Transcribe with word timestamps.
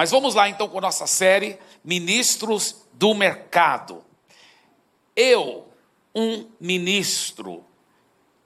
Mas 0.00 0.10
vamos 0.10 0.34
lá 0.34 0.48
então 0.48 0.66
com 0.66 0.78
a 0.78 0.80
nossa 0.80 1.06
série 1.06 1.58
Ministros 1.84 2.86
do 2.94 3.12
Mercado. 3.12 4.02
Eu, 5.14 5.68
um 6.14 6.48
ministro. 6.58 7.62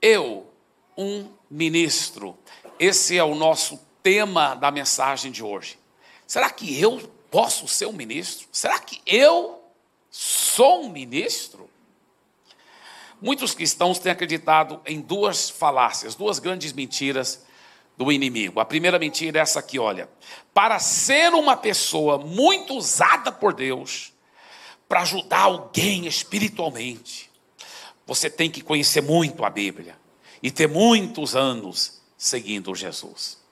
Eu, 0.03 0.53
um 0.98 1.29
ministro. 1.48 2.37
Esse 2.77 3.17
é 3.17 3.22
o 3.22 3.37
nosso 3.37 3.79
tema 4.03 4.56
da 4.56 4.72
mensagem 4.72 5.30
de 5.30 5.45
hoje. 5.45 5.79
Será 6.27 6.51
que 6.51 6.77
eu 6.80 7.09
posso 7.30 7.68
ser 7.68 7.86
um 7.86 7.93
ministro? 7.93 8.48
Será 8.50 8.80
que 8.80 9.00
eu 9.07 9.62
sou 10.11 10.86
um 10.86 10.89
ministro? 10.89 11.71
Muitos 13.23 13.55
cristãos 13.55 14.00
têm 14.00 14.11
acreditado 14.11 14.80
em 14.84 15.00
duas 15.00 15.50
falácias, 15.50 16.16
duas 16.16 16.41
grandes 16.41 16.73
mentiras 16.73 17.46
do 17.96 18.11
inimigo. 18.11 18.61
A 18.61 18.64
primeira 18.64 18.98
mentira 18.98 19.38
é 19.38 19.42
essa 19.42 19.61
aqui, 19.61 19.79
olha. 19.79 20.08
Para 20.52 20.79
ser 20.79 21.32
uma 21.32 21.56
pessoa 21.56 22.18
muito 22.18 22.74
usada 22.74 23.30
por 23.30 23.52
Deus, 23.52 24.12
para 24.89 25.00
ajudar 25.00 25.40
alguém 25.40 26.07
espiritualmente, 26.07 27.30
você 28.07 28.29
tem 28.29 28.50
que 28.50 28.61
conhecer 28.61 29.00
muito 29.00 29.44
a 29.44 29.50
Bíblia 29.50 29.96
e 30.43 30.50
ter 30.50 30.68
muitos 30.68 31.35
anos 31.35 32.02
seguindo 32.19 32.75
Jesus. 32.75 33.42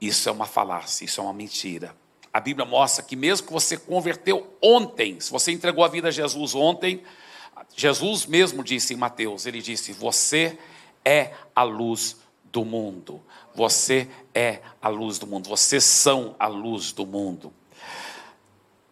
Isso 0.00 0.28
é 0.28 0.32
uma 0.32 0.46
falácia, 0.46 1.04
isso 1.04 1.20
é 1.20 1.24
uma 1.24 1.32
mentira. 1.32 1.94
A 2.32 2.40
Bíblia 2.40 2.66
mostra 2.66 3.04
que 3.04 3.14
mesmo 3.14 3.46
que 3.46 3.52
você 3.52 3.76
converteu 3.76 4.56
ontem, 4.60 5.20
se 5.20 5.30
você 5.30 5.52
entregou 5.52 5.84
a 5.84 5.88
vida 5.88 6.08
a 6.08 6.10
Jesus 6.10 6.54
ontem, 6.54 7.02
Jesus 7.76 8.26
mesmo 8.26 8.64
disse 8.64 8.94
em 8.94 8.96
Mateus, 8.96 9.46
ele 9.46 9.62
disse: 9.62 9.92
"Você 9.92 10.58
é 11.04 11.32
a 11.54 11.62
luz 11.62 12.16
do 12.52 12.64
mundo. 12.64 13.20
Você 13.54 14.08
é 14.34 14.60
a 14.80 14.88
luz 14.88 15.18
do 15.18 15.26
mundo. 15.26 15.48
Vocês 15.48 15.82
são 15.82 16.36
a 16.38 16.46
luz 16.46 16.92
do 16.92 17.06
mundo." 17.06 17.52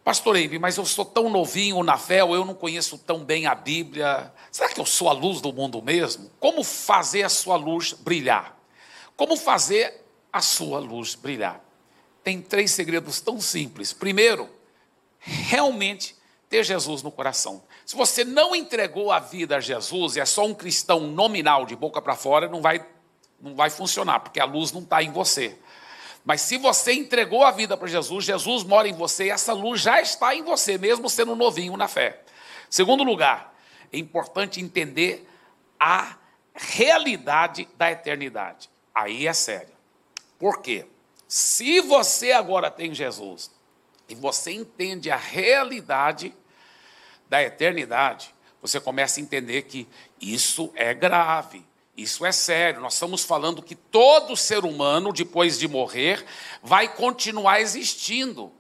Pastor 0.03 0.35
Eibe, 0.35 0.59
mas 0.59 0.79
eu 0.79 0.87
sou 0.87 1.05
tão 1.05 1.29
novinho 1.29 1.83
na 1.83 1.99
fé, 1.99 2.25
ou 2.25 2.35
eu 2.35 2.45
não 2.45 2.55
conheço 2.55 2.99
tão 2.99 3.23
bem 3.23 3.47
a 3.47 3.55
Bíblia. 3.55 4.33
Será 4.51 4.71
que 4.71 4.81
eu 4.81 4.87
sou 4.87 5.09
a 5.09 5.13
luz 5.13 5.41
do 5.41 5.53
mundo 5.53 5.81
mesmo? 5.83 6.31
Como 6.41 6.65
fazer 6.65 7.23
a 7.23 7.29
sua 7.29 7.57
luz 7.57 7.93
brilhar? 7.93 8.59
Como 9.15 9.37
fazer 9.37 10.03
a 10.33 10.41
sua 10.41 10.79
luz 10.79 11.15
brilhar? 11.15 11.63
Tem 12.25 12.41
três 12.41 12.71
segredos 12.71 13.21
tão 13.21 13.41
simples. 13.41 13.93
Primeiro, 13.93 14.49
realmente 15.19 16.17
ter 16.49 16.65
Jesus 16.65 17.03
no 17.03 17.13
coração. 17.13 17.63
Se 17.87 17.95
você 17.95 18.25
não 18.25 18.57
entregou 18.57 19.13
a 19.13 19.21
vida 19.21 19.57
a 19.57 19.61
Jesus 19.61 20.17
e 20.17 20.21
é 20.21 20.25
só 20.25 20.45
um 20.45 20.55
cristão 20.55 21.01
nominal 21.01 21.65
de 21.67 21.77
boca 21.77 22.03
para 22.03 22.17
fora, 22.17 22.49
não 22.49 22.61
vai, 22.61 22.85
não 23.41 23.55
vai 23.55 23.71
funcionar, 23.71 24.21
porque 24.21 24.41
a 24.41 24.45
luz 24.45 24.73
não 24.73 24.83
está 24.83 25.03
em 25.03 25.11
você. 25.11 25.59
Mas 26.25 26.43
se 26.43 26.59
você 26.59 26.93
entregou 26.93 27.45
a 27.45 27.51
vida 27.51 27.77
para 27.77 27.89
Jesus, 27.89 28.25
Jesus 28.25 28.63
mora 28.63 28.87
em 28.87 28.93
você 28.93 29.27
e 29.27 29.31
essa 29.31 29.53
luz 29.53 29.81
já 29.81 30.01
está 30.01 30.35
em 30.35 30.43
você, 30.43 30.77
mesmo 30.77 31.09
sendo 31.09 31.35
novinho 31.35 31.77
na 31.77 31.89
fé. 31.89 32.23
Segundo 32.69 33.03
lugar, 33.03 33.55
é 33.93 33.99
importante 33.99 34.61
entender 34.61 35.27
a 35.79 36.17
realidade 36.55 37.69
da 37.77 37.91
eternidade. 37.91 38.69
Aí 38.95 39.27
é 39.27 39.33
sério. 39.33 39.75
Por 40.39 40.61
quê? 40.61 40.87
Se 41.27 41.81
você 41.81 42.33
agora 42.33 42.71
tem 42.71 42.95
Jesus 42.95 43.51
e 44.09 44.15
você 44.15 44.53
entende 44.53 45.11
a 45.11 45.17
realidade 45.17 46.35
da 47.29 47.43
eternidade, 47.43 48.35
você 48.61 48.81
começa 48.81 49.21
a 49.21 49.23
entender 49.23 49.63
que 49.63 49.89
isso 50.21 50.71
é 50.75 50.93
grave. 50.93 51.65
Isso 52.01 52.25
é 52.25 52.33
sério, 52.33 52.81
nós 52.81 52.95
estamos 52.95 53.23
falando 53.25 53.61
que 53.61 53.75
todo 53.75 54.35
ser 54.35 54.65
humano, 54.65 55.13
depois 55.13 55.59
de 55.59 55.69
morrer, 55.69 56.25
vai 56.63 56.89
continuar 56.89 57.61
existindo. 57.61 58.51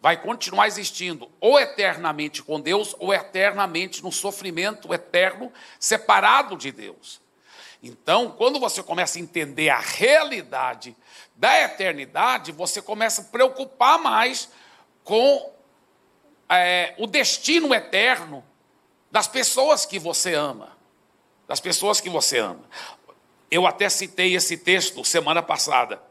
Vai 0.00 0.20
continuar 0.20 0.68
existindo, 0.68 1.28
ou 1.40 1.58
eternamente 1.58 2.40
com 2.40 2.60
Deus, 2.60 2.94
ou 3.00 3.12
eternamente 3.12 4.00
no 4.00 4.12
sofrimento 4.12 4.94
eterno, 4.94 5.52
separado 5.80 6.56
de 6.56 6.70
Deus. 6.70 7.20
Então, 7.82 8.30
quando 8.30 8.60
você 8.60 8.80
começa 8.80 9.18
a 9.18 9.22
entender 9.22 9.70
a 9.70 9.80
realidade 9.80 10.94
da 11.34 11.62
eternidade, 11.62 12.52
você 12.52 12.80
começa 12.80 13.22
a 13.22 13.24
preocupar 13.24 13.98
mais 13.98 14.48
com 15.02 15.52
é, 16.48 16.94
o 16.98 17.08
destino 17.08 17.74
eterno 17.74 18.44
das 19.10 19.26
pessoas 19.26 19.84
que 19.84 19.98
você 19.98 20.34
ama 20.34 20.73
das 21.46 21.60
pessoas 21.60 22.00
que 22.00 22.08
você 22.08 22.38
ama. 22.38 22.64
Eu 23.50 23.66
até 23.66 23.88
citei 23.88 24.34
esse 24.34 24.56
texto 24.56 25.04
semana 25.04 25.42
passada. 25.42 26.02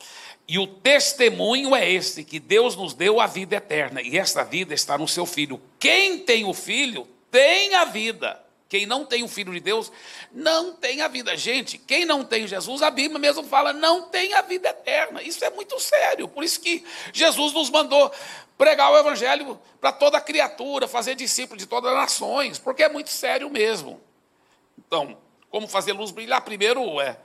E 0.47 0.59
o 0.59 0.67
testemunho 0.67 1.75
é 1.75 1.89
esse: 1.89 2.23
que 2.23 2.39
Deus 2.39 2.75
nos 2.75 2.93
deu 2.93 3.19
a 3.19 3.27
vida 3.27 3.55
eterna, 3.55 4.01
e 4.01 4.17
esta 4.17 4.43
vida 4.43 4.73
está 4.73 4.97
no 4.97 5.07
seu 5.07 5.25
filho. 5.25 5.61
Quem 5.79 6.19
tem 6.19 6.45
o 6.45 6.53
filho 6.53 7.07
tem 7.31 7.75
a 7.75 7.85
vida. 7.85 8.41
Quem 8.69 8.87
não 8.87 9.05
tem 9.05 9.21
o 9.21 9.27
filho 9.27 9.53
de 9.53 9.59
Deus 9.59 9.91
não 10.31 10.73
tem 10.73 11.01
a 11.01 11.07
vida. 11.07 11.37
Gente, 11.37 11.77
quem 11.77 12.05
não 12.05 12.23
tem 12.23 12.47
Jesus, 12.47 12.81
a 12.81 12.89
Bíblia 12.89 13.19
mesmo 13.19 13.43
fala, 13.43 13.71
não 13.71 14.09
tem 14.09 14.33
a 14.33 14.41
vida 14.41 14.69
eterna. 14.69 15.21
Isso 15.21 15.45
é 15.45 15.51
muito 15.51 15.79
sério. 15.79 16.27
Por 16.27 16.43
isso 16.43 16.59
que 16.59 16.83
Jesus 17.13 17.53
nos 17.53 17.69
mandou 17.69 18.11
pregar 18.57 18.91
o 18.91 18.97
evangelho 18.97 19.59
para 19.79 19.91
toda 19.91 20.19
criatura, 20.19 20.87
fazer 20.87 21.13
discípulo 21.13 21.59
de 21.59 21.67
todas 21.67 21.91
as 21.91 21.97
nações, 21.97 22.57
porque 22.57 22.81
é 22.81 22.89
muito 22.89 23.11
sério 23.11 23.47
mesmo. 23.47 24.01
Então, 24.93 25.17
como 25.49 25.67
fazer 25.67 25.91
luz 25.91 26.11
brilhar? 26.11 26.39
Primeiro 26.41 27.01
é 27.01 27.17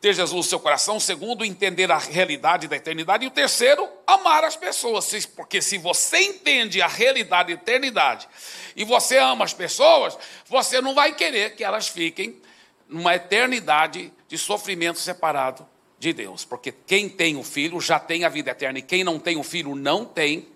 ter 0.00 0.14
Jesus 0.14 0.34
no 0.34 0.42
seu 0.42 0.58
coração. 0.58 0.98
Segundo, 0.98 1.44
entender 1.44 1.92
a 1.92 1.98
realidade 1.98 2.66
da 2.66 2.76
eternidade. 2.76 3.26
E 3.26 3.28
o 3.28 3.30
terceiro, 3.30 3.86
amar 4.06 4.42
as 4.42 4.56
pessoas. 4.56 5.26
Porque 5.26 5.60
se 5.60 5.76
você 5.76 6.18
entende 6.18 6.80
a 6.80 6.86
realidade 6.86 7.54
da 7.54 7.60
eternidade 7.60 8.26
e 8.74 8.84
você 8.84 9.18
ama 9.18 9.44
as 9.44 9.52
pessoas, 9.52 10.16
você 10.46 10.80
não 10.80 10.94
vai 10.94 11.14
querer 11.14 11.56
que 11.56 11.62
elas 11.62 11.88
fiquem 11.88 12.40
numa 12.88 13.14
eternidade 13.14 14.10
de 14.26 14.38
sofrimento 14.38 14.98
separado 14.98 15.68
de 15.98 16.14
Deus. 16.14 16.42
Porque 16.42 16.72
quem 16.72 17.06
tem 17.06 17.36
o 17.36 17.44
filho 17.44 17.78
já 17.82 17.98
tem 17.98 18.24
a 18.24 18.30
vida 18.30 18.50
eterna. 18.50 18.78
E 18.78 18.82
quem 18.82 19.04
não 19.04 19.18
tem 19.18 19.36
o 19.36 19.42
filho 19.42 19.74
não 19.74 20.06
tem 20.06 20.48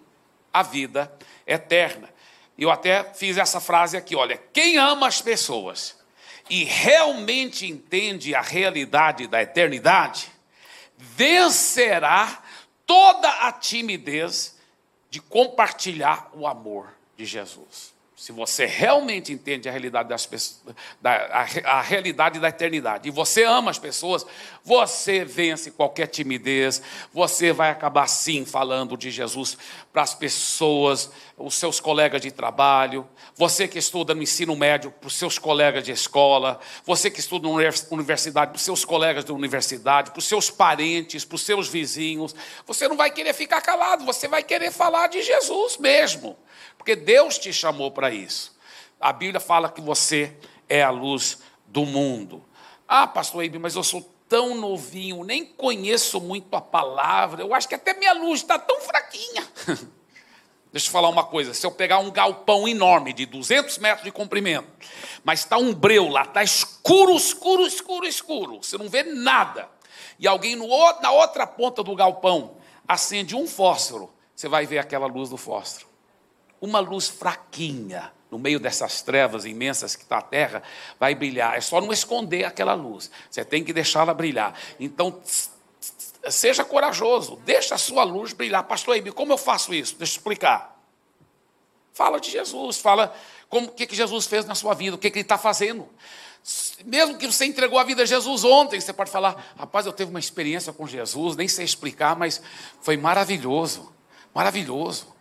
a 0.50 0.62
vida 0.62 1.12
eterna. 1.46 2.08
Eu 2.56 2.70
até 2.70 3.04
fiz 3.12 3.36
essa 3.36 3.60
frase 3.60 3.98
aqui: 3.98 4.16
olha, 4.16 4.40
quem 4.50 4.78
ama 4.78 5.06
as 5.06 5.20
pessoas 5.20 6.02
e 6.50 6.64
realmente 6.64 7.66
entende 7.66 8.34
a 8.34 8.40
realidade 8.42 9.26
da 9.26 9.40
eternidade, 9.40 10.30
vencerá 10.96 12.42
toda 12.86 13.28
a 13.28 13.52
timidez 13.52 14.58
de 15.08 15.20
compartilhar 15.20 16.30
o 16.34 16.46
amor 16.46 16.92
de 17.16 17.24
Jesus. 17.24 17.93
Se 18.24 18.32
você 18.32 18.64
realmente 18.64 19.34
entende 19.34 19.68
a 19.68 19.70
realidade 19.70 20.08
das 20.08 20.24
pessoas, 20.24 20.74
da, 20.98 21.12
a, 21.12 21.78
a, 21.78 21.82
realidade 21.82 22.40
da 22.40 22.48
eternidade, 22.48 23.06
e 23.06 23.12
você 23.12 23.44
ama 23.44 23.70
as 23.70 23.78
pessoas, 23.78 24.24
você 24.64 25.26
vence 25.26 25.70
qualquer 25.70 26.06
timidez, 26.06 26.80
você 27.12 27.52
vai 27.52 27.68
acabar 27.68 28.06
sim 28.06 28.46
falando 28.46 28.96
de 28.96 29.10
Jesus 29.10 29.58
para 29.92 30.00
as 30.00 30.14
pessoas, 30.14 31.10
os 31.36 31.54
seus 31.54 31.80
colegas 31.80 32.22
de 32.22 32.30
trabalho, 32.30 33.06
você 33.36 33.68
que 33.68 33.78
estuda 33.78 34.14
no 34.14 34.22
ensino 34.22 34.56
médio, 34.56 34.90
para 34.90 35.08
os 35.08 35.16
seus 35.16 35.38
colegas 35.38 35.84
de 35.84 35.92
escola, 35.92 36.58
você 36.82 37.10
que 37.10 37.20
estuda 37.20 37.46
na 37.46 37.52
universidade, 37.90 38.52
para 38.52 38.56
os 38.56 38.62
seus 38.62 38.86
colegas 38.86 39.22
da 39.24 39.34
universidade, 39.34 40.12
para 40.12 40.18
os 40.18 40.24
seus 40.24 40.48
parentes, 40.48 41.26
para 41.26 41.36
os 41.36 41.42
seus 41.42 41.68
vizinhos. 41.68 42.34
Você 42.66 42.88
não 42.88 42.96
vai 42.96 43.10
querer 43.10 43.34
ficar 43.34 43.60
calado, 43.60 44.02
você 44.06 44.26
vai 44.26 44.42
querer 44.42 44.72
falar 44.72 45.08
de 45.08 45.20
Jesus 45.20 45.76
mesmo. 45.76 46.38
Porque 46.84 46.96
Deus 46.96 47.38
te 47.38 47.50
chamou 47.50 47.90
para 47.90 48.10
isso. 48.10 48.54
A 49.00 49.10
Bíblia 49.10 49.40
fala 49.40 49.70
que 49.70 49.80
você 49.80 50.36
é 50.68 50.82
a 50.82 50.90
luz 50.90 51.38
do 51.66 51.86
mundo. 51.86 52.44
Ah, 52.86 53.06
pastor 53.06 53.42
Eibe, 53.42 53.58
mas 53.58 53.74
eu 53.74 53.82
sou 53.82 54.02
tão 54.28 54.54
novinho, 54.54 55.24
nem 55.24 55.46
conheço 55.46 56.20
muito 56.20 56.54
a 56.54 56.60
palavra. 56.60 57.40
Eu 57.40 57.54
acho 57.54 57.66
que 57.66 57.74
até 57.74 57.94
minha 57.94 58.12
luz 58.12 58.42
está 58.42 58.58
tão 58.58 58.82
fraquinha. 58.82 59.48
Deixa 60.70 60.88
eu 60.88 60.92
falar 60.92 61.08
uma 61.08 61.24
coisa: 61.24 61.54
se 61.54 61.64
eu 61.64 61.70
pegar 61.70 62.00
um 62.00 62.10
galpão 62.10 62.68
enorme 62.68 63.14
de 63.14 63.24
200 63.24 63.78
metros 63.78 64.04
de 64.04 64.12
comprimento, 64.12 64.68
mas 65.24 65.40
está 65.40 65.56
um 65.56 65.72
breu 65.72 66.10
lá, 66.10 66.24
está 66.24 66.44
escuro, 66.44 67.16
escuro, 67.16 67.66
escuro, 67.66 68.06
escuro, 68.06 68.62
você 68.62 68.76
não 68.76 68.90
vê 68.90 69.04
nada, 69.04 69.70
e 70.18 70.28
alguém 70.28 70.54
no, 70.54 70.68
na 71.00 71.12
outra 71.12 71.46
ponta 71.46 71.82
do 71.82 71.96
galpão 71.96 72.58
acende 72.86 73.34
um 73.34 73.46
fósforo, 73.46 74.12
você 74.36 74.48
vai 74.48 74.66
ver 74.66 74.80
aquela 74.80 75.06
luz 75.06 75.30
do 75.30 75.38
fósforo 75.38 75.93
uma 76.64 76.80
luz 76.80 77.08
fraquinha 77.08 78.12
no 78.30 78.38
meio 78.38 78.58
dessas 78.58 79.02
trevas 79.02 79.44
imensas 79.44 79.94
que 79.94 80.02
está 80.02 80.18
a 80.18 80.22
terra, 80.22 80.62
vai 80.98 81.14
brilhar. 81.14 81.56
É 81.56 81.60
só 81.60 81.80
não 81.80 81.92
esconder 81.92 82.44
aquela 82.44 82.74
luz. 82.74 83.10
Você 83.30 83.44
tem 83.44 83.62
que 83.62 83.72
deixá-la 83.72 84.12
brilhar. 84.12 84.58
Então, 84.80 85.20
seja 86.28 86.64
corajoso, 86.64 87.36
deixa 87.44 87.76
a 87.76 87.78
sua 87.78 88.02
luz 88.02 88.32
brilhar. 88.32 88.64
Pastor 88.64 88.96
Eibe, 88.96 89.12
como 89.12 89.32
eu 89.32 89.38
faço 89.38 89.72
isso? 89.72 89.94
Deixa 89.96 90.14
eu 90.14 90.16
explicar. 90.16 90.76
Fala 91.92 92.18
de 92.18 92.28
Jesus, 92.30 92.78
fala 92.78 93.14
como, 93.48 93.68
o 93.68 93.70
que, 93.70 93.86
que 93.86 93.94
Jesus 93.94 94.26
fez 94.26 94.44
na 94.46 94.56
sua 94.56 94.74
vida, 94.74 94.96
o 94.96 94.98
que, 94.98 95.10
que 95.10 95.18
ele 95.18 95.22
está 95.24 95.38
fazendo. 95.38 95.88
Mesmo 96.84 97.16
que 97.16 97.26
você 97.26 97.44
entregou 97.44 97.78
a 97.78 97.84
vida 97.84 98.02
a 98.02 98.06
Jesus 98.06 98.42
ontem, 98.42 98.80
você 98.80 98.92
pode 98.92 99.12
falar, 99.12 99.54
rapaz, 99.56 99.86
eu 99.86 99.92
tive 99.92 100.10
uma 100.10 100.18
experiência 100.18 100.72
com 100.72 100.88
Jesus, 100.88 101.36
nem 101.36 101.46
sei 101.46 101.64
explicar, 101.64 102.16
mas 102.16 102.42
foi 102.80 102.96
maravilhoso 102.96 103.94
Maravilhoso. 104.34 105.13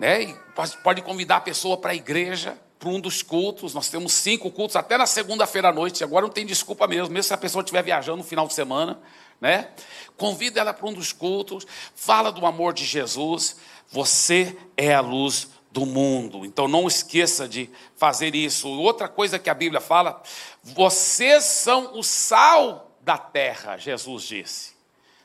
Né? 0.00 0.22
E 0.22 0.36
pode 0.82 1.02
convidar 1.02 1.36
a 1.36 1.40
pessoa 1.42 1.76
para 1.76 1.92
a 1.92 1.94
igreja, 1.94 2.58
para 2.78 2.88
um 2.88 2.98
dos 2.98 3.22
cultos. 3.22 3.74
Nós 3.74 3.90
temos 3.90 4.14
cinco 4.14 4.50
cultos 4.50 4.74
até 4.74 4.96
na 4.96 5.04
segunda-feira 5.04 5.68
à 5.68 5.72
noite. 5.72 6.02
Agora 6.02 6.24
não 6.24 6.32
tem 6.32 6.46
desculpa 6.46 6.86
mesmo, 6.86 7.12
mesmo 7.12 7.28
se 7.28 7.34
a 7.34 7.36
pessoa 7.36 7.60
estiver 7.60 7.82
viajando 7.82 8.16
no 8.16 8.24
final 8.24 8.46
de 8.46 8.54
semana. 8.54 8.98
Né? 9.38 9.68
Convida 10.16 10.58
ela 10.58 10.72
para 10.72 10.88
um 10.88 10.94
dos 10.94 11.12
cultos, 11.12 11.66
fala 11.94 12.32
do 12.32 12.46
amor 12.46 12.72
de 12.72 12.86
Jesus. 12.86 13.56
Você 13.90 14.56
é 14.74 14.94
a 14.94 15.02
luz 15.02 15.48
do 15.70 15.84
mundo. 15.84 16.46
Então 16.46 16.66
não 16.66 16.88
esqueça 16.88 17.46
de 17.46 17.68
fazer 17.94 18.34
isso. 18.34 18.70
Outra 18.70 19.06
coisa 19.06 19.38
que 19.38 19.50
a 19.50 19.54
Bíblia 19.54 19.82
fala: 19.82 20.22
vocês 20.62 21.44
são 21.44 21.98
o 21.98 22.02
sal 22.02 22.96
da 23.02 23.18
terra, 23.18 23.76
Jesus 23.76 24.22
disse. 24.22 24.72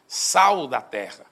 Sal 0.05 0.67
da 0.67 0.81
terra. 0.81 1.25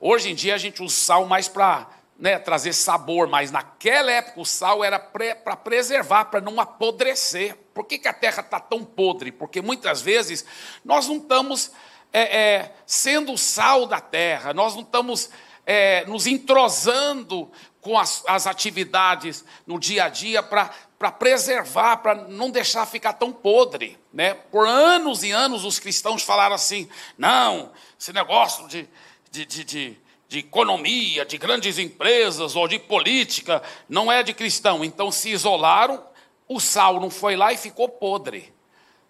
Hoje 0.00 0.32
em 0.32 0.34
dia 0.34 0.56
a 0.56 0.58
gente 0.58 0.82
usa 0.82 0.96
sal 0.96 1.26
mais 1.26 1.46
para 1.46 2.01
né, 2.22 2.38
trazer 2.38 2.72
sabor, 2.72 3.26
mas 3.26 3.50
naquela 3.50 4.12
época 4.12 4.40
o 4.40 4.46
sal 4.46 4.84
era 4.84 4.96
para 4.96 5.56
preservar, 5.56 6.26
para 6.26 6.40
não 6.40 6.60
apodrecer. 6.60 7.56
Por 7.74 7.84
que, 7.84 7.98
que 7.98 8.06
a 8.06 8.12
terra 8.12 8.42
está 8.42 8.60
tão 8.60 8.84
podre? 8.84 9.32
Porque 9.32 9.60
muitas 9.60 10.00
vezes 10.00 10.44
nós 10.84 11.08
não 11.08 11.16
estamos 11.16 11.72
é, 12.12 12.20
é, 12.20 12.74
sendo 12.86 13.32
o 13.32 13.38
sal 13.38 13.86
da 13.86 14.00
terra, 14.00 14.54
nós 14.54 14.76
não 14.76 14.82
estamos 14.82 15.30
é, 15.66 16.04
nos 16.06 16.28
entrosando 16.28 17.50
com 17.80 17.98
as, 17.98 18.22
as 18.28 18.46
atividades 18.46 19.44
no 19.66 19.80
dia 19.80 20.04
a 20.04 20.08
dia 20.08 20.44
para 20.44 21.10
preservar, 21.18 21.96
para 21.96 22.14
não 22.14 22.52
deixar 22.52 22.86
ficar 22.86 23.14
tão 23.14 23.32
podre. 23.32 23.98
Né? 24.12 24.34
Por 24.34 24.64
anos 24.64 25.24
e 25.24 25.32
anos 25.32 25.64
os 25.64 25.80
cristãos 25.80 26.22
falaram 26.22 26.54
assim: 26.54 26.88
não, 27.18 27.72
esse 27.98 28.12
negócio 28.12 28.68
de, 28.68 28.88
de, 29.28 29.44
de, 29.44 29.64
de, 29.64 30.00
de 30.32 30.38
economia, 30.38 31.26
de 31.26 31.36
grandes 31.36 31.78
empresas 31.78 32.56
ou 32.56 32.66
de 32.66 32.78
política 32.78 33.62
não 33.86 34.10
é 34.10 34.22
de 34.22 34.32
cristão. 34.32 34.82
Então 34.82 35.12
se 35.12 35.28
isolaram, 35.28 36.02
o 36.48 36.58
sal 36.58 36.98
não 36.98 37.10
foi 37.10 37.36
lá 37.36 37.52
e 37.52 37.58
ficou 37.58 37.86
podre. 37.86 38.50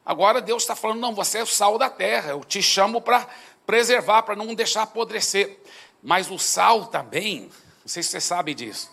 Agora 0.05 0.41
Deus 0.41 0.65
está 0.65 0.75
falando: 0.75 0.99
não, 0.99 1.15
você 1.15 1.39
é 1.39 1.43
o 1.45 1.47
sal 1.47 1.79
da 1.79 1.89
terra, 1.89 2.31
eu 2.33 2.43
te 2.43 2.61
chamo 2.61 3.01
para 3.01 3.29
preservar, 3.65 4.25
para 4.25 4.35
não 4.35 4.53
deixar 4.53 4.83
apodrecer. 4.83 5.61
Mas 6.03 6.29
o 6.29 6.41
sal 6.41 6.87
também 6.87 7.43
não 7.43 7.87
sei 7.87 8.03
se 8.03 8.11
você 8.11 8.21
sabe 8.21 8.53
disso. 8.53 8.91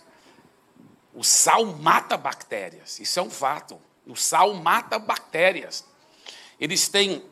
O 1.16 1.24
sal 1.24 1.66
mata 1.66 2.16
bactérias, 2.16 3.00
isso 3.00 3.20
é 3.20 3.24
um 3.24 3.32
fato. 3.32 3.82
O 4.06 4.16
sal 4.16 4.54
mata 4.54 5.00
bactérias. 5.00 5.84
Eles 6.60 6.88
têm 6.88 7.24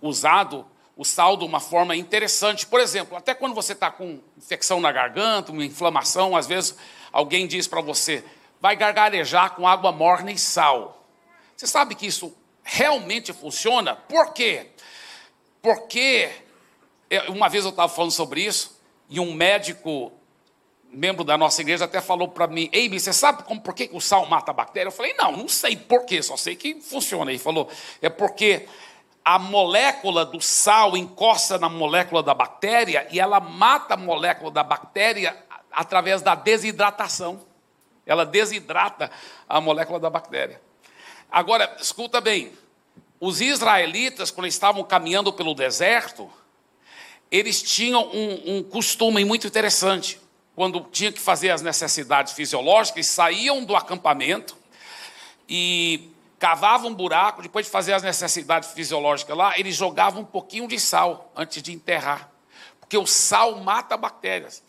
usado 0.00 0.66
o 0.96 1.04
sal 1.04 1.36
de 1.36 1.44
uma 1.44 1.60
forma 1.60 1.96
interessante. 1.96 2.66
Por 2.66 2.80
exemplo, 2.80 3.16
até 3.16 3.34
quando 3.34 3.54
você 3.54 3.72
está 3.72 3.90
com 3.90 4.20
infecção 4.36 4.80
na 4.80 4.92
garganta, 4.92 5.52
uma 5.52 5.64
inflamação, 5.64 6.36
às 6.36 6.46
vezes 6.46 6.76
alguém 7.10 7.46
diz 7.46 7.66
para 7.66 7.80
você, 7.80 8.24
vai 8.60 8.76
gargarejar 8.76 9.54
com 9.54 9.66
água 9.66 9.90
morna 9.90 10.30
e 10.30 10.38
sal. 10.38 11.06
Você 11.56 11.66
sabe 11.66 11.94
que 11.94 12.06
isso 12.06 12.34
realmente 12.62 13.32
funciona? 13.32 13.96
Por 13.96 14.32
quê? 14.32 14.68
Porque, 15.60 16.30
é, 17.08 17.22
uma 17.30 17.48
vez 17.48 17.64
eu 17.64 17.70
estava 17.70 17.92
falando 17.92 18.12
sobre 18.12 18.42
isso, 18.42 18.80
e 19.08 19.20
um 19.20 19.32
médico 19.32 20.12
membro 20.92 21.24
da 21.24 21.38
nossa 21.38 21.60
igreja 21.62 21.86
até 21.86 22.00
falou 22.00 22.28
para 22.28 22.46
mim, 22.46 22.68
Ei, 22.72 22.88
você 22.88 23.12
sabe 23.12 23.44
como, 23.44 23.60
por 23.60 23.74
que 23.74 23.88
o 23.92 24.00
sal 24.00 24.26
mata 24.26 24.50
a 24.50 24.54
bactéria? 24.54 24.88
Eu 24.88 24.92
falei, 24.92 25.14
não, 25.14 25.32
não 25.32 25.48
sei 25.48 25.74
por 25.76 26.04
quê, 26.04 26.22
só 26.22 26.36
sei 26.36 26.54
que 26.54 26.80
funciona. 26.80 27.30
Ele 27.30 27.38
falou, 27.38 27.68
é 28.00 28.10
porque 28.10 28.66
a 29.24 29.38
molécula 29.38 30.24
do 30.24 30.40
sal 30.40 30.96
encosta 30.96 31.58
na 31.58 31.68
molécula 31.68 32.22
da 32.22 32.34
bactéria 32.34 33.06
e 33.10 33.20
ela 33.20 33.40
mata 33.40 33.94
a 33.94 33.96
molécula 33.96 34.50
da 34.50 34.62
bactéria 34.62 35.36
através 35.70 36.22
da 36.22 36.34
desidratação. 36.34 37.40
Ela 38.04 38.26
desidrata 38.26 39.10
a 39.48 39.60
molécula 39.60 40.00
da 40.00 40.10
bactéria. 40.10 40.60
Agora, 41.30 41.76
escuta 41.80 42.20
bem, 42.20 42.52
os 43.20 43.40
israelitas, 43.40 44.30
quando 44.30 44.48
estavam 44.48 44.82
caminhando 44.82 45.32
pelo 45.32 45.54
deserto, 45.54 46.28
eles 47.30 47.62
tinham 47.62 48.02
um, 48.12 48.56
um 48.56 48.62
costume 48.62 49.24
muito 49.24 49.46
interessante 49.46 50.20
quando 50.54 50.80
tinha 50.92 51.10
que 51.10 51.20
fazer 51.20 51.50
as 51.50 51.62
necessidades 51.62 52.34
fisiológicas, 52.34 53.06
saíam 53.06 53.64
do 53.64 53.74
acampamento 53.74 54.56
e 55.48 56.11
cavavam 56.42 56.90
um 56.90 56.94
buraco, 56.94 57.40
depois 57.40 57.66
de 57.66 57.70
fazer 57.70 57.92
as 57.92 58.02
necessidades 58.02 58.72
fisiológicas 58.72 59.36
lá, 59.36 59.56
eles 59.56 59.76
jogavam 59.76 60.22
um 60.22 60.24
pouquinho 60.24 60.66
de 60.66 60.76
sal 60.80 61.30
antes 61.36 61.62
de 61.62 61.72
enterrar, 61.72 62.32
porque 62.80 62.98
o 62.98 63.06
sal 63.06 63.60
mata 63.60 63.96
bactérias. 63.96 64.60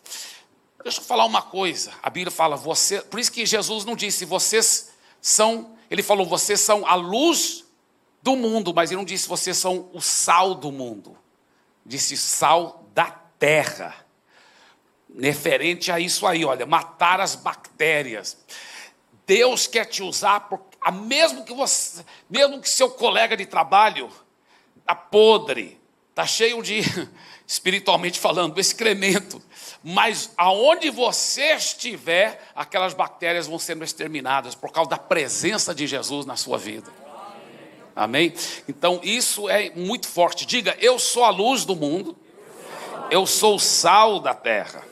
Deixa 0.84 1.00
eu 1.00 1.04
falar 1.04 1.24
uma 1.24 1.42
coisa. 1.42 1.90
A 2.00 2.08
Bíblia 2.08 2.30
fala, 2.30 2.54
você, 2.54 3.00
por 3.00 3.18
isso 3.18 3.32
que 3.32 3.44
Jesus 3.44 3.84
não 3.84 3.96
disse 3.96 4.24
vocês 4.24 4.92
são, 5.20 5.76
ele 5.90 6.00
falou 6.00 6.24
vocês 6.24 6.60
são 6.60 6.86
a 6.86 6.94
luz 6.94 7.64
do 8.22 8.36
mundo, 8.36 8.72
mas 8.72 8.92
ele 8.92 8.98
não 8.98 9.04
disse 9.04 9.26
vocês 9.26 9.56
são 9.56 9.90
o 9.92 10.00
sal 10.00 10.54
do 10.54 10.70
mundo. 10.70 11.18
Disse 11.84 12.16
sal 12.16 12.88
da 12.94 13.06
terra 13.36 13.96
referente 15.20 15.90
a 15.90 15.98
isso 15.98 16.24
aí, 16.24 16.44
olha, 16.44 16.66
matar 16.66 17.20
as 17.20 17.34
bactérias. 17.34 18.38
Deus 19.26 19.66
quer 19.66 19.86
te 19.86 20.02
usar, 20.02 20.40
por, 20.40 20.60
a 20.84 20.92
mesmo 20.92 21.44
que 21.44 21.54
você, 21.54 22.04
mesmo 22.28 22.60
que 22.60 22.68
seu 22.68 22.90
colega 22.90 23.34
de 23.34 23.46
trabalho 23.46 24.12
está 24.78 24.94
podre, 24.94 25.80
está 26.10 26.26
cheio 26.26 26.62
de, 26.62 26.82
espiritualmente 27.48 28.20
falando, 28.20 28.60
excremento, 28.60 29.42
mas 29.82 30.30
aonde 30.36 30.90
você 30.90 31.54
estiver, 31.54 32.52
aquelas 32.54 32.92
bactérias 32.92 33.46
vão 33.46 33.58
sendo 33.58 33.82
exterminadas 33.82 34.54
por 34.54 34.70
causa 34.70 34.90
da 34.90 34.98
presença 34.98 35.74
de 35.74 35.86
Jesus 35.86 36.26
na 36.26 36.36
sua 36.36 36.58
vida. 36.58 36.92
Amém? 37.96 38.34
Então 38.68 39.00
isso 39.02 39.48
é 39.48 39.70
muito 39.70 40.06
forte. 40.06 40.44
Diga, 40.44 40.76
eu 40.80 40.98
sou 40.98 41.24
a 41.24 41.30
luz 41.30 41.64
do 41.64 41.74
mundo, 41.74 42.14
eu 43.10 43.26
sou 43.26 43.54
o 43.54 43.60
sal 43.60 44.20
da 44.20 44.34
terra. 44.34 44.84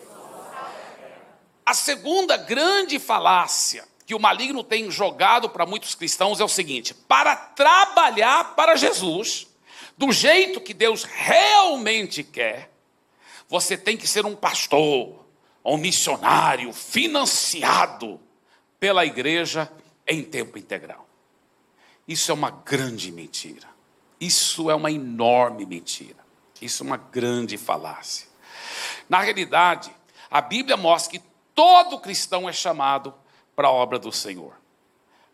A 1.67 1.75
segunda 1.75 2.39
grande 2.39 2.99
falácia 2.99 3.92
que 4.07 4.15
o 4.15 4.21
maligno 4.21 4.65
tem 4.65 4.91
jogado 4.91 5.49
para 5.49 5.67
muitos 5.67 5.95
cristãos 5.95 6.41
é 6.41 6.45
o 6.45 6.49
seguinte: 6.49 6.95
para 6.95 7.35
trabalhar 7.35 8.55
para 8.55 8.77
Jesus, 8.77 9.47
do 9.97 10.13
jeito 10.13 10.61
que 10.61 10.75
Deus 10.75 11.05
realmente 11.05 12.23
quer, 12.23 12.71
você 13.49 13.77
tem 13.77 13.97
que 13.97 14.07
ser 14.07 14.27
um 14.27 14.35
pastor, 14.35 15.25
um 15.65 15.77
missionário 15.77 16.73
financiado 16.73 18.21
pela 18.79 19.05
igreja 19.05 19.71
em 20.07 20.23
tempo 20.23 20.59
integral. 20.59 21.07
Isso 22.07 22.31
é 22.31 22.35
uma 22.35 22.51
grande 22.51 23.13
mentira. 23.13 23.71
Isso 24.21 24.71
é 24.71 24.75
uma 24.75 24.91
enorme 24.91 25.65
mentira. 25.65 26.23
Isso 26.61 26.83
é 26.83 26.87
uma 26.87 26.97
grande 26.97 27.57
falácia. 27.57 28.29
Na 29.09 29.21
realidade, 29.21 29.95
a 30.31 30.41
Bíblia 30.41 30.77
mostra 30.77 31.13
que 31.13 31.33
Todo 31.55 31.99
cristão 31.99 32.49
é 32.49 32.53
chamado 32.53 33.15
para 33.55 33.69
a 33.69 33.73
obra 33.73 33.99
do 33.99 34.13
Senhor. 34.13 34.63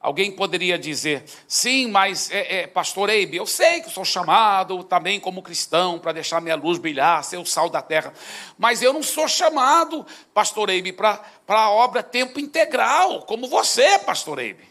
Alguém 0.01 0.31
poderia 0.31 0.79
dizer, 0.79 1.25
sim, 1.49 1.89
mas 1.89 2.31
é, 2.31 2.61
é, 2.61 2.67
pastor 2.69 3.11
Eibe, 3.11 3.37
eu 3.37 3.47
sei 3.47 3.81
que 3.81 3.91
sou 3.91 4.05
chamado 4.05 4.85
também 4.85 5.19
como 5.19 5.43
cristão 5.43 5.99
para 5.99 6.13
deixar 6.13 6.41
minha 6.41 6.55
luz 6.55 6.79
brilhar, 6.79 7.25
ser 7.25 7.37
o 7.37 7.45
sal 7.45 7.69
da 7.69 7.83
terra, 7.83 8.13
mas 8.57 8.81
eu 8.81 8.93
não 8.93 9.03
sou 9.03 9.27
chamado, 9.27 10.07
pastor 10.33 10.71
Eibe, 10.71 10.93
para 10.93 11.21
a 11.49 11.71
obra 11.71 12.01
tempo 12.01 12.39
integral, 12.39 13.23
como 13.23 13.49
você, 13.49 13.99
pastor 13.99 14.39
Eibe. 14.39 14.69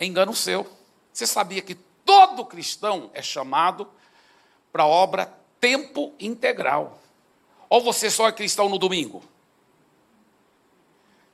Engano 0.00 0.34
seu. 0.34 0.66
Você 1.12 1.26
sabia 1.26 1.62
que 1.62 1.76
todo 2.04 2.44
cristão 2.44 3.10
é 3.14 3.22
chamado 3.22 3.88
para 4.72 4.82
a 4.82 4.88
obra 4.88 5.32
tempo 5.60 6.12
integral? 6.18 6.98
Ou 7.68 7.80
você 7.80 8.10
só 8.10 8.26
é 8.26 8.32
cristão 8.32 8.68
no 8.68 8.76
domingo? 8.76 9.22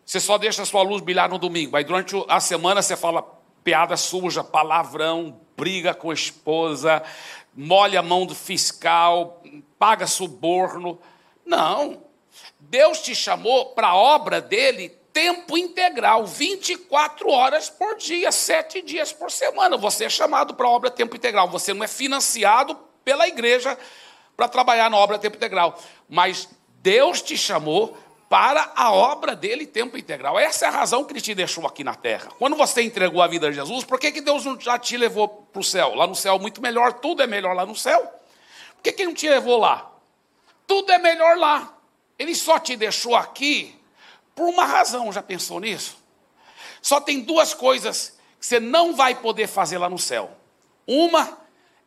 Você 0.08 0.20
só 0.20 0.38
deixa 0.38 0.62
a 0.62 0.64
sua 0.64 0.80
luz 0.80 1.02
brilhar 1.02 1.28
no 1.28 1.36
domingo. 1.36 1.76
Aí 1.76 1.84
durante 1.84 2.16
a 2.28 2.40
semana 2.40 2.80
você 2.80 2.96
fala 2.96 3.22
piada 3.62 3.94
suja, 3.94 4.42
palavrão, 4.42 5.38
briga 5.54 5.92
com 5.92 6.10
a 6.10 6.14
esposa, 6.14 7.02
molha 7.54 8.00
a 8.00 8.02
mão 8.02 8.24
do 8.24 8.34
fiscal, 8.34 9.42
paga 9.78 10.06
suborno. 10.06 10.98
Não. 11.44 12.04
Deus 12.58 13.02
te 13.02 13.14
chamou 13.14 13.74
para 13.74 13.88
a 13.88 13.96
obra 13.96 14.40
dele 14.40 14.88
tempo 15.12 15.58
integral, 15.58 16.24
24 16.24 17.28
horas 17.28 17.68
por 17.68 17.98
dia, 17.98 18.32
sete 18.32 18.80
dias 18.80 19.12
por 19.12 19.30
semana. 19.30 19.76
Você 19.76 20.06
é 20.06 20.08
chamado 20.08 20.54
para 20.54 20.66
a 20.66 20.70
obra 20.70 20.90
tempo 20.90 21.16
integral. 21.16 21.50
Você 21.50 21.74
não 21.74 21.84
é 21.84 21.88
financiado 21.88 22.74
pela 23.04 23.28
igreja 23.28 23.76
para 24.34 24.48
trabalhar 24.48 24.88
na 24.88 24.96
obra 24.96 25.18
tempo 25.18 25.36
integral. 25.36 25.78
Mas 26.08 26.48
Deus 26.80 27.20
te 27.20 27.36
chamou 27.36 27.94
para 28.28 28.72
a 28.76 28.92
obra 28.92 29.34
dele 29.34 29.66
tempo 29.66 29.96
integral. 29.96 30.38
Essa 30.38 30.66
é 30.66 30.68
a 30.68 30.72
razão 30.72 31.04
que 31.04 31.12
ele 31.12 31.20
te 31.20 31.34
deixou 31.34 31.66
aqui 31.66 31.82
na 31.82 31.94
terra. 31.94 32.30
Quando 32.38 32.56
você 32.56 32.82
entregou 32.82 33.22
a 33.22 33.26
vida 33.26 33.48
a 33.48 33.52
Jesus, 33.52 33.84
por 33.84 33.98
que, 33.98 34.12
que 34.12 34.20
Deus 34.20 34.44
não 34.44 34.60
já 34.60 34.78
te 34.78 34.96
levou 34.96 35.28
para 35.28 35.60
o 35.60 35.64
céu? 35.64 35.94
Lá 35.94 36.06
no 36.06 36.14
céu 36.14 36.38
muito 36.38 36.60
melhor, 36.60 36.94
tudo 36.94 37.22
é 37.22 37.26
melhor 37.26 37.54
lá 37.56 37.64
no 37.64 37.74
céu. 37.74 38.02
Por 38.74 38.82
que, 38.82 38.92
que 38.92 39.06
não 39.06 39.14
te 39.14 39.28
levou 39.28 39.58
lá? 39.58 39.90
Tudo 40.66 40.92
é 40.92 40.98
melhor 40.98 41.38
lá. 41.38 41.74
Ele 42.18 42.34
só 42.34 42.58
te 42.58 42.76
deixou 42.76 43.16
aqui 43.16 43.74
por 44.34 44.46
uma 44.48 44.64
razão, 44.64 45.10
já 45.10 45.22
pensou 45.22 45.58
nisso? 45.58 45.96
Só 46.82 47.00
tem 47.00 47.20
duas 47.20 47.54
coisas 47.54 48.18
que 48.38 48.46
você 48.46 48.60
não 48.60 48.94
vai 48.94 49.14
poder 49.14 49.46
fazer 49.46 49.78
lá 49.78 49.88
no 49.88 49.98
céu. 49.98 50.30
Uma 50.86 51.38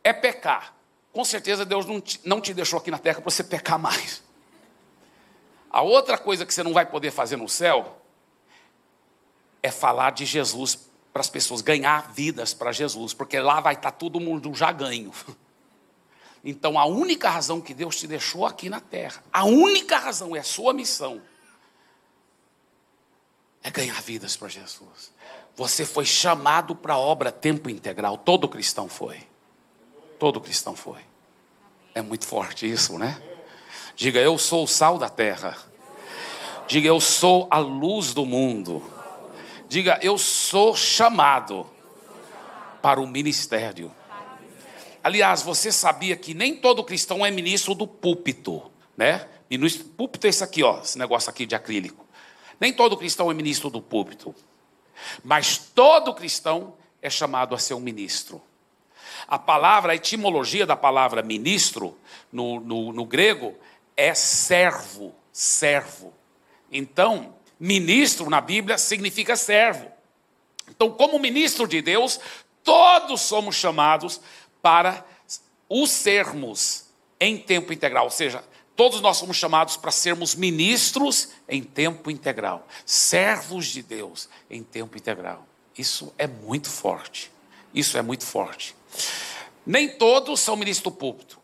é 0.02 0.12
pecar. 0.12 0.74
Com 1.12 1.24
certeza 1.24 1.64
Deus 1.64 1.86
não 1.86 2.00
te, 2.00 2.20
não 2.24 2.40
te 2.40 2.52
deixou 2.52 2.78
aqui 2.78 2.90
na 2.90 2.98
terra 2.98 3.20
para 3.20 3.30
você 3.30 3.44
pecar 3.44 3.78
mais. 3.78 4.22
A 5.72 5.80
outra 5.80 6.18
coisa 6.18 6.44
que 6.44 6.52
você 6.52 6.62
não 6.62 6.74
vai 6.74 6.84
poder 6.84 7.10
fazer 7.10 7.36
no 7.36 7.48
céu 7.48 7.98
é 9.62 9.70
falar 9.70 10.10
de 10.10 10.26
Jesus 10.26 10.78
para 11.12 11.20
as 11.20 11.30
pessoas, 11.30 11.60
ganhar 11.60 12.12
vidas 12.12 12.52
para 12.52 12.72
Jesus, 12.72 13.14
porque 13.14 13.38
lá 13.38 13.60
vai 13.60 13.74
estar 13.74 13.90
tá 13.90 13.96
todo 13.96 14.20
mundo 14.20 14.54
já 14.54 14.70
ganho. 14.70 15.12
Então 16.44 16.76
a 16.76 16.84
única 16.84 17.30
razão 17.30 17.60
que 17.60 17.72
Deus 17.72 17.94
te 17.94 18.04
deixou 18.04 18.44
aqui 18.44 18.68
na 18.68 18.80
terra, 18.80 19.22
a 19.32 19.44
única 19.44 19.96
razão 19.96 20.34
é 20.34 20.40
a 20.40 20.42
sua 20.42 20.72
missão, 20.72 21.22
é 23.62 23.70
ganhar 23.70 24.02
vidas 24.02 24.36
para 24.36 24.48
Jesus. 24.48 25.12
Você 25.54 25.86
foi 25.86 26.04
chamado 26.04 26.74
para 26.74 26.94
a 26.94 26.98
obra 26.98 27.30
tempo 27.30 27.70
integral, 27.70 28.18
todo 28.18 28.48
cristão 28.48 28.88
foi. 28.88 29.24
Todo 30.18 30.40
cristão 30.40 30.74
foi. 30.74 30.98
É 31.94 32.02
muito 32.02 32.26
forte 32.26 32.68
isso, 32.68 32.98
né? 32.98 33.22
Diga, 33.94 34.20
eu 34.20 34.38
sou 34.38 34.64
o 34.64 34.68
sal 34.68 34.98
da 34.98 35.08
terra. 35.08 35.56
Diga, 36.66 36.88
eu 36.88 37.00
sou 37.00 37.46
a 37.50 37.58
luz 37.58 38.14
do 38.14 38.24
mundo. 38.24 38.82
Diga, 39.68 39.98
eu 40.02 40.16
sou 40.18 40.74
chamado 40.74 41.66
para 42.80 43.00
o 43.00 43.06
ministério. 43.06 43.92
Aliás, 45.04 45.42
você 45.42 45.72
sabia 45.72 46.16
que 46.16 46.34
nem 46.34 46.56
todo 46.56 46.84
cristão 46.84 47.24
é 47.24 47.30
ministro 47.30 47.74
do 47.74 47.86
púlpito, 47.86 48.62
né? 48.96 49.28
Ministro, 49.50 49.84
púlpito 49.84 50.26
é 50.26 50.30
esse 50.30 50.42
aqui, 50.42 50.62
ó, 50.62 50.80
esse 50.80 50.98
negócio 50.98 51.28
aqui 51.28 51.44
de 51.44 51.54
acrílico. 51.54 52.06
Nem 52.60 52.72
todo 52.72 52.96
cristão 52.96 53.30
é 53.30 53.34
ministro 53.34 53.68
do 53.68 53.82
púlpito. 53.82 54.34
Mas 55.24 55.58
todo 55.58 56.14
cristão 56.14 56.74
é 57.02 57.10
chamado 57.10 57.54
a 57.54 57.58
ser 57.58 57.74
um 57.74 57.80
ministro. 57.80 58.40
A 59.26 59.38
palavra, 59.38 59.92
a 59.92 59.94
etimologia 59.96 60.64
da 60.64 60.76
palavra 60.76 61.22
ministro, 61.22 61.96
no, 62.30 62.60
no, 62.60 62.92
no 62.92 63.04
grego, 63.04 63.56
é 64.02 64.14
servo, 64.14 65.14
servo. 65.32 66.12
Então, 66.72 67.36
Ministro 67.58 68.28
na 68.28 68.40
Bíblia 68.40 68.76
significa 68.76 69.36
servo. 69.36 69.88
Então, 70.68 70.90
como 70.90 71.16
ministro 71.20 71.68
de 71.68 71.80
Deus, 71.80 72.18
todos 72.64 73.20
somos 73.20 73.54
chamados 73.54 74.20
para 74.60 75.06
o 75.68 75.86
sermos 75.86 76.86
em 77.20 77.38
tempo 77.38 77.72
integral, 77.72 78.06
ou 78.06 78.10
seja, 78.10 78.42
todos 78.74 79.00
nós 79.00 79.18
somos 79.18 79.36
chamados 79.36 79.76
para 79.76 79.92
sermos 79.92 80.34
ministros 80.34 81.28
em 81.48 81.62
tempo 81.62 82.10
integral, 82.10 82.66
servos 82.84 83.66
de 83.66 83.80
Deus 83.80 84.28
em 84.50 84.64
tempo 84.64 84.98
integral. 84.98 85.46
Isso 85.78 86.12
é 86.18 86.26
muito 86.26 86.68
forte. 86.68 87.30
Isso 87.72 87.96
é 87.96 88.02
muito 88.02 88.26
forte. 88.26 88.74
Nem 89.64 89.88
todos 89.88 90.40
são 90.40 90.56
ministros 90.56 90.92
do 90.92 90.98
púlpito, 90.98 91.38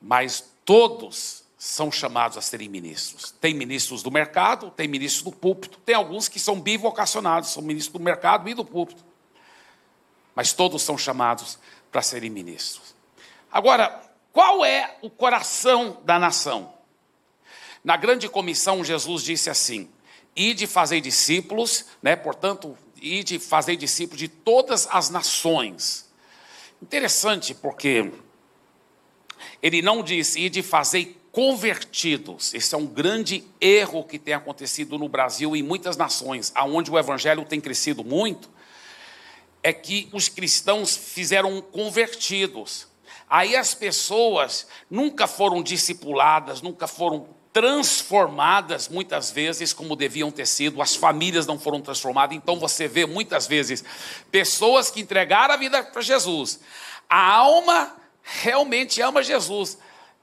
mas 0.00 0.49
todos 0.70 1.42
são 1.58 1.90
chamados 1.90 2.38
a 2.38 2.40
serem 2.40 2.68
ministros. 2.68 3.34
Tem 3.40 3.52
ministros 3.52 4.04
do 4.04 4.10
mercado, 4.12 4.70
tem 4.70 4.86
ministros 4.86 5.24
do 5.24 5.32
púlpito, 5.32 5.80
tem 5.80 5.96
alguns 5.96 6.28
que 6.28 6.38
são 6.38 6.60
bivocacionados, 6.60 7.50
são 7.50 7.60
ministros 7.60 7.92
do 7.92 7.98
mercado 7.98 8.48
e 8.48 8.54
do 8.54 8.64
púlpito. 8.64 9.04
Mas 10.32 10.52
todos 10.52 10.80
são 10.82 10.96
chamados 10.96 11.58
para 11.90 12.02
serem 12.02 12.30
ministros. 12.30 12.94
Agora, 13.50 14.00
qual 14.32 14.64
é 14.64 14.96
o 15.02 15.10
coração 15.10 15.98
da 16.04 16.20
nação? 16.20 16.72
Na 17.82 17.96
grande 17.96 18.28
comissão, 18.28 18.84
Jesus 18.84 19.24
disse 19.24 19.50
assim: 19.50 19.90
Ide 20.36 20.68
fazer 20.68 21.00
discípulos, 21.00 21.86
né? 22.00 22.14
portanto, 22.14 22.78
ide 23.02 23.40
fazer 23.40 23.74
discípulos 23.74 24.20
de 24.20 24.28
todas 24.28 24.86
as 24.92 25.10
nações. 25.10 26.08
Interessante 26.80 27.54
porque 27.54 28.12
ele 29.62 29.82
não 29.82 30.02
disse 30.02 30.40
ide 30.40 30.62
fazer 30.62 31.16
convertidos. 31.32 32.52
Esse 32.54 32.74
é 32.74 32.78
um 32.78 32.86
grande 32.86 33.44
erro 33.60 34.04
que 34.04 34.18
tem 34.18 34.34
acontecido 34.34 34.98
no 34.98 35.08
Brasil 35.08 35.54
e 35.54 35.60
em 35.60 35.62
muitas 35.62 35.96
nações, 35.96 36.52
aonde 36.54 36.90
o 36.90 36.98
evangelho 36.98 37.44
tem 37.44 37.60
crescido 37.60 38.02
muito, 38.02 38.50
é 39.62 39.72
que 39.72 40.08
os 40.12 40.28
cristãos 40.28 40.96
fizeram 40.96 41.60
convertidos. 41.60 42.88
Aí 43.28 43.54
as 43.54 43.74
pessoas 43.74 44.66
nunca 44.90 45.26
foram 45.26 45.62
discipuladas, 45.62 46.60
nunca 46.62 46.88
foram 46.88 47.28
transformadas 47.52 48.88
muitas 48.88 49.30
vezes 49.30 49.72
como 49.72 49.96
deviam 49.96 50.30
ter 50.30 50.46
sido, 50.46 50.80
as 50.80 50.94
famílias 50.94 51.46
não 51.46 51.58
foram 51.58 51.80
transformadas, 51.80 52.36
então 52.36 52.58
você 52.58 52.86
vê 52.86 53.06
muitas 53.06 53.46
vezes 53.46 53.84
pessoas 54.30 54.90
que 54.90 55.00
entregaram 55.00 55.54
a 55.54 55.56
vida 55.56 55.82
para 55.82 56.00
Jesus. 56.00 56.60
A 57.08 57.34
alma 57.34 57.99
realmente 58.22 59.00
ama 59.00 59.22
Jesus, 59.22 59.78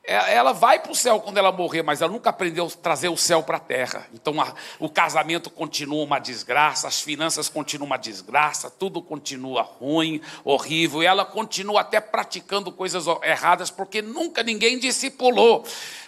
é, 0.08 0.34
ela 0.34 0.54
vai 0.54 0.80
para 0.80 0.94
o 0.94 0.96
céu 0.96 1.20
quando 1.20 1.38
ela 1.38 1.52
morrer, 1.52 1.84
mas 1.84 2.02
ela 2.02 2.10
nunca 2.10 2.30
aprendeu 2.30 2.66
a 2.66 2.70
trazer 2.70 3.10
o 3.10 3.18
céu 3.18 3.44
para 3.44 3.58
a 3.58 3.60
terra. 3.60 4.08
Então 4.14 4.40
a, 4.40 4.54
o 4.80 4.90
casamento 4.90 5.50
continua 5.50 6.02
uma 6.02 6.18
desgraça, 6.18 6.88
as 6.88 7.02
finanças 7.02 7.50
continuam 7.50 7.88
uma 7.88 7.98
desgraça, 7.98 8.70
tudo 8.70 9.02
continua 9.02 9.64
ruim, 9.64 10.22
horrível, 10.46 11.04
e 11.04 11.06
ela 11.06 11.26
continua 11.26 11.82
até 11.82 12.00
praticando 12.00 12.72
coisas 12.72 13.06
erradas, 13.22 13.70
porque 13.70 14.02
nunca 14.02 14.42
ninguém 14.42 14.80
discipulou. 14.80 15.66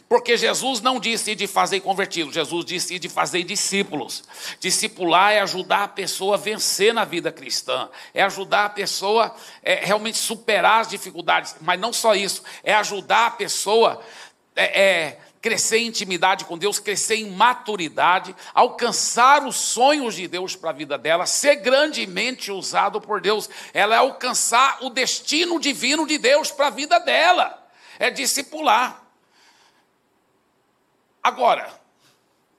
Porque 0.10 0.36
Jesus 0.36 0.82
não 0.82 1.00
disse 1.00 1.36
de 1.36 1.46
fazer 1.46 1.82
convertidos, 1.82 2.34
Jesus 2.34 2.66
disse 2.66 2.98
de 2.98 3.08
fazer 3.08 3.44
discípulos. 3.44 4.24
Discipular 4.60 5.34
é 5.34 5.39
ajudar 5.39 5.84
a 5.84 5.88
pessoa 5.88 6.34
a 6.34 6.39
vencer 6.39 6.92
na 6.92 7.06
vida 7.06 7.32
cristã, 7.32 7.88
é 8.12 8.24
ajudar 8.24 8.66
a 8.66 8.70
pessoa 8.70 9.36
é, 9.62 9.75
realmente 9.86 10.18
superar 10.18 10.82
as 10.82 10.88
dificuldades, 10.88 11.56
mas 11.62 11.80
não 11.80 11.94
só 11.94 12.16
isso, 12.16 12.42
é 12.63 12.74
ajudar 12.74 13.28
a 13.28 13.32
pessoa 13.32 14.01
é, 14.56 14.82
é, 14.82 15.20
crescer 15.39 15.78
em 15.78 15.89
intimidade 15.89 16.44
com 16.46 16.58
Deus, 16.58 16.80
crescer 16.80 17.18
em 17.18 17.30
maturidade, 17.30 18.36
alcançar 18.51 19.46
os 19.46 19.58
sonhos 19.58 20.16
de 20.16 20.28
Deus 20.28 20.56
para 20.56 20.72
a 20.72 20.74
vida 20.74 20.98
dela, 20.98 21.28
ser 21.28 21.58
grandemente 21.58 22.51
usado 22.51 23.00
por 23.00 23.22
Deus, 23.22 23.48
ela 23.75 23.94
é 23.94 24.00
alcançar 24.00 24.80
o 24.82 24.89
destino 24.89 25.60
divino 25.60 26.08
de 26.08 26.18
Deus 26.18 26.50
para 26.50 26.66
a 26.66 26.72
vida 26.72 26.98
dela, 26.98 27.63
é 28.00 28.10
discipular. 28.10 29.09
Agora, 31.24 31.80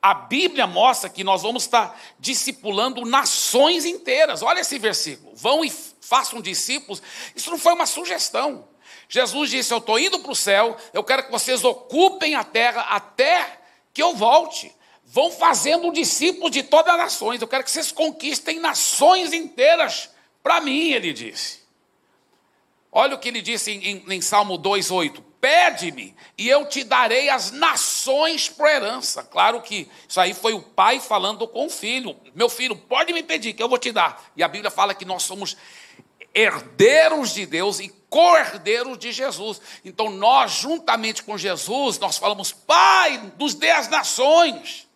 a 0.02 0.14
Bíblia 0.14 0.66
mostra 0.66 1.10
que 1.10 1.22
nós 1.22 1.42
vamos 1.42 1.64
estar 1.64 2.00
discipulando 2.18 3.04
nações 3.04 3.84
inteiras. 3.84 4.42
Olha 4.42 4.60
esse 4.60 4.78
versículo. 4.78 5.32
Vão 5.34 5.64
e 5.64 5.70
façam 6.00 6.40
discípulos. 6.40 7.02
Isso 7.34 7.50
não 7.50 7.58
foi 7.58 7.74
uma 7.74 7.86
sugestão. 7.86 8.66
Jesus 9.08 9.50
disse: 9.50 9.74
Eu 9.74 9.78
estou 9.78 9.98
indo 9.98 10.18
para 10.20 10.32
o 10.32 10.36
céu, 10.36 10.76
eu 10.92 11.04
quero 11.04 11.24
que 11.24 11.30
vocês 11.30 11.64
ocupem 11.64 12.34
a 12.34 12.44
terra 12.44 12.82
até 12.82 13.60
que 13.92 14.02
eu 14.02 14.14
volte. 14.14 14.74
Vão 15.04 15.30
fazendo 15.30 15.92
discípulos 15.92 16.52
de 16.52 16.62
todas 16.62 16.94
as 16.94 16.98
nações. 16.98 17.42
Eu 17.42 17.48
quero 17.48 17.64
que 17.64 17.70
vocês 17.70 17.90
conquistem 17.90 18.60
nações 18.60 19.32
inteiras 19.32 20.10
para 20.42 20.60
mim, 20.60 20.92
ele 20.92 21.12
disse. 21.12 21.60
Olha 22.92 23.14
o 23.14 23.18
que 23.18 23.28
ele 23.28 23.42
disse 23.42 23.70
em, 23.70 23.84
em, 23.84 24.14
em 24.14 24.20
Salmo 24.20 24.58
2,8: 24.58 25.22
Pede-me 25.40 26.14
e 26.36 26.48
eu 26.48 26.66
te 26.66 26.84
darei 26.84 27.30
as 27.30 27.50
nações 27.50 28.48
por 28.48 28.68
herança. 28.68 29.22
Claro 29.22 29.62
que 29.62 29.88
isso 30.06 30.20
aí 30.20 30.34
foi 30.34 30.52
o 30.52 30.60
pai 30.60 31.00
falando 31.00 31.48
com 31.48 31.66
o 31.66 31.70
filho: 31.70 32.14
Meu 32.34 32.50
filho, 32.50 32.76
pode 32.76 33.12
me 33.12 33.22
pedir 33.22 33.54
que 33.54 33.62
eu 33.62 33.68
vou 33.68 33.78
te 33.78 33.90
dar. 33.90 34.22
E 34.36 34.42
a 34.42 34.48
Bíblia 34.48 34.70
fala 34.70 34.94
que 34.94 35.04
nós 35.06 35.22
somos 35.22 35.56
herdeiros 36.34 37.32
de 37.32 37.46
Deus 37.46 37.80
e 37.80 37.88
co-herdeiros 38.10 38.98
de 38.98 39.12
Jesus. 39.12 39.60
Então 39.82 40.10
nós, 40.10 40.52
juntamente 40.52 41.22
com 41.22 41.38
Jesus, 41.38 41.98
nós 41.98 42.18
falamos: 42.18 42.52
Pai, 42.52 43.18
dos 43.36 43.54
dê 43.54 43.70
as 43.70 43.88
nações. 43.88 44.89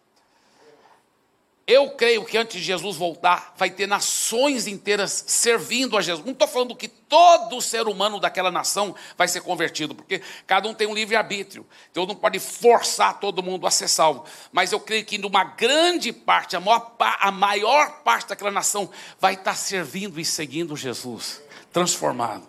Eu 1.66 1.90
creio 1.92 2.25
que 2.26 2.37
antes 2.37 2.61
de 2.61 2.62
Jesus 2.62 2.97
voltar, 2.97 3.54
vai 3.56 3.71
ter 3.71 3.87
nações 3.87 4.66
inteiras 4.66 5.25
servindo 5.26 5.97
a 5.97 6.02
Jesus. 6.02 6.25
Não 6.25 6.35
estou 6.35 6.47
falando 6.47 6.76
que 6.76 6.88
todo 6.88 7.61
ser 7.62 7.88
humano 7.88 8.21
daquela 8.21 8.50
nação 8.50 8.94
vai 9.16 9.26
ser 9.28 9.40
convertido, 9.40 9.94
porque 9.94 10.21
cada 10.47 10.68
um 10.68 10.75
tem 10.75 10.87
um 10.87 10.92
livre-arbítrio. 10.92 11.66
Deus 11.94 12.06
não 12.06 12.14
pode 12.14 12.38
forçar 12.38 13.18
todo 13.18 13.42
mundo 13.42 13.66
a 13.66 13.71
ser 13.71 13.88
salvo. 13.88 14.26
Mas 14.52 14.73
eu 14.73 14.80
creio 14.80 15.06
que 15.06 15.16
numa 15.16 15.42
grande 15.42 16.12
parte, 16.12 16.54
a 16.54 16.61
maior, 16.61 16.94
a 16.99 17.30
maior 17.30 18.02
parte 18.02 18.28
daquela 18.28 18.50
nação 18.50 18.90
vai 19.18 19.33
estar 19.33 19.54
servindo 19.54 20.21
e 20.21 20.25
seguindo 20.25 20.76
Jesus, 20.76 21.40
transformado. 21.73 22.47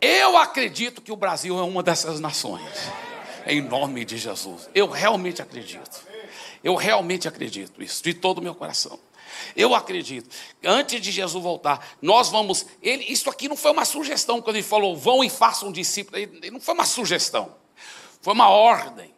Eu 0.00 0.36
acredito 0.36 1.02
que 1.02 1.10
o 1.10 1.16
Brasil 1.16 1.58
é 1.58 1.62
uma 1.62 1.82
dessas 1.82 2.20
nações. 2.20 2.62
Em 3.46 3.60
nome 3.60 4.04
de 4.04 4.16
Jesus. 4.16 4.70
Eu 4.72 4.88
realmente 4.88 5.42
acredito. 5.42 6.13
Eu 6.64 6.74
realmente 6.74 7.28
acredito 7.28 7.82
isso, 7.82 8.02
de 8.02 8.14
todo 8.14 8.38
o 8.38 8.42
meu 8.42 8.54
coração. 8.54 8.98
Eu 9.54 9.74
acredito. 9.74 10.34
Antes 10.64 11.00
de 11.00 11.12
Jesus 11.12 11.42
voltar, 11.42 11.96
nós 12.00 12.30
vamos. 12.30 12.64
Ele, 12.82 13.04
isso 13.04 13.28
aqui 13.28 13.48
não 13.48 13.56
foi 13.56 13.70
uma 13.72 13.84
sugestão 13.84 14.40
quando 14.40 14.56
ele 14.56 14.62
falou, 14.62 14.96
vão 14.96 15.22
e 15.22 15.28
façam 15.28 15.70
discípulos. 15.70 16.26
Não 16.50 16.60
foi 16.60 16.72
uma 16.72 16.86
sugestão, 16.86 17.54
foi 18.22 18.32
uma 18.32 18.48
ordem. 18.48 19.12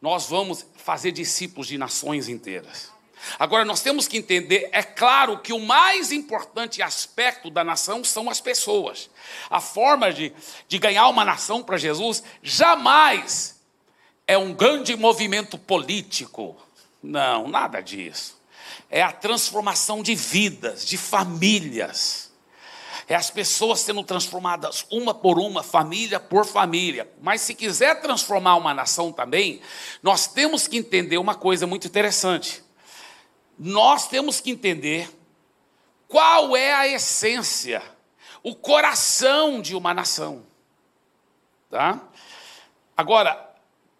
nós 0.00 0.26
vamos 0.26 0.66
fazer 0.74 1.12
discípulos 1.12 1.68
de 1.68 1.78
nações 1.78 2.28
inteiras. 2.28 2.90
Agora, 3.38 3.64
nós 3.64 3.80
temos 3.80 4.08
que 4.08 4.18
entender, 4.18 4.68
é 4.72 4.82
claro 4.82 5.38
que 5.38 5.52
o 5.52 5.60
mais 5.60 6.10
importante 6.10 6.82
aspecto 6.82 7.50
da 7.50 7.62
nação 7.62 8.02
são 8.02 8.28
as 8.28 8.40
pessoas. 8.40 9.08
A 9.48 9.60
forma 9.60 10.12
de, 10.12 10.32
de 10.66 10.78
ganhar 10.78 11.06
uma 11.08 11.24
nação 11.24 11.62
para 11.62 11.76
Jesus 11.76 12.22
jamais 12.42 13.60
é 14.26 14.36
um 14.36 14.52
grande 14.52 14.96
movimento 14.96 15.56
político. 15.56 16.56
Não, 17.02 17.48
nada 17.48 17.80
disso. 17.80 18.40
É 18.88 19.02
a 19.02 19.12
transformação 19.12 20.02
de 20.02 20.14
vidas, 20.14 20.86
de 20.86 20.96
famílias 20.96 22.32
é 23.08 23.14
as 23.14 23.30
pessoas 23.30 23.80
sendo 23.80 24.02
transformadas 24.02 24.86
uma 24.90 25.12
por 25.12 25.38
uma, 25.38 25.62
família 25.62 26.20
por 26.20 26.46
família. 26.46 27.10
Mas 27.20 27.40
se 27.40 27.54
quiser 27.54 28.00
transformar 28.00 28.56
uma 28.56 28.72
nação 28.72 29.12
também, 29.12 29.60
nós 30.02 30.26
temos 30.26 30.66
que 30.66 30.78
entender 30.78 31.18
uma 31.18 31.34
coisa 31.34 31.66
muito 31.66 31.86
interessante. 31.86 32.62
Nós 33.58 34.08
temos 34.08 34.40
que 34.40 34.50
entender 34.50 35.10
qual 36.08 36.56
é 36.56 36.72
a 36.72 36.88
essência, 36.88 37.82
o 38.42 38.54
coração 38.54 39.60
de 39.60 39.74
uma 39.74 39.92
nação. 39.92 40.44
Tá? 41.70 42.00
Agora, 42.96 43.51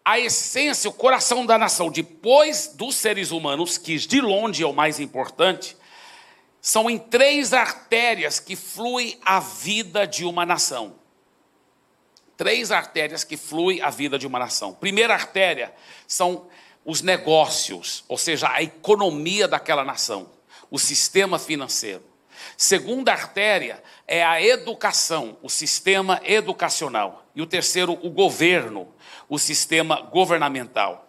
a 0.04 0.18
essência, 0.18 0.90
o 0.90 0.92
coração 0.92 1.46
da 1.46 1.56
nação, 1.56 1.90
depois 1.90 2.68
dos 2.74 2.96
seres 2.96 3.30
humanos, 3.30 3.78
que 3.78 3.96
de 3.96 4.20
longe 4.20 4.62
é 4.62 4.66
o 4.66 4.72
mais 4.72 4.98
importante, 4.98 5.76
são 6.60 6.88
em 6.88 6.98
três 6.98 7.52
artérias 7.52 8.40
que 8.40 8.56
flui 8.56 9.18
a 9.24 9.40
vida 9.40 10.06
de 10.06 10.24
uma 10.24 10.46
nação. 10.46 10.96
Três 12.36 12.72
artérias 12.72 13.24
que 13.24 13.36
flui 13.36 13.80
a 13.80 13.90
vida 13.90 14.18
de 14.18 14.26
uma 14.26 14.38
nação. 14.38 14.74
Primeira 14.74 15.14
artéria 15.14 15.72
são 16.06 16.46
os 16.84 17.00
negócios, 17.00 18.04
ou 18.08 18.18
seja, 18.18 18.48
a 18.48 18.62
economia 18.62 19.46
daquela 19.46 19.84
nação, 19.84 20.30
o 20.70 20.78
sistema 20.78 21.38
financeiro. 21.38 22.02
Segunda 22.56 23.12
artéria 23.12 23.82
é 24.06 24.24
a 24.24 24.42
educação, 24.42 25.36
o 25.42 25.48
sistema 25.48 26.20
educacional. 26.24 27.21
E 27.34 27.42
o 27.42 27.46
terceiro, 27.46 27.98
o 28.02 28.10
governo, 28.10 28.88
o 29.28 29.38
sistema 29.38 30.00
governamental. 30.00 31.08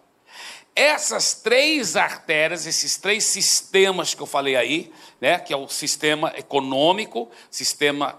Essas 0.74 1.34
três 1.34 1.94
artérias, 1.94 2.66
esses 2.66 2.96
três 2.96 3.24
sistemas 3.24 4.14
que 4.14 4.22
eu 4.22 4.26
falei 4.26 4.56
aí, 4.56 4.92
né, 5.20 5.38
que 5.38 5.52
é 5.52 5.56
o 5.56 5.68
sistema 5.68 6.32
econômico, 6.36 7.30
sistema 7.48 8.18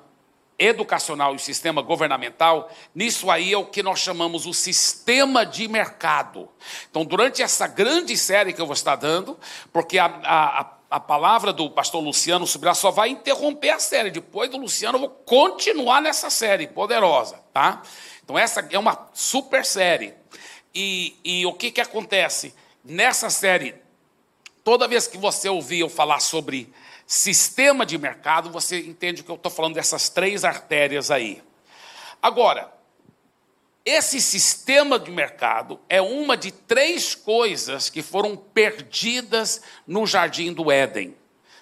educacional 0.57 1.35
e 1.35 1.39
sistema 1.39 1.81
governamental, 1.81 2.71
nisso 2.93 3.29
aí 3.29 3.51
é 3.51 3.57
o 3.57 3.65
que 3.65 3.83
nós 3.83 3.99
chamamos 3.99 4.45
o 4.45 4.53
sistema 4.53 5.45
de 5.45 5.67
mercado. 5.67 6.47
Então, 6.89 7.03
durante 7.03 7.43
essa 7.43 7.67
grande 7.67 8.17
série 8.17 8.53
que 8.53 8.61
eu 8.61 8.65
vou 8.65 8.73
estar 8.73 8.95
dando, 8.95 9.37
porque 9.73 9.99
a, 9.99 10.05
a, 10.05 10.59
a 10.61 10.74
palavra 10.99 11.51
do 11.51 11.69
pastor 11.69 12.01
Luciano 12.01 12.45
Subirá 12.45 12.73
só 12.73 12.91
vai 12.91 13.09
interromper 13.09 13.71
a 13.71 13.79
série. 13.79 14.11
Depois 14.11 14.49
do 14.49 14.57
Luciano, 14.57 14.97
eu 14.97 15.01
vou 15.01 15.09
continuar 15.09 16.01
nessa 16.01 16.29
série 16.29 16.67
poderosa, 16.67 17.39
tá? 17.53 17.81
Então, 18.23 18.37
essa 18.37 18.67
é 18.71 18.79
uma 18.79 19.09
super 19.13 19.65
série. 19.65 20.13
E, 20.73 21.15
e 21.23 21.45
o 21.45 21.53
que, 21.53 21.71
que 21.71 21.81
acontece? 21.81 22.53
Nessa 22.83 23.29
série, 23.29 23.75
toda 24.63 24.87
vez 24.87 25.07
que 25.07 25.17
você 25.17 25.47
ouvir 25.47 25.79
eu 25.79 25.89
falar 25.89 26.19
sobre 26.19 26.71
sistema 27.07 27.85
de 27.85 27.97
mercado, 27.97 28.49
você 28.49 28.79
entende 28.79 29.23
que 29.23 29.29
eu 29.29 29.35
estou 29.35 29.51
falando 29.51 29.75
dessas 29.75 30.09
três 30.09 30.43
artérias 30.43 31.11
aí. 31.11 31.41
Agora, 32.21 32.74
esse 33.85 34.19
sistema 34.19 34.97
de 34.97 35.11
mercado 35.11 35.79
é 35.87 36.01
uma 36.01 36.35
de 36.35 36.51
três 36.51 37.13
coisas 37.13 37.87
que 37.87 38.01
foram 38.01 38.35
perdidas 38.35 39.61
no 39.85 40.07
jardim 40.07 40.51
do 40.51 40.71
Éden. 40.71 41.15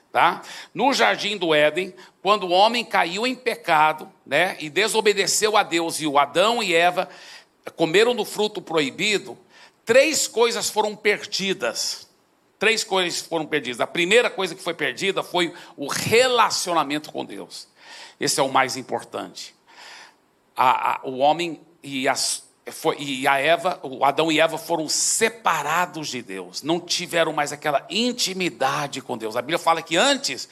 Tá? 0.09 0.41
No 0.73 0.93
jardim 0.93 1.35
do 1.35 1.53
Éden, 1.53 1.93
quando 2.21 2.45
o 2.45 2.51
homem 2.51 2.85
caiu 2.85 3.27
em 3.27 3.35
pecado, 3.35 4.09
né, 4.25 4.55
e 4.59 4.69
desobedeceu 4.69 5.57
a 5.57 5.63
Deus, 5.63 5.99
e 5.99 6.07
o 6.07 6.17
Adão 6.17 6.63
e 6.63 6.73
Eva 6.73 7.09
comeram 7.75 8.15
do 8.15 8.23
fruto 8.23 8.61
proibido, 8.61 9.37
três 9.83 10.25
coisas 10.25 10.69
foram 10.69 10.95
perdidas. 10.95 12.07
Três 12.57 12.85
coisas 12.85 13.19
foram 13.19 13.45
perdidas. 13.45 13.81
A 13.81 13.87
primeira 13.87 14.29
coisa 14.29 14.55
que 14.55 14.61
foi 14.61 14.73
perdida 14.73 15.21
foi 15.21 15.53
o 15.75 15.87
relacionamento 15.87 17.11
com 17.11 17.25
Deus. 17.25 17.67
Esse 18.17 18.39
é 18.39 18.43
o 18.43 18.49
mais 18.49 18.77
importante. 18.77 19.53
A, 20.55 20.93
a, 20.93 20.99
o 21.03 21.17
homem 21.17 21.59
e, 21.83 22.07
as, 22.07 22.43
foi, 22.71 22.95
e 22.97 23.27
a 23.27 23.37
Eva, 23.37 23.79
o 23.83 24.05
Adão 24.05 24.31
e 24.31 24.39
Eva 24.39 24.57
foram 24.57 24.87
separados 24.87 26.07
de 26.07 26.21
Deus, 26.21 26.63
não 26.63 26.79
tiveram 26.79 27.33
mais 27.33 27.51
aquela 27.51 27.85
intimidade 27.89 29.01
com 29.01 29.17
Deus. 29.17 29.35
A 29.35 29.41
Bíblia 29.41 29.59
fala 29.59 29.81
que 29.81 29.97
antes 29.97 30.47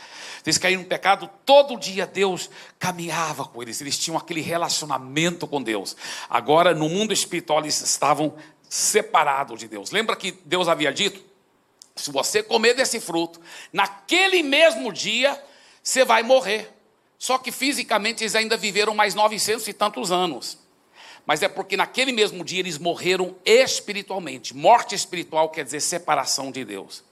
eles 0.46 0.58
caíram 0.58 0.82
no 0.82 0.88
pecado, 0.88 1.30
todo 1.46 1.80
dia 1.80 2.06
Deus 2.06 2.50
caminhava 2.78 3.46
com 3.46 3.62
eles, 3.62 3.80
eles 3.80 3.98
tinham 3.98 4.18
aquele 4.18 4.42
relacionamento 4.42 5.48
com 5.48 5.62
Deus. 5.62 5.96
Agora, 6.30 6.76
no 6.76 6.90
mundo 6.90 7.14
espiritual, 7.14 7.60
eles 7.60 7.82
estavam 7.82 8.36
separados 8.70 9.60
de 9.60 9.68
Deus. 9.68 9.92
Lembra 9.92 10.16
que 10.16 10.32
Deus 10.46 10.68
havia 10.68 10.92
dito? 10.94 11.32
Se 11.96 12.12
você 12.12 12.42
comer 12.42 12.74
desse 12.74 13.00
fruto, 13.00 13.40
naquele 13.72 14.42
mesmo 14.44 14.92
dia, 14.92 15.42
você 15.84 16.04
vai 16.04 16.24
morrer. 16.24 16.72
Só 17.18 17.38
que 17.38 17.52
fisicamente 17.52 18.24
eles 18.24 18.34
ainda 18.34 18.58
viveram 18.58 18.96
mais 18.96 19.14
900 19.14 19.68
e 19.68 19.74
tantos 19.74 20.12
anos. 20.12 20.58
Mas 21.26 21.42
é 21.42 21.48
porque 21.48 21.78
naquele 21.78 22.12
mesmo 22.12 22.44
dia 22.44 22.60
eles 22.60 22.78
morreram 22.78 23.36
espiritualmente. 23.46 24.56
Morte 24.56 24.96
espiritual 24.96 25.50
quer 25.50 25.64
dizer 25.64 25.80
separação 25.80 26.52
de 26.52 26.66
Deus. 26.66 27.04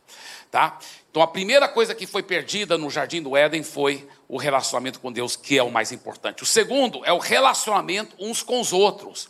Tá? 0.52 0.80
Então 1.12 1.22
a 1.22 1.28
primeira 1.28 1.68
coisa 1.68 1.94
que 1.94 2.08
foi 2.08 2.24
perdida 2.24 2.78
no 2.78 2.90
jardim 2.90 3.22
do 3.22 3.38
Éden 3.38 3.64
foi 3.64 4.08
o 4.28 4.38
relacionamento 4.38 5.00
com 5.00 5.12
Deus, 5.12 5.36
que 5.36 5.58
é 5.58 5.64
o 5.64 5.72
mais 5.72 5.92
importante. 5.92 6.44
O 6.44 6.46
segundo 6.46 7.06
é 7.06 7.14
o 7.14 7.20
relacionamento 7.20 8.16
uns 8.20 8.42
com 8.42 8.60
os 8.60 8.74
outros, 8.74 9.30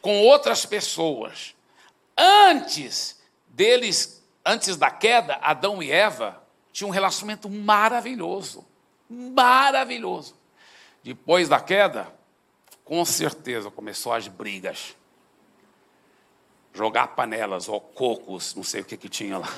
com 0.00 0.22
outras 0.22 0.66
pessoas. 0.66 1.54
Antes 2.16 3.20
deles, 3.48 4.22
antes 4.44 4.76
da 4.76 4.90
queda, 4.90 5.38
Adão 5.40 5.82
e 5.82 5.90
Eva 5.90 6.42
tinham 6.72 6.90
um 6.90 6.92
relacionamento 6.92 7.48
maravilhoso. 7.48 8.64
Maravilhoso. 9.08 10.34
Depois 11.02 11.48
da 11.48 11.60
queda, 11.60 12.12
com 12.86 13.04
certeza 13.04 13.70
começou 13.70 14.14
as 14.14 14.28
brigas. 14.28 14.96
Jogar 16.72 17.08
panelas 17.08 17.68
ou 17.68 17.80
cocos, 17.80 18.54
não 18.54 18.62
sei 18.62 18.80
o 18.80 18.84
que, 18.84 18.96
que 18.96 19.08
tinha 19.08 19.36
lá 19.36 19.48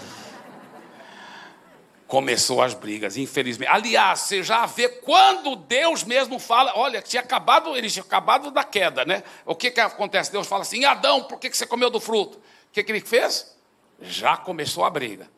começou 2.08 2.62
as 2.62 2.72
brigas, 2.72 3.18
infelizmente. 3.18 3.70
Aliás, 3.70 4.20
você 4.20 4.42
já 4.42 4.64
vê 4.64 4.88
quando 4.88 5.54
Deus 5.54 6.02
mesmo 6.02 6.38
fala, 6.38 6.72
olha, 6.74 7.02
tinha 7.02 7.22
acabado, 7.22 7.76
ele 7.76 7.90
tinha 7.90 8.02
acabado 8.02 8.50
da 8.50 8.64
queda, 8.64 9.04
né? 9.04 9.22
O 9.44 9.54
que, 9.54 9.70
que 9.70 9.78
acontece? 9.78 10.32
Deus 10.32 10.46
fala 10.46 10.62
assim, 10.62 10.86
Adão, 10.86 11.24
por 11.24 11.38
que, 11.38 11.50
que 11.50 11.56
você 11.56 11.66
comeu 11.66 11.90
do 11.90 12.00
fruto? 12.00 12.38
O 12.38 12.72
que, 12.72 12.82
que 12.82 12.90
ele 12.90 13.02
fez? 13.02 13.54
Já 14.00 14.38
começou 14.38 14.84
a 14.84 14.90
briga. 14.90 15.30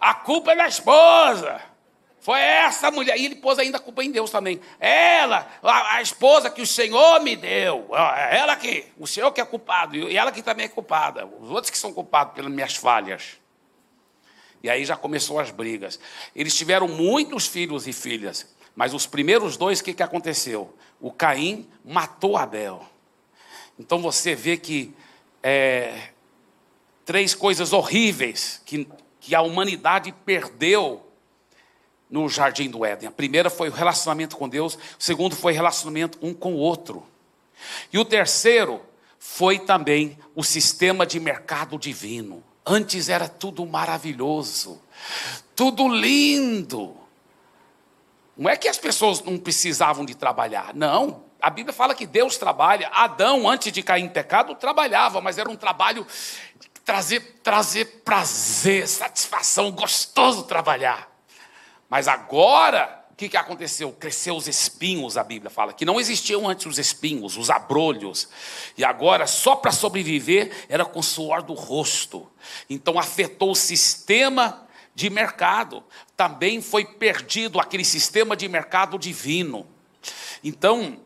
A 0.00 0.14
culpa 0.14 0.50
é 0.50 0.56
da 0.56 0.66
esposa. 0.66 1.62
Foi 2.26 2.40
essa 2.40 2.90
mulher. 2.90 3.16
E 3.16 3.24
ele 3.24 3.36
pôs 3.36 3.56
ainda 3.56 3.76
a 3.76 3.80
culpa 3.80 4.02
em 4.02 4.10
Deus 4.10 4.30
também. 4.30 4.60
Ela, 4.80 5.48
a, 5.62 5.98
a 5.98 6.02
esposa 6.02 6.50
que 6.50 6.60
o 6.60 6.66
Senhor 6.66 7.20
me 7.20 7.36
deu. 7.36 7.88
É 7.94 8.38
ela 8.38 8.56
que, 8.56 8.84
o 8.98 9.06
Senhor 9.06 9.30
que 9.30 9.40
é 9.40 9.44
culpado. 9.44 9.94
E 9.94 10.16
ela 10.16 10.32
que 10.32 10.42
também 10.42 10.66
é 10.66 10.68
culpada. 10.68 11.24
Os 11.24 11.48
outros 11.52 11.70
que 11.70 11.78
são 11.78 11.92
culpados 11.92 12.34
pelas 12.34 12.50
minhas 12.50 12.74
falhas. 12.74 13.38
E 14.60 14.68
aí 14.68 14.84
já 14.84 14.96
começou 14.96 15.38
as 15.38 15.52
brigas. 15.52 16.00
Eles 16.34 16.56
tiveram 16.56 16.88
muitos 16.88 17.46
filhos 17.46 17.86
e 17.86 17.92
filhas, 17.92 18.52
mas 18.74 18.92
os 18.92 19.06
primeiros 19.06 19.56
dois, 19.56 19.78
o 19.78 19.84
que, 19.84 19.94
que 19.94 20.02
aconteceu? 20.02 20.76
O 21.00 21.12
Caim 21.12 21.70
matou 21.84 22.36
Abel. 22.36 22.84
Então 23.78 24.02
você 24.02 24.34
vê 24.34 24.56
que 24.56 24.92
é, 25.44 26.08
três 27.04 27.36
coisas 27.36 27.72
horríveis 27.72 28.60
que, 28.66 28.88
que 29.20 29.32
a 29.32 29.42
humanidade 29.42 30.12
perdeu 30.24 31.05
no 32.10 32.28
jardim 32.28 32.70
do 32.70 32.84
Éden. 32.84 33.08
A 33.08 33.12
primeira 33.12 33.50
foi 33.50 33.68
o 33.68 33.72
relacionamento 33.72 34.36
com 34.36 34.48
Deus, 34.48 34.74
o 34.74 34.78
segundo 34.98 35.34
foi 35.34 35.52
o 35.52 35.56
relacionamento 35.56 36.18
um 36.22 36.32
com 36.32 36.54
o 36.54 36.58
outro. 36.58 37.06
E 37.92 37.98
o 37.98 38.04
terceiro 38.04 38.80
foi 39.18 39.58
também 39.58 40.18
o 40.34 40.44
sistema 40.44 41.06
de 41.06 41.18
mercado 41.18 41.78
divino. 41.78 42.42
Antes 42.64 43.08
era 43.08 43.28
tudo 43.28 43.64
maravilhoso, 43.64 44.80
tudo 45.54 45.88
lindo. 45.88 46.96
Não 48.36 48.50
é 48.50 48.56
que 48.56 48.68
as 48.68 48.76
pessoas 48.76 49.22
não 49.22 49.38
precisavam 49.38 50.04
de 50.04 50.14
trabalhar, 50.14 50.74
não. 50.74 51.24
A 51.40 51.48
Bíblia 51.48 51.72
fala 51.72 51.94
que 51.94 52.06
Deus 52.06 52.36
trabalha. 52.36 52.88
Adão, 52.88 53.48
antes 53.48 53.72
de 53.72 53.82
cair 53.82 54.04
em 54.04 54.08
pecado, 54.08 54.54
trabalhava, 54.54 55.20
mas 55.20 55.38
era 55.38 55.48
um 55.48 55.56
trabalho 55.56 56.06
trazer, 56.84 57.40
trazer 57.42 58.02
prazer, 58.04 58.86
satisfação, 58.86 59.70
gostoso 59.70 60.44
trabalhar. 60.44 61.15
Mas 61.88 62.08
agora, 62.08 63.04
o 63.10 63.14
que, 63.16 63.28
que 63.28 63.36
aconteceu? 63.36 63.92
Cresceu 63.92 64.36
os 64.36 64.46
espinhos, 64.46 65.16
a 65.16 65.24
Bíblia 65.24 65.50
fala, 65.50 65.72
que 65.72 65.84
não 65.84 65.98
existiam 65.98 66.48
antes 66.48 66.66
os 66.66 66.78
espinhos, 66.78 67.36
os 67.36 67.48
abrolhos. 67.48 68.28
E 68.76 68.84
agora, 68.84 69.26
só 69.26 69.56
para 69.56 69.72
sobreviver, 69.72 70.66
era 70.68 70.84
com 70.84 71.00
suor 71.00 71.42
do 71.42 71.54
rosto. 71.54 72.28
Então 72.68 72.98
afetou 72.98 73.52
o 73.52 73.56
sistema 73.56 74.66
de 74.94 75.08
mercado. 75.08 75.82
Também 76.16 76.60
foi 76.60 76.84
perdido 76.84 77.60
aquele 77.60 77.84
sistema 77.84 78.36
de 78.36 78.48
mercado 78.48 78.98
divino. 78.98 79.66
Então, 80.42 81.00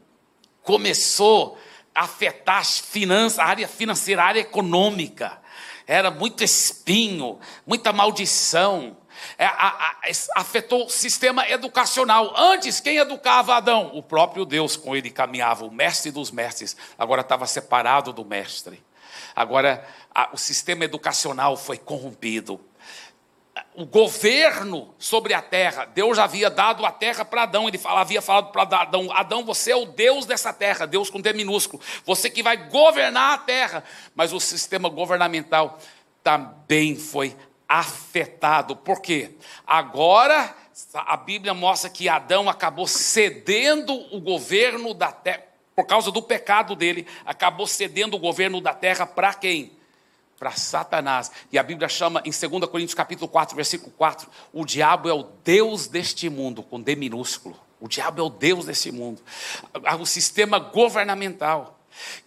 começou 0.62 1.58
a 1.94 2.02
afetar 2.04 2.58
as 2.58 2.78
finanças, 2.78 3.38
a 3.38 3.44
área 3.44 3.68
financeira, 3.68 4.22
a 4.22 4.26
área 4.26 4.40
econômica. 4.40 5.40
Era 5.86 6.10
muito 6.10 6.44
espinho, 6.44 7.38
muita 7.66 7.92
maldição 7.92 8.96
é, 9.38 9.46
a, 9.46 9.68
a, 9.68 9.96
afetou 10.37 10.87
o 10.87 10.90
sistema 10.90 11.48
educacional. 11.48 12.35
Antes, 12.37 12.80
quem 12.80 12.98
educava 12.98 13.54
Adão? 13.54 13.90
O 13.94 14.02
próprio 14.02 14.44
Deus, 14.44 14.76
com 14.76 14.94
ele 14.94 15.11
caminhava, 15.11 15.64
o 15.64 15.70
mestre 15.70 16.11
dos 16.11 16.30
mestres. 16.30 16.76
Agora 16.98 17.22
estava 17.22 17.46
separado 17.46 18.12
do 18.12 18.24
mestre. 18.24 18.83
Agora, 19.35 19.87
a, 20.14 20.30
o 20.33 20.37
sistema 20.37 20.85
educacional 20.85 21.56
foi 21.56 21.78
corrompido. 21.78 22.61
O 23.74 23.85
governo 23.85 24.94
sobre 24.98 25.35
a 25.35 25.42
terra, 25.42 25.85
Deus 25.85 26.18
havia 26.18 26.50
dado 26.50 26.85
a 26.85 26.90
terra 26.90 27.24
para 27.24 27.42
Adão. 27.42 27.68
Ele 27.68 27.78
fala, 27.78 28.00
havia 28.00 28.22
falado 28.22 28.50
para 28.52 28.62
Adão: 28.62 29.11
Adão, 29.12 29.44
você 29.44 29.72
é 29.72 29.76
o 29.76 29.87
Deus 29.87 30.26
dessa 30.26 30.52
terra, 30.52 30.87
Deus 30.87 31.11
com 31.11 31.20
D 31.20 31.33
minúsculo. 31.33 31.83
Você 32.04 32.30
que 32.30 32.42
vai 32.42 32.56
governar 32.68 33.35
a 33.35 33.38
terra. 33.38 33.85
Mas 34.14 34.33
o 34.33 34.40
sistema 34.40 34.88
governamental 34.88 35.78
também 36.22 36.96
foi 36.96 37.37
afetado. 37.70 38.74
Por 38.74 39.00
quê? 39.00 39.30
Agora 39.64 40.56
a 40.92 41.16
Bíblia 41.16 41.54
mostra 41.54 41.88
que 41.88 42.09
Adão 42.09 42.48
acabou 42.48 42.87
cedendo 42.88 43.94
o 44.12 44.20
governo 44.20 44.92
da 44.92 45.12
terra, 45.12 45.44
por 45.76 45.87
causa 45.87 46.11
do 46.11 46.20
pecado 46.20 46.74
dele, 46.74 47.06
acabou 47.24 47.68
cedendo 47.68 48.16
o 48.16 48.18
governo 48.18 48.61
da 48.61 48.74
terra 48.74 49.06
para 49.06 49.33
quem? 49.35 49.72
Para 50.37 50.50
Satanás. 50.50 51.30
E 51.52 51.59
a 51.59 51.62
Bíblia 51.62 51.88
chama 51.88 52.20
em 52.24 52.30
2 52.30 52.68
Coríntios 52.68 52.94
capítulo 52.94 53.28
4, 53.28 53.54
versículo 53.54 53.92
4, 53.96 54.28
o 54.52 54.64
diabo 54.64 55.09
é 55.09 55.12
o 55.12 55.22
Deus 55.44 55.87
deste 55.87 56.28
mundo, 56.28 56.64
com 56.64 56.80
D 56.80 56.96
minúsculo. 56.96 57.56
O 57.78 57.87
diabo 57.87 58.20
é 58.20 58.24
o 58.24 58.30
Deus 58.30 58.64
desse 58.64 58.90
mundo. 58.90 59.22
O 60.00 60.06
sistema 60.06 60.59
governamental. 60.59 61.78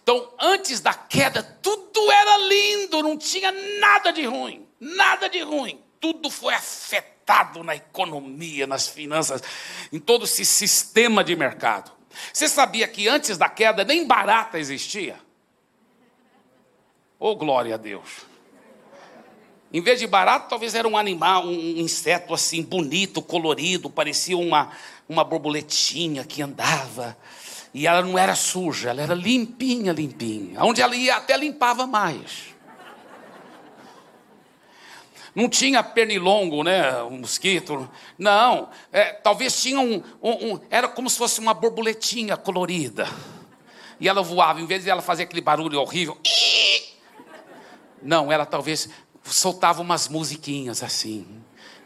Então, 0.02 0.32
antes 0.40 0.80
da 0.80 0.94
queda, 0.94 1.42
tudo 1.42 2.10
era 2.10 2.38
lindo, 2.38 3.02
não 3.02 3.18
tinha 3.18 3.52
nada 3.78 4.10
de 4.10 4.24
ruim. 4.24 4.63
Nada 4.84 5.30
de 5.30 5.40
ruim. 5.40 5.80
Tudo 5.98 6.28
foi 6.28 6.52
afetado 6.52 7.64
na 7.64 7.74
economia, 7.74 8.66
nas 8.66 8.86
finanças, 8.86 9.42
em 9.90 9.98
todo 9.98 10.26
esse 10.26 10.44
sistema 10.44 11.24
de 11.24 11.34
mercado. 11.34 11.90
Você 12.30 12.48
sabia 12.48 12.86
que 12.86 13.08
antes 13.08 13.38
da 13.38 13.48
queda 13.48 13.82
nem 13.82 14.06
barata 14.06 14.58
existia? 14.58 15.18
Oh, 17.18 17.34
glória 17.34 17.74
a 17.74 17.78
Deus. 17.78 18.26
Em 19.72 19.80
vez 19.80 19.98
de 19.98 20.06
barato, 20.06 20.50
talvez 20.50 20.74
era 20.74 20.86
um 20.86 20.96
animal, 20.96 21.46
um 21.46 21.50
inseto 21.50 22.34
assim, 22.34 22.62
bonito, 22.62 23.22
colorido, 23.22 23.88
parecia 23.88 24.36
uma, 24.36 24.70
uma 25.08 25.24
borboletinha 25.24 26.24
que 26.24 26.42
andava. 26.42 27.16
E 27.72 27.86
ela 27.86 28.02
não 28.02 28.18
era 28.18 28.34
suja, 28.34 28.90
ela 28.90 29.02
era 29.02 29.14
limpinha, 29.14 29.92
limpinha. 29.92 30.62
Onde 30.62 30.82
ela 30.82 30.94
ia, 30.94 31.16
até 31.16 31.36
limpava 31.36 31.86
mais. 31.86 32.53
Não 35.34 35.48
tinha 35.48 35.82
pernilongo, 35.82 36.62
né? 36.62 37.02
Um 37.02 37.18
mosquito. 37.18 37.90
Não. 38.16 38.68
É, 38.92 39.12
talvez 39.12 39.60
tinha 39.60 39.80
um, 39.80 40.02
um, 40.22 40.52
um, 40.52 40.60
Era 40.70 40.86
como 40.86 41.10
se 41.10 41.18
fosse 41.18 41.40
uma 41.40 41.52
borboletinha 41.52 42.36
colorida. 42.36 43.08
E 43.98 44.08
ela 44.08 44.22
voava, 44.22 44.60
em 44.60 44.66
vez 44.66 44.84
de 44.84 44.90
ela 44.90 45.02
fazer 45.02 45.24
aquele 45.24 45.40
barulho 45.40 45.80
horrível. 45.80 46.16
Não, 48.00 48.30
ela 48.30 48.46
talvez 48.46 48.88
soltava 49.24 49.82
umas 49.82 50.08
musiquinhas 50.08 50.82
assim. 50.82 51.26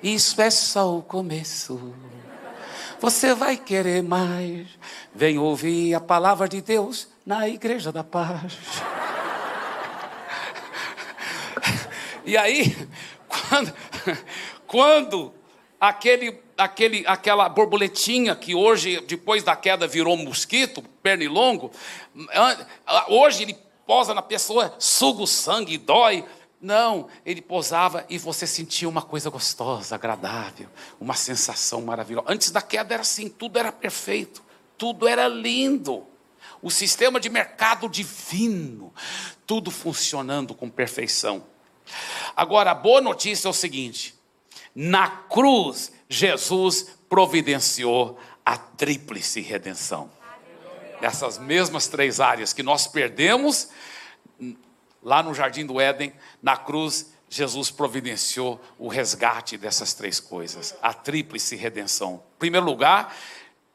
Isso 0.02 0.40
é 0.42 0.50
só 0.50 0.96
o 0.96 1.02
começo. 1.02 1.94
Você 3.00 3.34
vai 3.34 3.56
querer 3.56 4.02
mais. 4.02 4.66
Vem 5.14 5.38
ouvir 5.38 5.94
a 5.94 6.00
palavra 6.00 6.48
de 6.48 6.60
Deus 6.60 7.08
na 7.24 7.48
Igreja 7.48 7.90
da 7.90 8.04
Paz. 8.04 8.58
E 12.24 12.36
aí, 12.36 12.76
quando, 13.28 13.74
quando 14.66 15.34
aquele, 15.80 16.40
aquele, 16.56 17.04
aquela 17.06 17.48
borboletinha 17.48 18.34
que 18.34 18.54
hoje, 18.54 19.00
depois 19.02 19.42
da 19.42 19.54
queda, 19.54 19.86
virou 19.86 20.16
mosquito, 20.16 20.82
pernilongo, 21.02 21.70
hoje 23.08 23.42
ele 23.42 23.56
posa 23.86 24.12
na 24.12 24.22
pessoa, 24.22 24.74
suga 24.78 25.22
o 25.22 25.26
sangue, 25.26 25.78
dói. 25.78 26.24
Não, 26.60 27.06
ele 27.24 27.40
posava 27.40 28.04
e 28.10 28.18
você 28.18 28.44
sentia 28.44 28.88
uma 28.88 29.00
coisa 29.00 29.30
gostosa, 29.30 29.94
agradável, 29.94 30.68
uma 31.00 31.14
sensação 31.14 31.80
maravilhosa. 31.82 32.26
Antes 32.28 32.50
da 32.50 32.60
queda 32.60 32.94
era 32.94 33.02
assim, 33.02 33.28
tudo 33.28 33.58
era 33.60 33.70
perfeito, 33.70 34.42
tudo 34.76 35.06
era 35.06 35.28
lindo. 35.28 36.04
O 36.60 36.68
sistema 36.68 37.20
de 37.20 37.30
mercado 37.30 37.88
divino, 37.88 38.92
tudo 39.46 39.70
funcionando 39.70 40.52
com 40.52 40.68
perfeição. 40.68 41.44
Agora, 42.36 42.70
a 42.70 42.74
boa 42.74 43.00
notícia 43.00 43.48
é 43.48 43.50
o 43.50 43.54
seguinte: 43.54 44.14
na 44.74 45.08
cruz, 45.08 45.92
Jesus 46.08 46.98
providenciou 47.08 48.18
a 48.44 48.56
tríplice 48.56 49.40
redenção. 49.40 50.10
Essas 51.00 51.38
mesmas 51.38 51.86
três 51.86 52.20
áreas 52.20 52.52
que 52.52 52.62
nós 52.62 52.86
perdemos 52.86 53.68
lá 55.02 55.22
no 55.22 55.34
jardim 55.34 55.64
do 55.64 55.80
Éden, 55.80 56.12
na 56.42 56.56
cruz, 56.56 57.12
Jesus 57.30 57.70
providenciou 57.70 58.60
o 58.78 58.88
resgate 58.88 59.56
dessas 59.56 59.92
três 59.94 60.18
coisas, 60.18 60.74
a 60.80 60.94
tríplice 60.94 61.56
redenção. 61.56 62.22
Em 62.36 62.38
primeiro 62.38 62.66
lugar, 62.66 63.14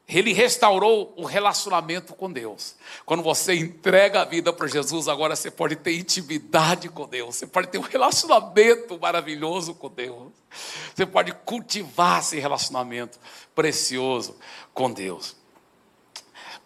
ele 0.06 0.32
restaurou 0.32 1.14
o 1.16 1.24
relacionamento 1.24 2.14
com 2.14 2.30
Deus. 2.30 2.76
Quando 3.06 3.22
você 3.22 3.54
entrega 3.54 4.20
a 4.20 4.24
vida 4.24 4.52
para 4.52 4.66
Jesus, 4.66 5.08
agora 5.08 5.34
você 5.34 5.50
pode 5.50 5.76
ter 5.76 5.98
intimidade 5.98 6.90
com 6.90 7.08
Deus. 7.08 7.36
Você 7.36 7.46
pode 7.46 7.68
ter 7.68 7.78
um 7.78 7.82
relacionamento 7.82 8.98
maravilhoso 9.00 9.74
com 9.74 9.88
Deus. 9.88 10.30
Você 10.94 11.06
pode 11.06 11.32
cultivar 11.32 12.20
esse 12.20 12.38
relacionamento 12.38 13.18
precioso 13.54 14.36
com 14.74 14.92
Deus. 14.92 15.34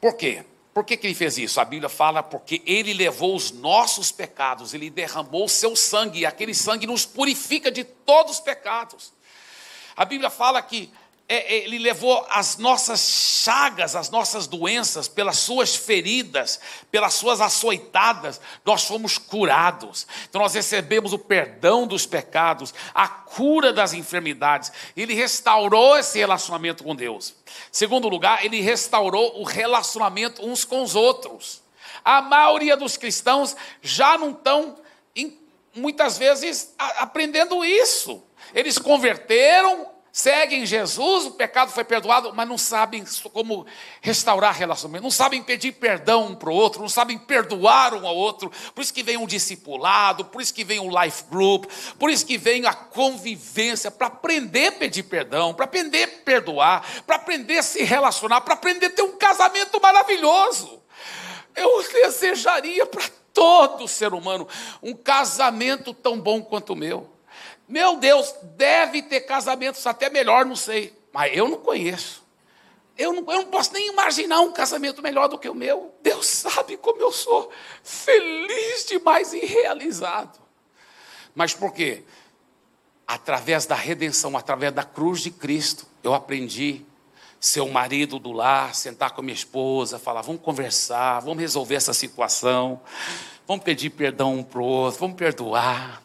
Por 0.00 0.16
quê? 0.16 0.44
Por 0.74 0.84
que, 0.84 0.96
que 0.96 1.06
ele 1.06 1.14
fez 1.14 1.38
isso? 1.38 1.60
A 1.60 1.64
Bíblia 1.64 1.88
fala 1.88 2.22
porque 2.22 2.62
ele 2.66 2.92
levou 2.92 3.34
os 3.34 3.50
nossos 3.50 4.12
pecados, 4.12 4.74
ele 4.74 4.90
derramou 4.90 5.44
o 5.44 5.48
seu 5.48 5.74
sangue, 5.74 6.20
e 6.20 6.26
aquele 6.26 6.54
sangue 6.54 6.86
nos 6.86 7.04
purifica 7.04 7.70
de 7.70 7.82
todos 7.82 8.34
os 8.34 8.40
pecados. 8.40 9.12
A 9.96 10.04
Bíblia 10.04 10.30
fala 10.30 10.62
que 10.62 10.92
ele 11.28 11.78
levou 11.78 12.26
as 12.30 12.56
nossas 12.56 13.00
chagas, 13.00 13.94
as 13.94 14.08
nossas 14.08 14.46
doenças, 14.46 15.08
pelas 15.08 15.36
suas 15.36 15.76
feridas, 15.76 16.58
pelas 16.90 17.12
suas 17.12 17.38
açoitadas, 17.42 18.40
nós 18.64 18.84
fomos 18.84 19.18
curados. 19.18 20.06
Então 20.28 20.40
nós 20.40 20.54
recebemos 20.54 21.12
o 21.12 21.18
perdão 21.18 21.86
dos 21.86 22.06
pecados, 22.06 22.72
a 22.94 23.06
cura 23.06 23.74
das 23.74 23.92
enfermidades. 23.92 24.72
Ele 24.96 25.12
restaurou 25.12 25.98
esse 25.98 26.18
relacionamento 26.18 26.82
com 26.82 26.96
Deus. 26.96 27.34
Segundo 27.70 28.08
lugar, 28.08 28.42
ele 28.42 28.62
restaurou 28.62 29.38
o 29.38 29.44
relacionamento 29.44 30.42
uns 30.46 30.64
com 30.64 30.82
os 30.82 30.94
outros. 30.94 31.62
A 32.02 32.22
maioria 32.22 32.74
dos 32.74 32.96
cristãos 32.96 33.54
já 33.82 34.16
não 34.16 34.30
estão, 34.30 34.76
muitas 35.74 36.16
vezes, 36.16 36.74
aprendendo 36.78 37.62
isso. 37.62 38.22
Eles 38.54 38.78
converteram, 38.78 39.97
seguem 40.18 40.66
Jesus, 40.66 41.26
o 41.26 41.30
pecado 41.30 41.70
foi 41.70 41.84
perdoado, 41.84 42.32
mas 42.34 42.48
não 42.48 42.58
sabem 42.58 43.04
como 43.32 43.64
restaurar 44.00 44.52
relacionamento, 44.52 45.04
não 45.04 45.12
sabem 45.12 45.40
pedir 45.44 45.70
perdão 45.70 46.26
um 46.26 46.34
para 46.34 46.50
o 46.50 46.54
outro, 46.54 46.80
não 46.80 46.88
sabem 46.88 47.16
perdoar 47.16 47.94
um 47.94 48.04
ao 48.04 48.16
outro. 48.16 48.50
Por 48.74 48.80
isso 48.80 48.92
que 48.92 49.04
vem 49.04 49.16
um 49.16 49.28
discipulado, 49.28 50.24
por 50.24 50.42
isso 50.42 50.52
que 50.52 50.64
vem 50.64 50.80
um 50.80 50.90
life 50.90 51.22
group, 51.30 51.66
por 52.00 52.10
isso 52.10 52.26
que 52.26 52.36
vem 52.36 52.66
a 52.66 52.74
convivência 52.74 53.92
para 53.92 54.08
aprender 54.08 54.66
a 54.66 54.72
pedir 54.72 55.04
perdão, 55.04 55.54
para 55.54 55.66
aprender 55.66 56.02
a 56.02 56.24
perdoar, 56.24 56.84
para 57.06 57.14
aprender 57.14 57.58
a 57.58 57.62
se 57.62 57.84
relacionar, 57.84 58.40
para 58.40 58.54
aprender 58.54 58.86
a 58.86 58.90
ter 58.90 59.02
um 59.02 59.16
casamento 59.16 59.80
maravilhoso. 59.80 60.82
Eu 61.54 61.80
desejaria 61.92 62.84
para 62.86 63.04
todo 63.32 63.86
ser 63.86 64.12
humano 64.12 64.48
um 64.82 64.94
casamento 64.94 65.94
tão 65.94 66.18
bom 66.18 66.42
quanto 66.42 66.72
o 66.72 66.76
meu. 66.76 67.17
Meu 67.68 67.96
Deus, 67.96 68.34
deve 68.56 69.02
ter 69.02 69.20
casamentos 69.20 69.86
até 69.86 70.08
melhor, 70.08 70.46
não 70.46 70.56
sei, 70.56 70.96
mas 71.12 71.36
eu 71.36 71.46
não 71.46 71.58
conheço. 71.58 72.26
Eu 72.96 73.12
não, 73.12 73.20
eu 73.32 73.42
não 73.42 73.50
posso 73.50 73.72
nem 73.72 73.88
imaginar 73.88 74.40
um 74.40 74.50
casamento 74.50 75.02
melhor 75.02 75.28
do 75.28 75.38
que 75.38 75.48
o 75.48 75.54
meu. 75.54 75.94
Deus 76.02 76.26
sabe 76.26 76.76
como 76.78 77.00
eu 77.00 77.12
sou 77.12 77.50
feliz 77.82 78.86
demais 78.86 79.32
e 79.32 79.40
realizado. 79.40 80.40
Mas 81.34 81.54
por 81.54 81.72
quê? 81.72 82.02
Através 83.06 83.66
da 83.66 83.76
redenção, 83.76 84.36
através 84.36 84.72
da 84.72 84.82
cruz 84.82 85.20
de 85.20 85.30
Cristo, 85.30 85.86
eu 86.02 86.14
aprendi 86.14 86.84
ser 87.38 87.60
o 87.60 87.70
marido 87.70 88.18
do 88.18 88.32
lar, 88.32 88.74
sentar 88.74 89.12
com 89.12 89.20
a 89.20 89.24
minha 89.24 89.34
esposa, 89.34 89.98
falar, 89.98 90.22
vamos 90.22 90.42
conversar, 90.42 91.20
vamos 91.20 91.38
resolver 91.38 91.76
essa 91.76 91.94
situação, 91.94 92.80
vamos 93.46 93.64
pedir 93.64 93.90
perdão 93.90 94.34
um 94.34 94.42
para 94.42 94.60
o 94.60 94.64
outro, 94.64 94.98
vamos 94.98 95.16
perdoar. 95.16 96.02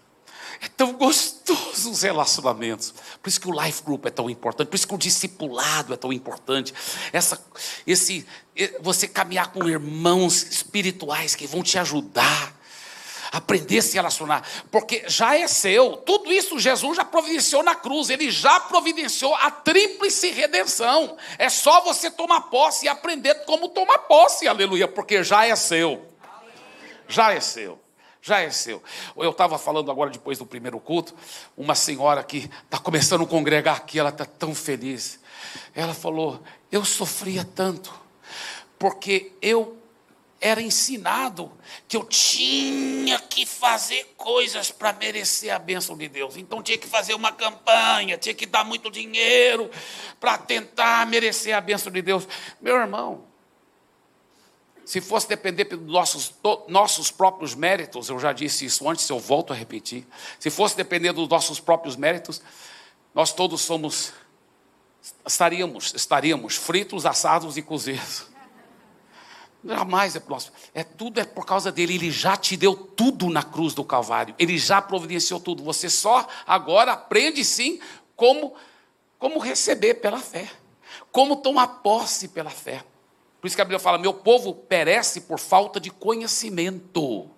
É 0.64 0.68
tão 0.70 0.94
gostoso 0.94 1.92
os 1.92 2.04
relacionamentos. 2.04 2.94
Por 3.22 3.28
isso 3.28 3.42
que 3.42 3.50
o 3.50 3.62
life 3.62 3.84
group 3.84 4.06
é 4.06 4.10
tão 4.10 4.30
importante, 4.30 4.70
por 4.70 4.76
isso 4.78 4.88
que 4.88 4.96
o 4.96 4.98
discipulado 4.98 5.94
é 5.94 5.98
tão 5.98 6.14
importante. 6.14 6.74
Essa, 7.12 7.38
esse, 7.86 8.26
você 8.80 9.06
caminhar 9.06 9.52
com 9.52 9.68
irmãos 9.68 10.44
espirituais 10.44 11.36
que 11.36 11.46
vão 11.46 11.62
te 11.62 11.78
ajudar 11.78 12.56
aprender 13.30 13.80
a 13.80 13.82
se 13.82 13.96
relacionar, 13.96 14.48
porque 14.70 15.06
já 15.08 15.36
é 15.36 15.48
seu. 15.48 15.98
Tudo 15.98 16.32
isso 16.32 16.60
Jesus 16.60 16.96
já 16.96 17.04
providenciou 17.04 17.64
na 17.64 17.74
cruz, 17.74 18.12
ele 18.12 18.30
já 18.30 18.60
providenciou 18.60 19.34
a 19.34 19.50
tríplice 19.50 20.30
redenção. 20.30 21.18
É 21.40 21.50
só 21.50 21.82
você 21.82 22.12
tomar 22.12 22.42
posse 22.42 22.86
e 22.86 22.88
aprender 22.88 23.34
como 23.46 23.70
tomar 23.70 23.98
posse, 24.00 24.48
aleluia, 24.48 24.88
porque 24.88 25.24
já 25.24 25.48
é 25.48 25.56
seu. 25.56 26.06
Já 27.08 27.34
é 27.34 27.40
seu. 27.40 27.83
Já 28.26 28.40
é 28.40 28.50
seu. 28.50 28.82
Eu 29.18 29.32
estava 29.32 29.60
falando 29.60 29.92
agora, 29.92 30.10
depois 30.10 30.38
do 30.38 30.46
primeiro 30.46 30.80
culto, 30.80 31.14
uma 31.58 31.76
senhora 31.76 32.24
que 32.24 32.50
está 32.64 32.80
começando 32.80 33.26
a 33.26 33.28
congregar 33.28 33.76
aqui, 33.76 34.00
ela 34.00 34.12
está 34.12 34.24
tão 34.24 34.56
feliz. 34.56 35.20
Ela 35.76 35.94
falou: 35.94 36.42
Eu 36.72 36.86
sofria 36.86 37.44
tanto, 37.44 37.94
porque 38.80 39.34
eu 39.42 39.78
era 40.40 40.62
ensinado 40.62 41.52
que 41.86 41.98
eu 41.98 42.06
tinha 42.06 43.20
que 43.20 43.46
fazer 43.46 44.14
coisas 44.16 44.72
para 44.72 44.94
merecer 44.94 45.54
a 45.54 45.60
bênção 45.60 45.98
de 45.98 46.08
Deus. 46.08 46.38
Então 46.38 46.64
tinha 46.64 46.78
que 46.78 46.88
fazer 46.88 47.14
uma 47.16 47.34
campanha, 47.34 48.18
tinha 48.18 48.34
que 48.34 48.46
dar 48.46 48.64
muito 48.64 48.90
dinheiro 48.90 49.70
para 50.18 50.38
tentar 50.38 51.06
merecer 51.08 51.54
a 51.54 51.60
bênção 51.60 51.92
de 51.92 52.02
Deus. 52.02 52.26
Meu 52.62 52.78
irmão, 52.78 53.33
se 54.86 55.00
fosse 55.02 55.28
depender 55.28 55.66
dos 55.66 55.80
nossos, 55.86 56.34
nossos 56.68 57.12
próprios 57.12 57.56
méritos, 57.56 58.10
eu 58.10 58.20
já 58.20 58.34
disse 58.34 58.66
isso 58.66 58.88
antes, 58.90 59.08
eu 59.10 59.20
volto 59.20 59.54
a 59.54 59.56
repetir. 59.56 60.06
Se 60.40 60.50
fosse 60.50 60.76
depender 60.76 61.14
dos 61.14 61.28
nossos 61.28 61.60
próprios 61.60 61.96
méritos, 61.96 62.42
nós 63.14 63.32
todos 63.32 63.62
somos, 63.62 64.14
estaríamos, 65.26 65.94
estaríamos 65.94 66.56
fritos, 66.56 67.06
assados 67.06 67.58
e 67.58 67.62
cozidos. 67.62 68.28
Jamais 69.66 70.16
é 70.16 70.20
próximo. 70.20 70.54
É 70.74 70.84
tudo 70.84 71.22
é 71.22 71.24
por 71.24 71.46
causa 71.46 71.72
dele. 71.72 71.96
Ele 71.96 72.12
já 72.12 72.36
te 72.36 72.58
deu 72.58 72.76
tudo 72.76 73.30
na 73.30 73.42
cruz 73.42 73.74
do 73.74 73.84
Calvário. 73.84 74.36
Ele 74.38 74.58
já 74.58 74.82
providenciou 74.82 75.40
tudo. 75.40 75.64
Você 75.64 75.90
só 75.90 76.28
agora 76.46 76.92
aprende 76.92 77.46
sim 77.46 77.80
como 78.16 78.54
como 79.24 79.40
receber 79.40 79.94
pela 79.94 80.20
fé, 80.20 80.52
como 81.10 81.38
tomar 81.38 81.66
posse 81.82 82.28
pela 82.28 82.50
fé. 82.50 82.84
Por 83.44 83.48
isso 83.48 83.58
que 83.58 83.62
a 83.62 83.66
Bíblia 83.66 83.78
fala: 83.78 83.98
"Meu 83.98 84.14
povo 84.14 84.56
perece 84.56 85.20
por 85.20 85.38
falta 85.38 85.78
de 85.78 85.90
conhecimento". 85.90 87.30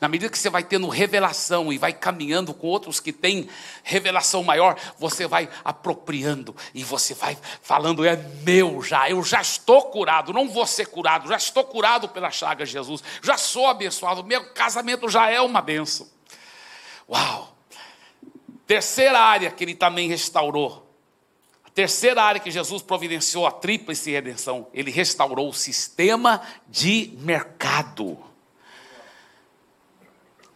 Na 0.00 0.08
medida 0.08 0.28
que 0.28 0.36
você 0.36 0.50
vai 0.50 0.64
tendo 0.64 0.88
revelação 0.88 1.72
e 1.72 1.78
vai 1.78 1.92
caminhando 1.92 2.52
com 2.52 2.66
outros 2.66 2.98
que 2.98 3.12
têm 3.12 3.48
revelação 3.84 4.42
maior, 4.42 4.76
você 4.98 5.24
vai 5.24 5.48
apropriando 5.64 6.52
e 6.74 6.82
você 6.82 7.14
vai 7.14 7.38
falando: 7.62 8.04
é 8.04 8.16
meu 8.42 8.82
já, 8.82 9.08
eu 9.08 9.22
já 9.22 9.40
estou 9.40 9.82
curado, 9.82 10.32
não 10.32 10.48
vou 10.48 10.66
ser 10.66 10.86
curado, 10.86 11.28
já 11.28 11.36
estou 11.36 11.62
curado 11.62 12.08
pela 12.08 12.32
chaga 12.32 12.64
de 12.64 12.72
Jesus, 12.72 13.00
já 13.22 13.38
sou 13.38 13.68
abençoado, 13.68 14.24
meu 14.24 14.52
casamento 14.54 15.08
já 15.08 15.30
é 15.30 15.40
uma 15.40 15.62
benção. 15.62 16.08
Uau! 17.08 17.56
Terceira 18.66 19.20
área 19.20 19.48
que 19.52 19.62
ele 19.62 19.76
também 19.76 20.08
restaurou. 20.08 20.91
Terceira 21.74 22.22
área 22.22 22.40
que 22.40 22.50
Jesus 22.50 22.82
providenciou 22.82 23.46
a 23.46 23.50
tríplice 23.50 24.10
redenção, 24.10 24.66
ele 24.74 24.90
restaurou 24.90 25.48
o 25.48 25.54
sistema 25.54 26.42
de 26.68 27.16
mercado. 27.18 28.18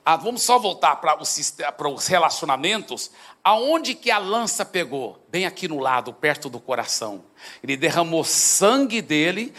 Ah, 0.04 0.16
vamos 0.16 0.42
só 0.42 0.58
voltar 0.58 0.96
para 0.96 1.20
os, 1.20 1.54
para 1.76 1.88
os 1.88 2.06
relacionamentos. 2.06 3.10
Aonde 3.42 3.94
que 3.94 4.10
a 4.10 4.18
lança 4.18 4.64
pegou? 4.64 5.20
Bem 5.28 5.46
aqui 5.46 5.66
no 5.66 5.80
lado, 5.80 6.12
perto 6.12 6.48
do 6.48 6.60
coração. 6.60 7.24
Ele 7.60 7.76
derramou 7.76 8.22
sangue 8.22 9.02
dele 9.02 9.52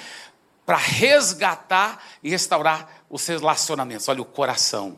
para 0.65 0.77
resgatar 0.77 2.01
e 2.23 2.29
restaurar 2.29 3.03
os 3.09 3.25
relacionamentos. 3.25 4.07
Olha 4.07 4.21
o 4.21 4.25
coração. 4.25 4.97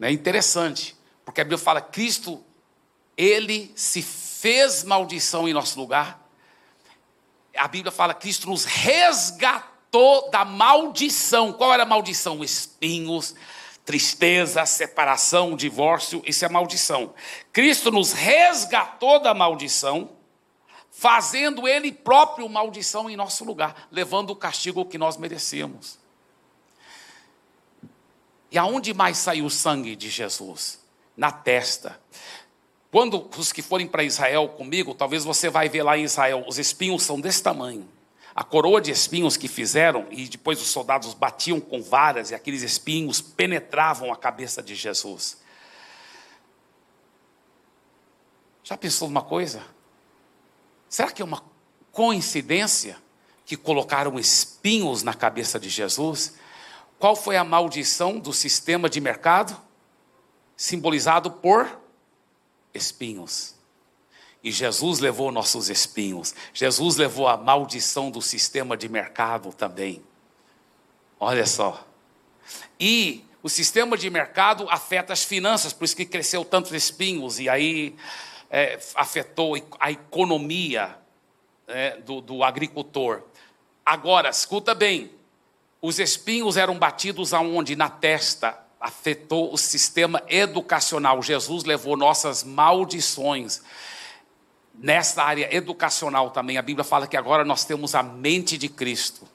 É 0.00 0.12
interessante, 0.12 0.96
porque 1.24 1.40
a 1.40 1.44
Bíblia 1.44 1.58
fala: 1.58 1.80
Cristo, 1.80 2.40
ele 3.16 3.72
se 3.74 4.02
fez 4.42 4.82
maldição 4.82 5.48
em 5.48 5.52
nosso 5.52 5.78
lugar. 5.78 6.20
A 7.56 7.68
Bíblia 7.68 7.92
fala: 7.92 8.12
Cristo 8.12 8.50
nos 8.50 8.64
resgatou 8.64 10.28
da 10.32 10.44
maldição. 10.44 11.52
Qual 11.52 11.72
era 11.72 11.84
a 11.84 11.86
maldição? 11.86 12.42
Espinhos, 12.42 13.36
tristeza, 13.84 14.66
separação, 14.66 15.54
divórcio, 15.54 16.20
isso 16.26 16.44
é 16.44 16.48
maldição. 16.48 17.14
Cristo 17.52 17.92
nos 17.92 18.12
resgatou 18.12 19.20
da 19.20 19.32
maldição, 19.32 20.10
fazendo 20.90 21.68
Ele 21.68 21.92
próprio 21.92 22.48
maldição 22.48 23.08
em 23.08 23.14
nosso 23.14 23.44
lugar, 23.44 23.86
levando 23.92 24.30
o 24.30 24.36
castigo 24.36 24.84
que 24.84 24.98
nós 24.98 25.16
merecemos. 25.16 26.00
E 28.50 28.58
aonde 28.58 28.92
mais 28.92 29.18
saiu 29.18 29.44
o 29.44 29.50
sangue 29.50 29.94
de 29.94 30.10
Jesus? 30.10 30.82
Na 31.16 31.30
testa. 31.30 32.00
Quando 32.92 33.28
os 33.36 33.52
que 33.52 33.62
forem 33.62 33.88
para 33.88 34.04
Israel 34.04 34.50
comigo, 34.50 34.94
talvez 34.94 35.24
você 35.24 35.50
vai 35.50 35.68
ver 35.68 35.82
lá 35.82 35.98
em 35.98 36.04
Israel, 36.04 36.44
os 36.46 36.58
espinhos 36.58 37.02
são 37.02 37.20
desse 37.20 37.42
tamanho 37.42 37.88
a 38.34 38.42
coroa 38.42 38.80
de 38.80 38.90
espinhos 38.90 39.36
que 39.36 39.46
fizeram, 39.46 40.06
e 40.10 40.26
depois 40.26 40.60
os 40.60 40.68
soldados 40.68 41.12
batiam 41.12 41.60
com 41.60 41.82
varas, 41.82 42.30
e 42.30 42.34
aqueles 42.34 42.62
espinhos 42.62 43.20
penetravam 43.20 44.12
a 44.12 44.16
cabeça 44.16 44.62
de 44.62 44.74
Jesus. 44.74 45.38
Já 48.64 48.76
pensou 48.76 49.08
numa 49.08 49.22
coisa? 49.22 49.62
Será 50.88 51.10
que 51.10 51.20
é 51.20 51.24
uma 51.24 51.42
coincidência 51.90 52.96
que 53.44 53.56
colocaram 53.56 54.18
espinhos 54.18 55.02
na 55.02 55.12
cabeça 55.12 55.60
de 55.60 55.68
Jesus? 55.68 56.34
Qual 56.98 57.14
foi 57.14 57.36
a 57.36 57.44
maldição 57.44 58.18
do 58.18 58.32
sistema 58.32 58.88
de 58.88 59.00
mercado? 59.00 59.54
Simbolizado 60.56 61.30
por 61.30 61.81
espinhos. 62.74 63.54
E 64.42 64.50
Jesus 64.50 64.98
levou 64.98 65.30
nossos 65.30 65.68
espinhos. 65.68 66.34
Jesus 66.52 66.96
levou 66.96 67.28
a 67.28 67.36
maldição 67.36 68.10
do 68.10 68.20
sistema 68.20 68.76
de 68.76 68.88
mercado 68.88 69.52
também. 69.52 70.02
Olha 71.18 71.46
só. 71.46 71.86
E 72.78 73.24
o 73.42 73.48
sistema 73.48 73.96
de 73.96 74.10
mercado 74.10 74.66
afeta 74.68 75.12
as 75.12 75.22
finanças, 75.22 75.72
por 75.72 75.84
isso 75.84 75.96
que 75.96 76.04
cresceu 76.04 76.44
tantos 76.44 76.72
espinhos, 76.72 77.38
e 77.38 77.48
aí 77.48 77.94
é, 78.50 78.78
afetou 78.94 79.54
a 79.78 79.90
economia 79.90 80.96
é, 81.66 81.96
do, 81.98 82.20
do 82.20 82.42
agricultor. 82.42 83.22
Agora, 83.84 84.30
escuta 84.30 84.74
bem: 84.74 85.10
os 85.80 85.98
espinhos 85.98 86.56
eram 86.56 86.78
batidos 86.78 87.32
aonde? 87.32 87.74
Na 87.76 87.88
testa. 87.88 88.58
Afetou 88.82 89.52
o 89.52 89.56
sistema 89.56 90.22
educacional. 90.28 91.22
Jesus 91.22 91.64
levou 91.64 91.96
nossas 91.96 92.42
maldições 92.42 93.62
Nesta 94.74 95.22
área 95.22 95.54
educacional 95.54 96.30
também, 96.30 96.56
a 96.56 96.62
Bíblia 96.62 96.84
fala 96.84 97.06
que 97.06 97.16
agora 97.16 97.44
nós 97.44 97.64
temos 97.64 97.94
a 97.94 98.02
mente 98.02 98.56
de 98.56 98.68
Cristo. 98.68 99.28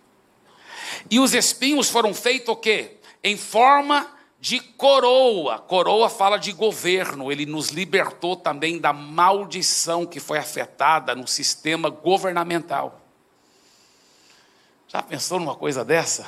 E 1.09 1.19
os 1.19 1.33
espinhos 1.33 1.89
foram 1.89 2.13
feitos 2.13 2.49
o 2.49 2.55
quê? 2.55 2.97
Em 3.23 3.37
forma 3.37 4.07
de 4.39 4.59
coroa. 4.59 5.59
Coroa 5.59 6.09
fala 6.09 6.37
de 6.37 6.51
governo. 6.51 7.31
Ele 7.31 7.45
nos 7.45 7.69
libertou 7.69 8.35
também 8.35 8.79
da 8.79 8.91
maldição 8.91 10.05
que 10.05 10.19
foi 10.19 10.39
afetada 10.39 11.13
no 11.13 11.27
sistema 11.27 11.89
governamental. 11.89 13.01
Já 14.87 15.03
pensou 15.03 15.39
numa 15.39 15.55
coisa 15.55 15.85
dessa? 15.85 16.27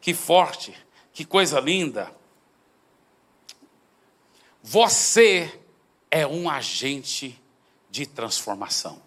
Que 0.00 0.12
forte, 0.12 0.74
que 1.12 1.24
coisa 1.24 1.60
linda. 1.60 2.10
Você 4.62 5.60
é 6.10 6.26
um 6.26 6.50
agente 6.50 7.40
de 7.90 8.06
transformação. 8.06 9.00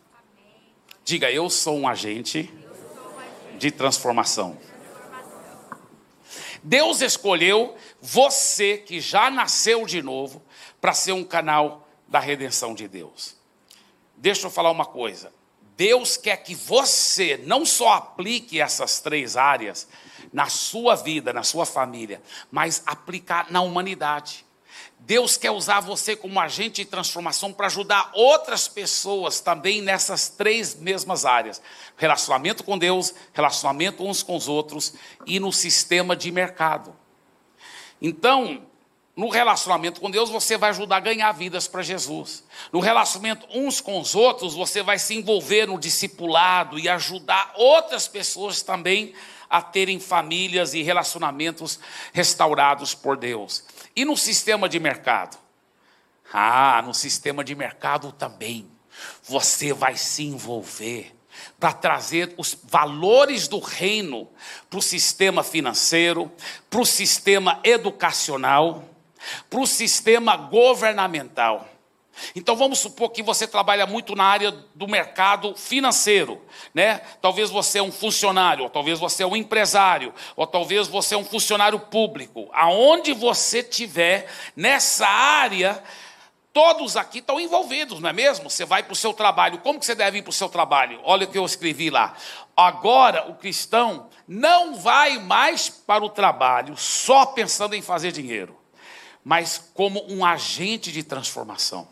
Diga, 1.04 1.32
eu 1.32 1.50
sou 1.50 1.78
um 1.78 1.88
agente 1.88 2.52
de 3.60 3.70
transformação. 3.70 4.58
Deus 6.63 7.02
escolheu 7.02 7.76
você 8.02 8.78
que 8.78 9.00
já 9.00 9.30
nasceu 9.30 9.86
de 9.86 10.02
novo 10.02 10.42
para 10.82 10.94
ser 10.94 11.12
um 11.12 11.24
canal 11.24 11.88
da 12.08 12.20
redenção 12.20 12.74
de 12.74 12.88
Deus. 12.88 13.36
Deixa 14.16 14.48
eu 14.48 14.52
falar 14.52 14.72
uma 14.72 14.86
coisa. 14.86 15.32
Deus 15.76 16.18
quer 16.18 16.38
que 16.38 16.56
você 16.56 17.38
não 17.46 17.66
só 17.66 17.94
aplique 17.94 18.62
essas 18.62 19.02
três 19.02 19.36
áreas 19.36 19.88
na 20.32 20.48
sua 20.48 20.96
vida, 20.96 21.34
na 21.34 21.44
sua 21.44 21.66
família, 21.66 22.22
mas 22.52 22.82
aplicar 22.86 23.52
na 23.52 23.62
humanidade. 23.62 24.46
Deus 25.06 25.36
quer 25.36 25.52
usar 25.52 25.82
você 25.82 26.16
como 26.16 26.39
agente 26.39 26.82
de 26.82 26.86
transformação 26.86 27.52
para 27.52 27.66
ajudar 27.68 28.10
outras 28.13 28.70
pessoas 28.70 29.42
também 29.42 29.82
nessas 29.82 30.30
três 30.30 30.76
mesmas 30.76 31.26
áreas: 31.26 31.62
relacionamento 31.98 32.63
com 32.63 32.78
Deus, 32.78 33.13
relacionamento 33.34 34.06
uns 34.06 34.24
com 34.24 34.36
os 34.36 34.48
outros 34.48 34.94
e 35.26 35.42
no 35.42 35.52
sistema 35.52 36.16
de 36.16 36.32
mercado. 36.32 36.96
Então, 38.02 38.66
no 39.13 39.28
relacionamento 39.28 40.00
com 40.00 40.10
Deus, 40.10 40.30
você 40.30 40.58
vai 40.58 40.70
ajudar 40.70 40.98
a 40.98 41.02
ganhar 41.02 41.32
vidas 41.34 41.68
para 41.68 41.84
Jesus. 41.84 42.46
No 42.72 42.80
relacionamento 42.80 43.46
uns 43.54 43.82
com 43.82 44.00
os 44.00 44.16
outros, 44.16 44.56
você 44.56 44.82
vai 44.82 44.98
se 44.98 45.16
envolver 45.16 45.68
no 45.68 45.78
discipulado 45.78 46.80
e 46.80 46.88
ajudar 46.88 47.52
outras 47.58 48.08
pessoas 48.08 48.62
também 48.62 49.13
a 49.50 49.62
terem 49.62 50.00
famílias 50.00 50.74
e 50.74 50.82
relacionamentos 50.82 51.80
restaurados 52.12 52.96
por 52.96 53.16
Deus. 53.16 53.63
E 53.95 54.06
no 54.06 54.17
sistema 54.17 54.67
de 54.67 54.79
mercado? 54.79 55.38
Ah, 56.32 56.82
no 56.86 56.93
sistema 56.93 57.43
de 57.43 57.56
mercado 57.56 58.12
também. 58.12 58.69
Você 59.23 59.73
vai 59.73 59.97
se 59.97 60.23
envolver 60.23 61.15
para 61.60 61.73
trazer 61.73 62.34
os 62.38 62.58
valores 62.63 63.47
do 63.47 63.60
reino 63.60 64.29
para 64.69 64.79
o 64.79 64.82
sistema 64.82 65.43
financeiro, 65.43 66.32
para 66.69 66.79
o 66.79 66.86
sistema 66.86 67.60
educacional 67.63 68.93
para 69.49 69.60
o 69.60 69.67
sistema 69.67 70.36
governamental. 70.36 71.69
Então 72.36 72.56
vamos 72.56 72.80
supor 72.80 73.10
que 73.10 73.23
você 73.23 73.47
trabalha 73.47 73.86
muito 73.86 74.15
na 74.15 74.26
área 74.26 74.52
do 74.73 74.88
mercado 74.88 75.56
financeiro, 75.56 76.41
né? 76.73 77.02
Talvez 77.21 77.49
você 77.49 77.80
é 77.80 77.84
um 77.84 77.91
funcionário, 77.91 78.63
ou 78.63 78.69
talvez 78.69 78.99
você 78.99 79.23
é 79.23 79.28
um 79.28 79.36
empresário, 79.36 80.13
ou 80.36 80.45
talvez 80.45 80.88
você 80.88 81.15
é 81.15 81.17
um 81.17 81.26
funcionário 81.26 81.80
público. 81.80 82.49
Aonde 82.54 83.13
você 83.13 83.60
estiver 83.60 84.28
nessa 84.56 85.08
área, 85.08 85.84
todos 86.52 86.95
aqui 86.95 87.19
estão 87.19 87.39
envolvidos, 87.39 87.99
não 87.99 88.10
é 88.10 88.13
mesmo? 88.13 88.49
Você 88.49 88.65
vai 88.65 88.84
para 88.84 88.93
o 88.93 88.95
seu 88.95 89.13
trabalho. 89.13 89.60
Como 89.60 89.80
que 89.80 89.86
você 89.86 89.95
deve 89.95 90.19
ir 90.19 90.21
para 90.21 90.30
o 90.30 90.34
seu 90.34 90.49
trabalho? 90.49 90.99
Olha 91.04 91.26
o 91.26 91.30
que 91.30 91.38
eu 91.38 91.45
escrevi 91.45 91.89
lá. 91.89 92.15
Agora 92.56 93.30
o 93.30 93.36
cristão 93.36 94.10
não 94.28 94.76
vai 94.76 95.17
mais 95.17 95.67
para 95.69 96.04
o 96.04 96.10
trabalho 96.10 96.78
só 96.78 97.26
pensando 97.26 97.76
em 97.76 97.82
fazer 97.82 98.12
dinheiro 98.12 98.63
mas 99.23 99.71
como 99.73 100.04
um 100.12 100.26
agente 100.26 100.91
de 100.91 101.02
transformação. 101.02 101.88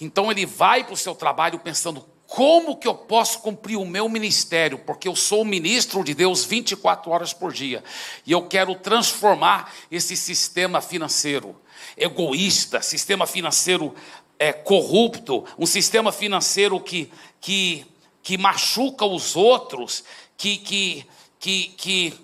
Então 0.00 0.30
ele 0.30 0.46
vai 0.46 0.84
para 0.84 0.94
o 0.94 0.96
seu 0.96 1.14
trabalho 1.14 1.58
pensando: 1.58 2.04
como 2.26 2.76
que 2.76 2.88
eu 2.88 2.94
posso 2.94 3.38
cumprir 3.40 3.76
o 3.76 3.86
meu 3.86 4.08
ministério? 4.08 4.78
Porque 4.78 5.06
eu 5.06 5.14
sou 5.14 5.44
ministro 5.44 6.02
de 6.02 6.14
Deus 6.14 6.44
24 6.44 7.10
horas 7.10 7.32
por 7.32 7.52
dia 7.52 7.84
e 8.26 8.32
eu 8.32 8.42
quero 8.46 8.74
transformar 8.74 9.72
esse 9.90 10.16
sistema 10.16 10.80
financeiro 10.80 11.54
egoísta, 11.96 12.80
sistema 12.80 13.26
financeiro 13.26 13.94
é, 14.38 14.52
corrupto, 14.52 15.44
um 15.58 15.66
sistema 15.66 16.10
financeiro 16.10 16.80
que, 16.80 17.10
que, 17.40 17.86
que 18.22 18.36
machuca 18.36 19.04
os 19.04 19.36
outros, 19.36 20.02
que, 20.36 20.56
que, 20.58 21.06
que, 21.38 21.68
que, 21.76 22.14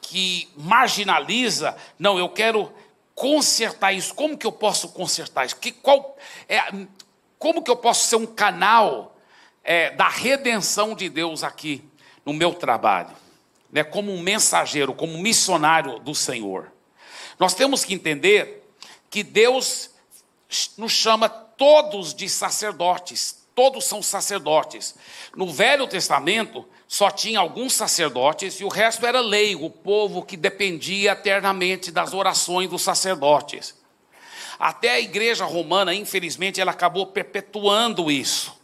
que 0.00 0.48
marginaliza. 0.56 1.76
Não, 1.98 2.18
eu 2.18 2.28
quero 2.28 2.72
consertar 3.16 3.92
isso? 3.92 4.14
Como 4.14 4.36
que 4.36 4.46
eu 4.46 4.52
posso 4.52 4.90
consertar 4.90 5.46
isso? 5.46 5.56
Que, 5.56 5.72
qual, 5.72 6.16
é, 6.48 6.60
como 7.38 7.62
que 7.62 7.70
eu 7.70 7.76
posso 7.76 8.06
ser 8.06 8.16
um 8.16 8.26
canal 8.26 9.16
é, 9.64 9.90
da 9.90 10.08
redenção 10.08 10.94
de 10.94 11.08
Deus 11.08 11.42
aqui 11.42 11.82
no 12.24 12.32
meu 12.32 12.54
trabalho? 12.54 13.10
Né, 13.72 13.82
como 13.82 14.12
um 14.12 14.20
mensageiro, 14.20 14.94
como 14.94 15.14
um 15.14 15.20
missionário 15.20 15.98
do 15.98 16.14
Senhor. 16.14 16.70
Nós 17.38 17.54
temos 17.54 17.84
que 17.84 17.94
entender 17.94 18.70
que 19.10 19.24
Deus 19.24 19.90
nos 20.76 20.92
chama 20.92 21.28
todos 21.28 22.14
de 22.14 22.28
sacerdotes, 22.28 23.45
todos 23.56 23.86
são 23.86 24.02
sacerdotes. 24.02 24.94
No 25.34 25.50
Velho 25.50 25.86
Testamento, 25.88 26.68
só 26.86 27.10
tinha 27.10 27.40
alguns 27.40 27.72
sacerdotes 27.72 28.60
e 28.60 28.64
o 28.64 28.68
resto 28.68 29.06
era 29.06 29.20
leigo, 29.20 29.64
o 29.64 29.70
povo 29.70 30.22
que 30.22 30.36
dependia 30.36 31.12
eternamente 31.12 31.90
das 31.90 32.12
orações 32.12 32.68
dos 32.68 32.82
sacerdotes. 32.82 33.74
Até 34.58 34.90
a 34.90 35.00
igreja 35.00 35.46
romana, 35.46 35.94
infelizmente, 35.94 36.60
ela 36.60 36.70
acabou 36.70 37.06
perpetuando 37.06 38.10
isso. 38.10 38.54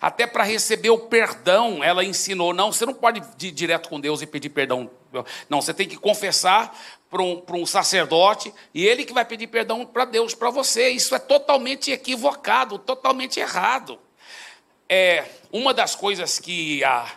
Até 0.00 0.26
para 0.26 0.44
receber 0.44 0.90
o 0.90 0.98
perdão, 0.98 1.84
ela 1.84 2.02
ensinou: 2.02 2.54
não, 2.54 2.72
você 2.72 2.86
não 2.86 2.94
pode 2.94 3.22
ir 3.40 3.50
direto 3.50 3.88
com 3.88 4.00
Deus 4.00 4.22
e 4.22 4.26
pedir 4.26 4.48
perdão. 4.48 4.90
Não, 5.48 5.60
você 5.60 5.74
tem 5.74 5.88
que 5.88 5.96
confessar 5.96 6.74
para 7.10 7.22
um, 7.22 7.42
um 7.50 7.66
sacerdote 7.66 8.52
e 8.72 8.86
ele 8.86 9.04
que 9.04 9.12
vai 9.12 9.24
pedir 9.24 9.46
perdão 9.46 9.84
para 9.84 10.04
Deus, 10.04 10.34
para 10.34 10.50
você. 10.50 10.88
Isso 10.90 11.14
é 11.14 11.18
totalmente 11.18 11.90
equivocado, 11.90 12.78
totalmente 12.78 13.40
errado. 13.40 13.98
É 14.88 15.24
uma 15.52 15.74
das 15.74 15.94
coisas 15.94 16.38
que 16.38 16.82
a 16.84 17.10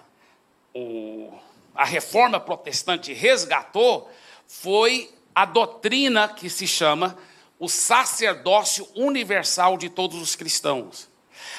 o, 0.73 1.31
a 1.75 1.85
reforma 1.85 2.39
protestante 2.39 3.13
resgatou 3.13 4.09
foi 4.47 5.13
a 5.33 5.45
doutrina 5.45 6.27
que 6.27 6.49
se 6.49 6.67
chama 6.67 7.17
o 7.59 7.69
sacerdócio 7.69 8.87
universal 8.95 9.77
de 9.77 9.89
todos 9.89 10.21
os 10.21 10.35
cristãos. 10.35 11.09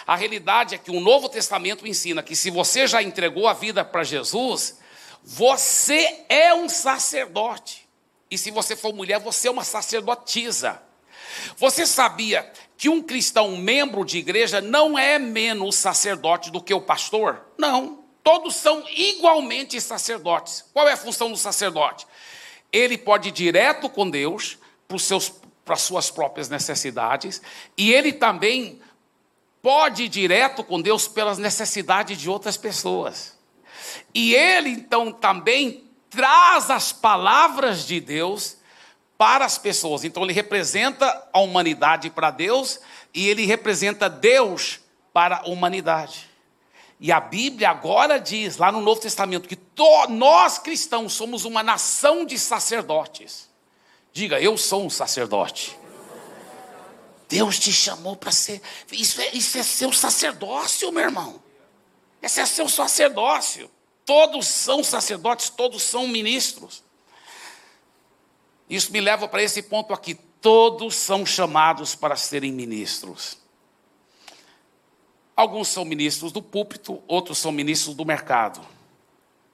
A 0.07 0.17
realidade 0.17 0.75
é 0.75 0.79
que 0.79 0.91
o 0.91 1.01
Novo 1.01 1.29
Testamento 1.29 1.87
ensina 1.87 2.23
que 2.23 2.35
se 2.35 2.51
você 2.51 2.87
já 2.87 3.03
entregou 3.03 3.47
a 3.47 3.53
vida 3.53 3.85
para 3.85 4.03
Jesus, 4.03 4.79
você 5.23 6.25
é 6.29 6.53
um 6.53 6.69
sacerdote. 6.69 7.89
E 8.31 8.37
se 8.37 8.51
você 8.51 8.75
for 8.75 8.93
mulher, 8.93 9.21
você 9.21 9.49
é 9.49 9.51
uma 9.51 9.65
sacerdotisa. 9.65 10.83
Você 11.57 11.87
sabia 11.87 12.51
que 12.83 12.89
um 12.89 13.01
cristão 13.01 13.57
membro 13.57 14.05
de 14.05 14.19
igreja 14.19 14.61
não 14.61 14.99
é 14.99 15.17
menos 15.17 15.77
sacerdote 15.77 16.51
do 16.51 16.61
que 16.61 16.75
o 16.75 16.81
pastor? 16.81 17.41
Não. 17.57 18.01
Todos 18.25 18.57
são 18.57 18.83
igualmente 18.91 19.81
sacerdotes. 19.81 20.65
Qual 20.73 20.89
é 20.89 20.95
a 20.95 20.97
função 20.97 21.31
do 21.31 21.37
sacerdote? 21.37 22.09
Ele 22.73 22.99
pode 22.99 23.29
ir 23.29 23.31
direto 23.31 23.89
com 23.89 24.11
Deus 24.11 24.59
para 24.89 25.75
as 25.75 25.83
suas 25.83 26.11
próprias 26.11 26.49
necessidades, 26.49 27.41
e 27.79 27.93
ele 27.93 28.13
também 28.13 28.81
pode 29.63 30.03
ir 30.03 30.09
direto 30.09 30.65
com 30.65 30.83
Deus 30.83 31.07
pelas 31.07 31.39
necessidades 31.39 32.19
de 32.19 32.29
outras 32.29 32.57
pessoas. 32.57 33.39
E 34.13 34.35
ele 34.35 34.71
então 34.71 35.13
também 35.13 35.85
traz 36.11 36.69
as 36.69 36.91
palavras 36.91 37.87
de 37.87 38.01
Deus 38.01 38.57
para 39.23 39.45
as 39.45 39.57
pessoas. 39.57 40.03
Então 40.03 40.25
ele 40.25 40.33
representa 40.33 41.29
a 41.33 41.39
humanidade 41.39 42.11
para 42.11 42.33
Deus 42.33 42.81
e 43.15 43.29
ele 43.29 43.47
representa 43.47 44.11
Deus 44.11 44.81
para 45.13 45.37
a 45.37 45.43
humanidade. 45.45 46.29
E 46.99 47.13
a 47.13 47.21
Bíblia 47.21 47.71
agora 47.71 48.19
diz, 48.19 48.57
lá 48.57 48.73
no 48.73 48.81
Novo 48.81 49.01
Testamento, 49.01 49.49
que 49.49 49.55
to, 49.55 50.09
nós 50.09 50.59
cristãos 50.59 51.13
somos 51.13 51.45
uma 51.45 51.63
nação 51.63 52.25
de 52.25 52.37
sacerdotes. 52.37 53.49
Diga, 54.13 54.41
eu 54.41 54.59
sou 54.59 54.85
um 54.85 54.91
sacerdote. 54.91 55.79
Deus 57.29 57.61
te 57.61 57.73
chamou 57.73 58.17
para 58.17 58.33
ser. 58.33 58.61
Isso 58.91 59.21
é, 59.21 59.31
isso 59.37 59.57
é 59.57 59.63
seu 59.63 59.93
sacerdócio, 59.93 60.91
meu 60.91 61.05
irmão. 61.05 61.41
Esse 62.21 62.41
é 62.41 62.47
seu 62.47 62.69
sacerdócio. 62.69 63.71
Todos 64.05 64.49
são 64.49 64.83
sacerdotes, 64.83 65.49
todos 65.49 65.81
são 65.81 66.09
ministros. 66.09 66.83
Isso 68.69 68.93
me 68.93 69.01
leva 69.01 69.29
para 69.29 69.43
esse 69.43 69.63
ponto 69.63 69.93
aqui. 69.93 70.15
Todos 70.41 70.95
são 70.97 71.25
chamados 71.25 71.95
para 71.95 72.17
serem 72.17 72.53
ministros. 72.53 73.39
Alguns 75.37 75.69
são 75.69 75.85
ministros 75.85 76.31
do 76.31 76.43
púlpito, 76.43 77.03
outros 77.07 77.39
são 77.39 77.51
ministros 77.51 77.95
do 77.95 78.05
mercado. 78.05 78.61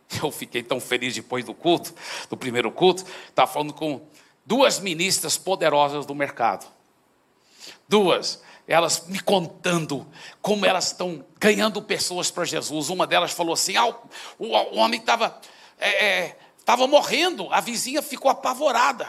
Eu 0.23 0.31
fiquei 0.31 0.63
tão 0.63 0.81
feliz 0.81 1.15
depois 1.15 1.45
do 1.45 1.55
culto, 1.55 1.95
do 2.29 2.37
primeiro 2.37 2.71
culto, 2.71 3.05
estava 3.29 3.51
falando 3.51 3.73
com 3.73 4.01
duas 4.45 4.81
ministras 4.81 5.37
poderosas 5.37 6.07
do 6.07 6.15
mercado. 6.15 6.67
Duas, 7.89 8.43
elas 8.67 9.07
me 9.07 9.21
contando 9.21 10.07
como 10.43 10.67
elas 10.67 10.89
estão 10.89 11.25
ganhando 11.39 11.81
pessoas 11.81 12.31
para 12.31 12.45
Jesus. 12.45 12.89
Uma 12.89 13.07
delas 13.07 13.33
falou 13.33 13.55
assim: 13.55 13.77
ah, 13.77 13.87
o, 14.39 14.47
o 14.47 14.77
homem 14.77 15.01
estava 15.01 15.41
é, 15.79 16.07
é, 16.07 16.39
tava 16.69 16.87
morrendo, 16.87 17.51
a 17.51 17.61
vizinha 17.61 18.03
ficou 18.03 18.31
apavorada. 18.31 19.09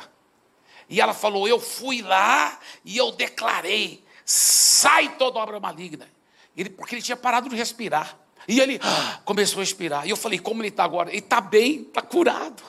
E 0.88 1.02
ela 1.02 1.14
falou: 1.14 1.46
Eu 1.46 1.60
fui 1.60 2.02
lá 2.02 2.58
e 2.86 2.96
eu 2.96 3.12
declarei: 3.12 4.02
sai 4.24 5.18
toda 5.18 5.40
obra 5.40 5.60
maligna. 5.60 6.08
Ele, 6.56 6.70
porque 6.70 6.96
ele 6.96 7.02
tinha 7.02 7.18
parado 7.18 7.50
de 7.50 7.58
respirar. 7.58 8.18
E 8.48 8.62
ele 8.62 8.80
ah, 8.82 9.20
começou 9.26 9.60
a 9.60 9.64
respirar. 9.64 10.08
E 10.08 10.10
eu 10.10 10.16
falei, 10.16 10.40
como 10.40 10.62
ele 10.62 10.70
está 10.70 10.86
agora? 10.86 11.10
Ele 11.10 11.20
está 11.20 11.42
bem, 11.42 11.82
está 11.82 12.02
curado. 12.02 12.64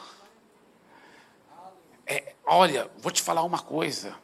É, 2.05 2.35
olha, 2.45 2.91
vou 2.99 3.13
te 3.13 3.23
falar 3.23 3.45
uma 3.45 3.61
coisa. 3.61 4.17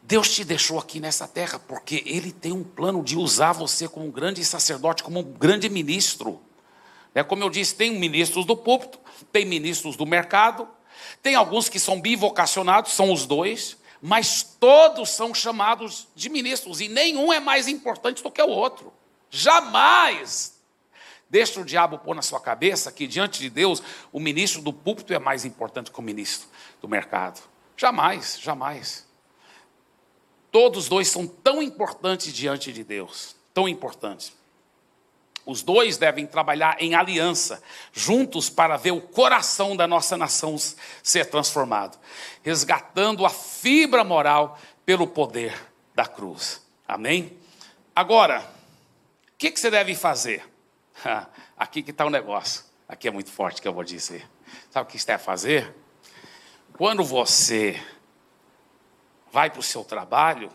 Deus 0.00 0.32
te 0.32 0.44
deixou 0.44 0.78
aqui 0.78 1.00
nessa 1.00 1.26
terra 1.26 1.58
porque 1.58 2.04
Ele 2.06 2.30
tem 2.30 2.52
um 2.52 2.62
plano 2.62 3.02
de 3.02 3.18
usar 3.18 3.52
você 3.52 3.88
como 3.88 4.06
um 4.06 4.10
grande 4.10 4.44
sacerdote, 4.44 5.02
como 5.02 5.18
um 5.18 5.24
grande 5.24 5.68
ministro. 5.68 6.40
É, 7.14 7.22
como 7.22 7.42
eu 7.42 7.50
disse, 7.50 7.74
tem 7.74 7.92
ministros 7.92 8.44
do 8.44 8.56
púlpito, 8.56 8.98
tem 9.32 9.44
ministros 9.44 9.96
do 9.96 10.04
mercado, 10.04 10.68
tem 11.22 11.34
alguns 11.34 11.68
que 11.68 11.78
são 11.78 12.00
bivocacionados, 12.00 12.92
são 12.92 13.12
os 13.12 13.24
dois, 13.24 13.76
mas 14.02 14.42
todos 14.42 15.10
são 15.10 15.32
chamados 15.32 16.08
de 16.14 16.28
ministros 16.28 16.80
e 16.80 16.88
nenhum 16.88 17.32
é 17.32 17.40
mais 17.40 17.68
importante 17.68 18.22
do 18.22 18.30
que 18.30 18.42
o 18.42 18.48
outro. 18.48 18.92
Jamais 19.30 20.54
deixa 21.30 21.60
o 21.60 21.64
diabo 21.64 21.98
pôr 21.98 22.14
na 22.14 22.22
sua 22.22 22.38
cabeça 22.38 22.92
que 22.92 23.06
diante 23.06 23.40
de 23.40 23.48
Deus 23.48 23.82
o 24.12 24.20
ministro 24.20 24.60
do 24.60 24.72
púlpito 24.72 25.14
é 25.14 25.18
mais 25.18 25.44
importante 25.44 25.90
que 25.90 25.98
o 25.98 26.02
ministro 26.02 26.48
do 26.80 26.88
mercado. 26.88 27.42
Jamais, 27.76 28.38
jamais. 28.40 29.06
Todos 30.52 30.88
dois 30.88 31.08
são 31.08 31.26
tão 31.26 31.60
importantes 31.62 32.32
diante 32.32 32.72
de 32.72 32.84
Deus, 32.84 33.34
tão 33.52 33.68
importantes. 33.68 34.32
Os 35.46 35.62
dois 35.62 35.98
devem 35.98 36.26
trabalhar 36.26 36.76
em 36.80 36.94
aliança, 36.94 37.62
juntos, 37.92 38.48
para 38.48 38.76
ver 38.76 38.92
o 38.92 39.00
coração 39.00 39.76
da 39.76 39.86
nossa 39.86 40.16
nação 40.16 40.56
ser 41.02 41.26
transformado, 41.26 41.98
resgatando 42.42 43.26
a 43.26 43.30
fibra 43.30 44.02
moral 44.02 44.58
pelo 44.86 45.06
poder 45.06 45.54
da 45.94 46.06
cruz. 46.06 46.62
Amém? 46.88 47.38
Agora, 47.94 48.40
o 48.40 49.36
que, 49.36 49.50
que, 49.50 49.60
você 49.60 49.70
deve 49.70 49.94
fazer? 49.94 50.48
Aqui 51.56 51.82
que 51.82 51.90
está 51.90 52.06
o 52.06 52.10
negócio. 52.10 52.64
Aqui 52.88 53.08
é 53.08 53.10
muito 53.10 53.30
forte 53.30 53.60
que 53.60 53.68
eu 53.68 53.72
vou 53.72 53.84
dizer. 53.84 54.28
Sabe 54.70 54.88
o 54.88 54.92
que 54.92 54.98
você 54.98 55.06
deve 55.06 55.22
fazer? 55.22 55.74
Quando 56.72 57.04
você 57.04 57.80
vai 59.30 59.50
para 59.50 59.60
o 59.60 59.62
seu 59.62 59.84
trabalho, 59.84 60.50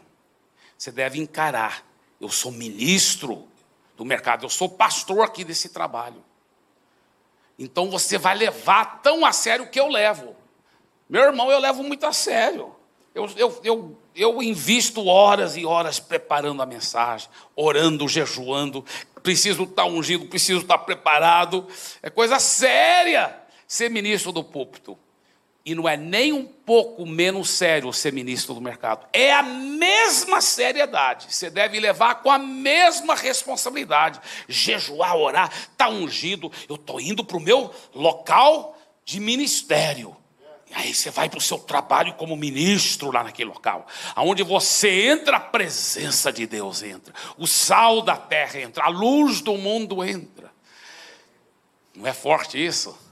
você 0.77 0.91
deve 0.91 1.19
encarar. 1.19 1.85
Eu 2.19 2.29
sou 2.29 2.51
ministro, 2.51 3.48
do 3.99 4.05
mercado. 4.05 4.45
Eu 4.45 4.49
sou 4.49 4.69
pastor 4.69 5.25
aqui 5.25 5.43
desse 5.43 5.67
trabalho. 5.69 6.23
Então 7.59 7.91
você 7.91 8.17
vai 8.17 8.33
levar 8.33 9.01
tão 9.01 9.25
a 9.25 9.33
sério 9.33 9.67
que 9.67 9.77
eu 9.77 9.89
levo. 9.89 10.37
Meu 11.09 11.21
irmão, 11.21 11.51
eu 11.51 11.59
levo 11.59 11.83
muito 11.83 12.05
a 12.05 12.13
sério. 12.13 12.73
Eu, 13.13 13.29
eu, 13.35 13.61
eu, 13.61 13.97
eu 14.15 14.41
invisto 14.41 15.05
horas 15.05 15.57
e 15.57 15.65
horas 15.65 15.99
preparando 15.99 16.61
a 16.61 16.65
mensagem, 16.65 17.27
orando, 17.53 18.07
jejuando. 18.07 18.85
Preciso 19.21 19.63
estar 19.63 19.83
ungido, 19.83 20.27
preciso 20.27 20.61
estar 20.61 20.77
preparado. 20.77 21.67
É 22.01 22.09
coisa 22.09 22.39
séria 22.39 23.37
ser 23.67 23.89
ministro 23.89 24.31
do 24.31 24.45
púlpito. 24.45 24.97
E 25.65 25.75
não 25.75 25.87
é 25.87 25.97
nem 25.97 26.31
um 26.31 26.45
pouco 26.45 27.05
menos 27.05 27.49
sério 27.49 27.91
ser 27.91 28.13
ministro 28.13 28.53
do 28.53 28.61
mercado. 28.61 29.05
É 29.11 29.33
a 29.33 29.43
mesma 29.43 30.41
seriedade. 30.41 31.27
Você 31.33 31.49
deve 31.49 31.79
levar 31.79 32.21
com 32.21 32.31
a 32.31 32.39
mesma 32.39 33.13
responsabilidade. 33.13 34.19
Jejuar, 34.47 35.15
orar, 35.15 35.51
está 35.51 35.89
ungido. 35.89 36.51
Eu 36.67 36.75
estou 36.75 36.99
indo 36.99 37.23
para 37.23 37.37
o 37.37 37.41
meu 37.41 37.73
local 37.93 38.77
de 39.03 39.19
ministério. 39.19 40.15
E 40.69 40.73
aí 40.75 40.93
você 40.93 41.09
vai 41.09 41.27
para 41.27 41.39
o 41.39 41.41
seu 41.41 41.57
trabalho 41.57 42.13
como 42.13 42.37
ministro 42.37 43.11
lá 43.11 43.23
naquele 43.23 43.49
local. 43.49 43.87
Aonde 44.15 44.43
você 44.43 45.07
entra, 45.07 45.37
a 45.37 45.41
presença 45.41 46.31
de 46.31 46.45
Deus 46.45 46.83
entra. 46.83 47.13
O 47.37 47.47
sal 47.47 48.01
da 48.01 48.15
terra 48.15 48.61
entra. 48.61 48.85
A 48.85 48.89
luz 48.89 49.41
do 49.41 49.57
mundo 49.57 50.03
entra. 50.03 50.51
Não 51.95 52.07
é 52.07 52.13
forte 52.13 52.63
isso? 52.63 53.08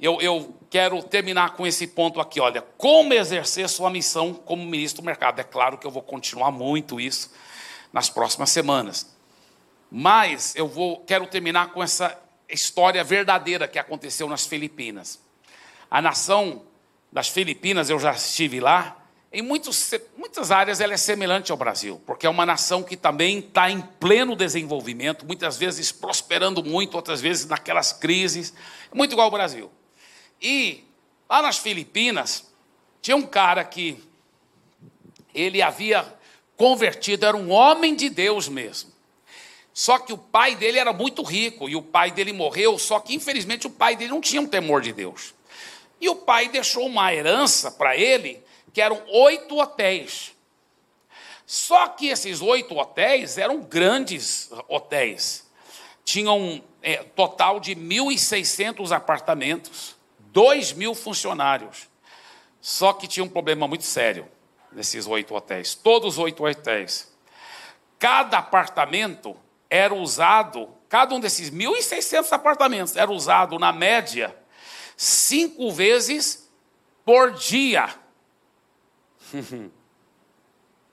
Eu, 0.00 0.20
eu 0.20 0.54
quero 0.68 1.02
terminar 1.02 1.54
com 1.56 1.66
esse 1.66 1.86
ponto 1.86 2.20
aqui. 2.20 2.40
Olha, 2.40 2.62
como 2.76 3.14
exercer 3.14 3.68
sua 3.68 3.90
missão 3.90 4.34
como 4.34 4.64
ministro 4.64 5.02
do 5.02 5.06
mercado. 5.06 5.40
É 5.40 5.44
claro 5.44 5.78
que 5.78 5.86
eu 5.86 5.90
vou 5.90 6.02
continuar 6.02 6.50
muito 6.50 7.00
isso 7.00 7.32
nas 7.92 8.10
próximas 8.10 8.50
semanas. 8.50 9.14
Mas 9.90 10.54
eu 10.56 10.66
vou, 10.66 11.00
quero 11.00 11.26
terminar 11.26 11.72
com 11.72 11.82
essa 11.82 12.18
história 12.48 13.02
verdadeira 13.04 13.68
que 13.68 13.78
aconteceu 13.78 14.28
nas 14.28 14.46
Filipinas. 14.46 15.20
A 15.90 16.02
nação 16.02 16.62
das 17.12 17.28
Filipinas, 17.28 17.88
eu 17.88 17.98
já 18.00 18.12
estive 18.12 18.58
lá, 18.58 18.96
em 19.32 19.42
muitos, 19.42 19.92
muitas 20.16 20.50
áreas 20.50 20.80
ela 20.80 20.94
é 20.94 20.96
semelhante 20.96 21.50
ao 21.50 21.58
Brasil, 21.58 22.00
porque 22.06 22.26
é 22.26 22.30
uma 22.30 22.46
nação 22.46 22.82
que 22.82 22.96
também 22.96 23.38
está 23.38 23.70
em 23.70 23.80
pleno 23.80 24.36
desenvolvimento, 24.36 25.26
muitas 25.26 25.56
vezes 25.56 25.90
prosperando 25.90 26.62
muito, 26.62 26.94
outras 26.94 27.20
vezes 27.20 27.46
naquelas 27.46 27.92
crises, 27.92 28.54
muito 28.92 29.12
igual 29.12 29.26
ao 29.26 29.30
Brasil. 29.30 29.70
E 30.40 30.84
lá 31.28 31.42
nas 31.42 31.58
Filipinas, 31.58 32.52
tinha 33.00 33.16
um 33.16 33.26
cara 33.26 33.64
que 33.64 34.02
ele 35.34 35.60
havia 35.60 36.06
convertido, 36.56 37.26
era 37.26 37.36
um 37.36 37.50
homem 37.50 37.94
de 37.94 38.08
Deus 38.08 38.48
mesmo. 38.48 38.92
Só 39.72 39.98
que 39.98 40.12
o 40.12 40.18
pai 40.18 40.54
dele 40.54 40.78
era 40.78 40.92
muito 40.92 41.22
rico 41.22 41.68
e 41.68 41.74
o 41.74 41.82
pai 41.82 42.12
dele 42.12 42.32
morreu, 42.32 42.78
só 42.78 43.00
que 43.00 43.14
infelizmente 43.14 43.66
o 43.66 43.70
pai 43.70 43.96
dele 43.96 44.12
não 44.12 44.20
tinha 44.20 44.40
um 44.40 44.46
temor 44.46 44.80
de 44.80 44.92
Deus. 44.92 45.34
E 46.00 46.08
o 46.08 46.14
pai 46.14 46.48
deixou 46.48 46.86
uma 46.86 47.12
herança 47.12 47.70
para 47.70 47.96
ele, 47.96 48.40
que 48.72 48.80
eram 48.80 49.02
oito 49.08 49.58
hotéis. 49.58 50.32
Só 51.46 51.88
que 51.88 52.08
esses 52.08 52.40
oito 52.40 52.76
hotéis 52.76 53.36
eram 53.36 53.60
grandes 53.60 54.50
hotéis. 54.68 55.44
Tinham 56.04 56.62
é, 56.82 56.96
total 56.96 57.58
de 57.58 57.74
1.600 57.74 58.92
apartamentos. 58.92 59.93
2 60.34 60.72
mil 60.72 60.94
funcionários. 60.96 61.88
Só 62.60 62.92
que 62.92 63.06
tinha 63.06 63.22
um 63.22 63.28
problema 63.28 63.68
muito 63.68 63.84
sério 63.84 64.28
nesses 64.72 65.06
oito 65.06 65.32
hotéis. 65.32 65.76
Todos 65.76 66.14
os 66.14 66.18
oito 66.18 66.44
hotéis. 66.44 67.14
Cada 68.00 68.38
apartamento 68.38 69.36
era 69.70 69.94
usado, 69.94 70.68
cada 70.88 71.14
um 71.14 71.20
desses 71.20 71.50
1.600 71.50 72.32
apartamentos 72.32 72.96
era 72.96 73.10
usado, 73.12 73.58
na 73.58 73.72
média, 73.72 74.36
cinco 74.96 75.70
vezes 75.70 76.50
por 77.04 77.30
dia. 77.32 77.94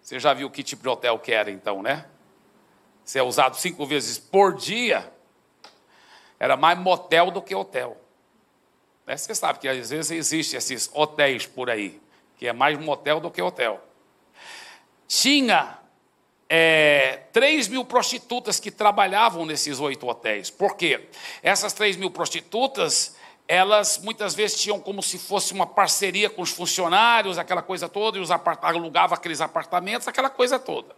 Você 0.01 0.19
já 0.19 0.33
viu 0.33 0.51
que 0.51 0.61
tipo 0.61 0.83
de 0.83 0.89
hotel 0.89 1.17
que 1.17 1.31
era, 1.31 1.49
então, 1.49 1.81
né? 1.81 2.05
Se 3.03 3.17
é 3.17 3.23
usado 3.23 3.55
cinco 3.57 3.85
vezes 3.87 4.19
por 4.19 4.53
dia, 4.53 5.11
era 6.39 6.55
mais 6.55 6.77
motel 6.77 7.31
do 7.31 7.41
que 7.41 7.55
hotel. 7.55 8.00
Né? 9.11 9.17
Você 9.17 9.35
sabe 9.35 9.59
que 9.59 9.67
às 9.67 9.89
vezes 9.89 10.09
existem 10.09 10.57
esses 10.57 10.89
hotéis 10.93 11.45
por 11.45 11.69
aí, 11.69 11.99
que 12.37 12.47
é 12.47 12.53
mais 12.53 12.79
motel 12.79 13.19
do 13.19 13.29
que 13.29 13.41
hotel. 13.41 13.83
Tinha 15.05 15.77
é, 16.47 17.23
3 17.33 17.67
mil 17.67 17.83
prostitutas 17.83 18.57
que 18.57 18.71
trabalhavam 18.71 19.45
nesses 19.45 19.81
oito 19.81 20.07
hotéis. 20.07 20.49
Por 20.49 20.77
quê? 20.77 21.09
Essas 21.43 21.73
3 21.73 21.97
mil 21.97 22.09
prostitutas, 22.09 23.17
elas 23.49 23.97
muitas 23.97 24.33
vezes 24.33 24.61
tinham 24.61 24.79
como 24.79 25.03
se 25.03 25.19
fosse 25.19 25.51
uma 25.51 25.67
parceria 25.67 26.29
com 26.29 26.41
os 26.41 26.51
funcionários, 26.51 27.37
aquela 27.37 27.61
coisa 27.61 27.89
toda, 27.89 28.17
e 28.17 28.21
os 28.21 28.29
alugavam 28.31 29.17
aqueles 29.17 29.41
apartamentos, 29.41 30.07
aquela 30.07 30.29
coisa 30.29 30.57
toda. 30.57 30.95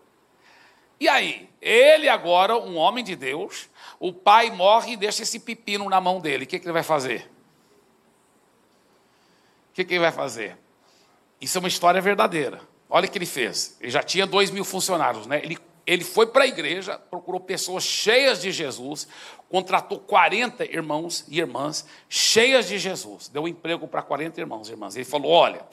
E 1.00 1.10
aí, 1.10 1.50
ele 1.60 2.08
agora, 2.08 2.56
um 2.56 2.78
homem 2.78 3.04
de 3.04 3.16
Deus, 3.16 3.68
o 4.00 4.14
pai 4.14 4.52
morre 4.52 4.92
e 4.92 4.98
deixa 4.98 5.24
esse 5.24 5.40
pepino 5.40 5.90
na 5.90 6.00
mão 6.00 6.22
dele. 6.22 6.44
O 6.44 6.48
que, 6.48 6.60
que 6.60 6.66
ele 6.68 6.74
vai 6.74 6.84
fazer? 6.84 7.33
O 9.74 9.76
que, 9.76 9.84
que 9.84 9.96
ele 9.96 10.02
vai 10.02 10.12
fazer? 10.12 10.56
Isso 11.42 11.58
é 11.58 11.60
uma 11.60 11.68
história 11.68 12.00
verdadeira. 12.00 12.62
Olha 12.88 13.08
o 13.08 13.10
que 13.10 13.18
ele 13.18 13.26
fez. 13.26 13.76
Ele 13.82 13.90
já 13.90 14.04
tinha 14.04 14.28
dois 14.28 14.52
mil 14.52 14.64
funcionários, 14.64 15.26
né? 15.26 15.42
Ele, 15.44 15.58
ele 15.88 16.04
foi 16.04 16.28
para 16.28 16.44
a 16.44 16.48
igreja, 16.48 16.96
procurou 17.10 17.42
pessoas 17.42 17.84
cheias 17.84 18.40
de 18.40 18.52
Jesus, 18.52 19.08
contratou 19.50 20.00
40 20.00 20.64
irmãos 20.66 21.26
e 21.28 21.40
irmãs 21.40 21.88
cheias 22.08 22.68
de 22.68 22.78
Jesus. 22.78 23.30
Deu 23.30 23.42
um 23.42 23.48
emprego 23.48 23.88
para 23.88 24.04
40 24.04 24.40
irmãos 24.40 24.70
e 24.70 24.74
irmãs. 24.74 24.96
Ele 24.96 25.06
falou: 25.06 25.32
olha, 25.32 25.66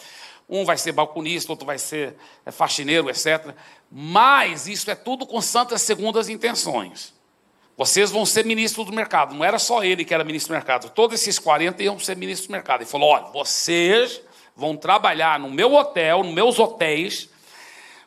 um 0.49 0.65
vai 0.65 0.79
ser 0.79 0.93
balconista, 0.93 1.53
outro 1.53 1.67
vai 1.67 1.79
ser 1.79 2.17
é, 2.47 2.51
faxineiro, 2.51 3.11
etc. 3.11 3.55
Mas 3.91 4.67
isso 4.67 4.91
é 4.91 4.95
tudo 4.95 5.27
com 5.27 5.43
santas 5.43 5.83
segundas 5.83 6.31
intenções. 6.31 7.13
Vocês 7.81 8.11
vão 8.11 8.27
ser 8.27 8.45
ministros 8.45 8.85
do 8.85 8.93
mercado. 8.93 9.35
Não 9.35 9.43
era 9.43 9.59
só 9.59 9.83
ele 9.83 10.05
que 10.05 10.13
era 10.13 10.23
ministro 10.23 10.53
do 10.53 10.57
mercado. 10.57 10.91
Todos 10.91 11.19
esses 11.19 11.39
40 11.39 11.83
iam 11.83 11.99
ser 11.99 12.15
ministros 12.15 12.47
do 12.47 12.53
mercado. 12.53 12.83
Ele 12.83 12.91
falou: 12.91 13.09
olha, 13.09 13.25
vocês 13.29 14.21
vão 14.55 14.77
trabalhar 14.77 15.41
no 15.41 15.49
meu 15.49 15.73
hotel, 15.73 16.23
nos 16.23 16.35
meus 16.35 16.59
hotéis, 16.59 17.31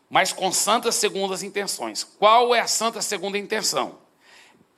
mas 0.07 0.31
com 0.31 0.51
santas 0.51 0.93
segundas 0.93 1.41
intenções. 1.41 2.03
Qual 2.03 2.53
é 2.53 2.59
a 2.59 2.67
santa 2.67 3.01
segunda 3.01 3.35
intenção? 3.35 3.97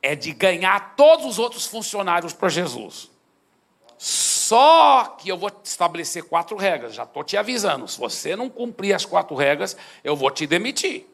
É 0.02 0.16
de 0.16 0.32
ganhar 0.32 0.96
todos 0.96 1.26
os 1.26 1.40
outros 1.40 1.66
funcionários 1.66 2.32
para 2.32 2.48
Jesus. 2.48 3.12
Só 3.98 5.18
que 5.20 5.28
eu 5.28 5.38
vou 5.38 5.52
estabelecer 5.62 6.24
quatro 6.24 6.56
regras, 6.56 6.94
já 6.96 7.04
estou 7.04 7.22
te 7.22 7.36
avisando. 7.36 7.86
Se 7.86 8.00
você 8.00 8.34
não 8.34 8.50
cumprir 8.50 8.94
as 8.94 9.04
quatro 9.04 9.36
regras, 9.36 9.76
eu 10.06 10.16
vou 10.16 10.32
te 10.32 10.48
demitir. 10.48 11.06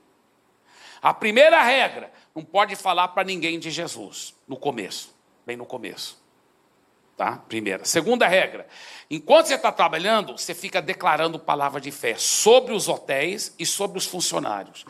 A 1.02 1.16
primeira 1.16 1.64
regra: 1.64 2.12
não 2.36 2.44
pode 2.44 2.76
falar 2.76 3.10
para 3.10 3.24
ninguém 3.24 3.60
de 3.60 3.70
Jesus 3.70 4.36
no 4.48 4.58
começo, 4.58 5.14
bem 5.46 5.58
no 5.58 5.66
começo. 5.66 6.20
Tá? 7.18 7.38
Primeira. 7.48 7.86
Segunda 7.86 8.28
regra: 8.28 8.68
enquanto 9.10 9.48
você 9.48 9.56
está 9.56 9.72
trabalhando, 9.72 10.38
você 10.38 10.56
fica 10.56 10.82
declarando 10.82 11.38
palavra 11.38 11.80
de 11.80 11.92
fé 11.92 12.16
sobre 12.18 12.74
os 12.74 12.88
hotéis 12.88 13.54
e 13.60 13.66
sobre 13.66 13.98
os 13.98 14.06
funcionários. 14.06 14.86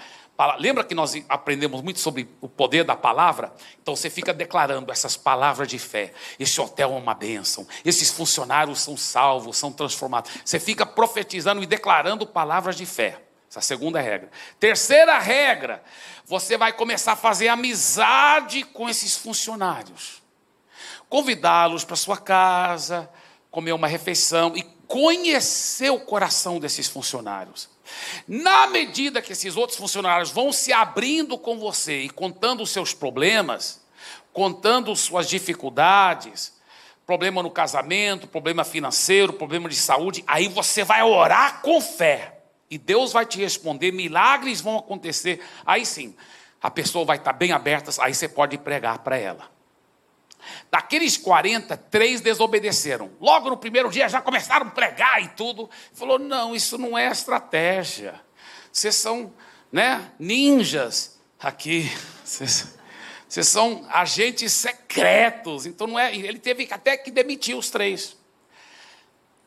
Lembra 0.57 0.83
que 0.83 0.95
nós 0.95 1.13
aprendemos 1.29 1.81
muito 1.81 1.99
sobre 1.99 2.27
o 2.41 2.49
poder 2.49 2.83
da 2.83 2.95
palavra? 2.95 3.53
Então 3.81 3.95
você 3.95 4.09
fica 4.09 4.33
declarando 4.33 4.91
essas 4.91 5.15
palavras 5.15 5.67
de 5.67 5.77
fé. 5.77 6.13
Esse 6.39 6.59
hotel 6.59 6.93
é 6.93 6.97
uma 6.97 7.13
bênção. 7.13 7.67
Esses 7.85 8.09
funcionários 8.09 8.81
são 8.81 8.97
salvos, 8.97 9.57
são 9.57 9.71
transformados. 9.71 10.31
Você 10.43 10.59
fica 10.59 10.83
profetizando 10.83 11.61
e 11.61 11.67
declarando 11.67 12.25
palavras 12.25 12.75
de 12.75 12.87
fé. 12.87 13.21
Essa 13.51 13.59
é 13.59 13.59
a 13.59 13.63
segunda 13.63 13.99
regra. 13.99 14.31
Terceira 14.61 15.19
regra, 15.19 15.83
você 16.25 16.57
vai 16.57 16.71
começar 16.71 17.11
a 17.11 17.17
fazer 17.17 17.49
amizade 17.49 18.63
com 18.63 18.89
esses 18.89 19.17
funcionários. 19.17 20.23
Convidá-los 21.09 21.83
para 21.83 21.97
sua 21.97 22.15
casa, 22.15 23.09
comer 23.49 23.73
uma 23.73 23.87
refeição 23.87 24.55
e 24.55 24.63
conhecer 24.87 25.89
o 25.89 25.99
coração 25.99 26.61
desses 26.61 26.87
funcionários. 26.87 27.69
Na 28.25 28.67
medida 28.67 29.21
que 29.21 29.33
esses 29.33 29.57
outros 29.57 29.77
funcionários 29.77 30.31
vão 30.31 30.53
se 30.53 30.71
abrindo 30.71 31.37
com 31.37 31.59
você 31.59 32.03
e 32.03 32.09
contando 32.09 32.63
os 32.63 32.69
seus 32.69 32.93
problemas, 32.93 33.81
contando 34.31 34.95
suas 34.95 35.27
dificuldades, 35.27 36.53
problema 37.05 37.43
no 37.43 37.51
casamento, 37.51 38.29
problema 38.29 38.63
financeiro, 38.63 39.33
problema 39.33 39.67
de 39.67 39.75
saúde, 39.75 40.23
aí 40.25 40.47
você 40.47 40.85
vai 40.85 41.03
orar 41.03 41.61
com 41.61 41.81
fé. 41.81 42.40
E 42.71 42.77
Deus 42.77 43.11
vai 43.11 43.25
te 43.25 43.37
responder, 43.37 43.91
milagres 43.91 44.61
vão 44.61 44.77
acontecer. 44.77 45.45
Aí 45.65 45.85
sim, 45.85 46.15
a 46.63 46.71
pessoa 46.71 47.03
vai 47.03 47.17
estar 47.17 47.33
bem 47.33 47.51
aberta, 47.51 47.91
aí 48.01 48.15
você 48.15 48.29
pode 48.29 48.57
pregar 48.57 48.99
para 48.99 49.17
ela. 49.17 49.51
Daqueles 50.71 51.17
40, 51.17 51.75
três 51.75 52.21
desobedeceram. 52.21 53.11
Logo 53.19 53.49
no 53.49 53.57
primeiro 53.57 53.89
dia 53.89 54.07
já 54.07 54.21
começaram 54.21 54.67
a 54.67 54.71
pregar 54.71 55.21
e 55.21 55.27
tudo. 55.29 55.69
Falou: 55.93 56.17
não, 56.17 56.55
isso 56.55 56.77
não 56.77 56.97
é 56.97 57.11
estratégia. 57.11 58.19
Vocês 58.71 58.95
são 58.95 59.33
né, 59.69 60.09
ninjas 60.17 61.19
aqui. 61.39 61.91
Vocês, 62.23 62.77
vocês 63.27 63.47
são 63.47 63.85
agentes 63.89 64.53
secretos. 64.53 65.65
Então 65.65 65.85
não 65.85 65.99
é. 65.99 66.15
Ele 66.15 66.39
teve 66.39 66.67
até 66.71 66.95
que 66.95 67.11
demitir 67.11 67.55
os 67.55 67.69
três. 67.69 68.17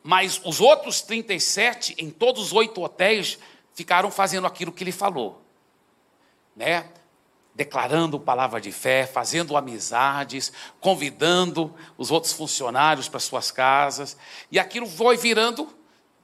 Mas 0.07 0.40
os 0.44 0.61
outros 0.61 1.00
37, 1.00 1.96
em 1.98 2.11
todos 2.11 2.42
os 2.42 2.52
oito 2.52 2.80
hotéis, 2.82 3.38
ficaram 3.72 4.11
fazendo 4.11 4.46
aquilo 4.46 4.70
que 4.70 4.84
ele 4.84 4.92
falou. 4.92 5.42
Né? 6.55 6.88
declarando 7.55 8.18
palavra 8.18 8.61
de 8.61 8.72
fé, 8.72 9.07
fazendo 9.07 9.57
amizades, 9.57 10.52
convidando 10.80 11.72
os 11.96 12.11
outros 12.11 12.32
funcionários 12.32 13.09
para 13.09 13.20
suas 13.20 13.50
casas, 13.50 14.16
e 14.50 14.59
aquilo 14.59 14.86
foi 14.86 15.16
virando, 15.16 15.72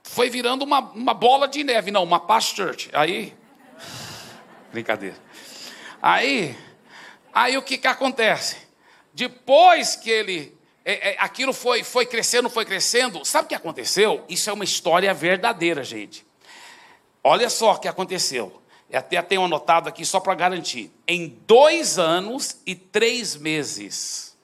foi 0.02 0.28
virando 0.28 0.64
uma, 0.64 0.80
uma 0.80 1.14
bola 1.14 1.46
de 1.46 1.62
neve, 1.62 1.92
não, 1.92 2.02
uma 2.02 2.18
past 2.18 2.56
church. 2.56 2.90
Aí, 2.92 3.32
brincadeira. 4.72 5.16
Aí, 6.02 6.58
aí 7.32 7.56
o 7.56 7.62
que, 7.62 7.78
que 7.78 7.86
acontece? 7.86 8.56
Depois 9.14 9.94
que 9.94 10.10
ele, 10.10 10.58
é, 10.84 11.10
é, 11.10 11.16
aquilo 11.18 11.52
foi, 11.52 11.84
foi 11.84 12.06
crescendo, 12.06 12.48
foi 12.48 12.64
crescendo, 12.64 13.24
sabe 13.24 13.46
o 13.46 13.48
que 13.48 13.54
aconteceu? 13.54 14.24
Isso 14.28 14.48
é 14.48 14.52
uma 14.52 14.64
história 14.64 15.12
verdadeira, 15.12 15.84
gente. 15.84 16.26
Olha 17.22 17.50
só 17.50 17.72
o 17.72 17.78
que 17.78 17.88
aconteceu. 17.88 18.60
Eu 18.88 18.98
até 18.98 19.20
tenho 19.22 19.44
anotado 19.44 19.88
aqui 19.88 20.04
só 20.04 20.18
para 20.18 20.34
garantir. 20.34 20.90
Em 21.06 21.28
dois 21.46 21.98
anos 21.98 22.56
e 22.66 22.74
três 22.74 23.36
meses. 23.36 24.36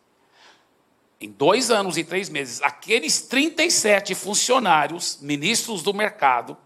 Em 1.20 1.30
dois 1.30 1.70
anos 1.70 1.96
e 1.96 2.04
três 2.04 2.28
meses, 2.28 2.60
aqueles 2.62 3.22
37 3.22 4.14
funcionários, 4.14 5.18
ministros 5.22 5.82
do 5.82 5.94
mercado, 5.94 6.56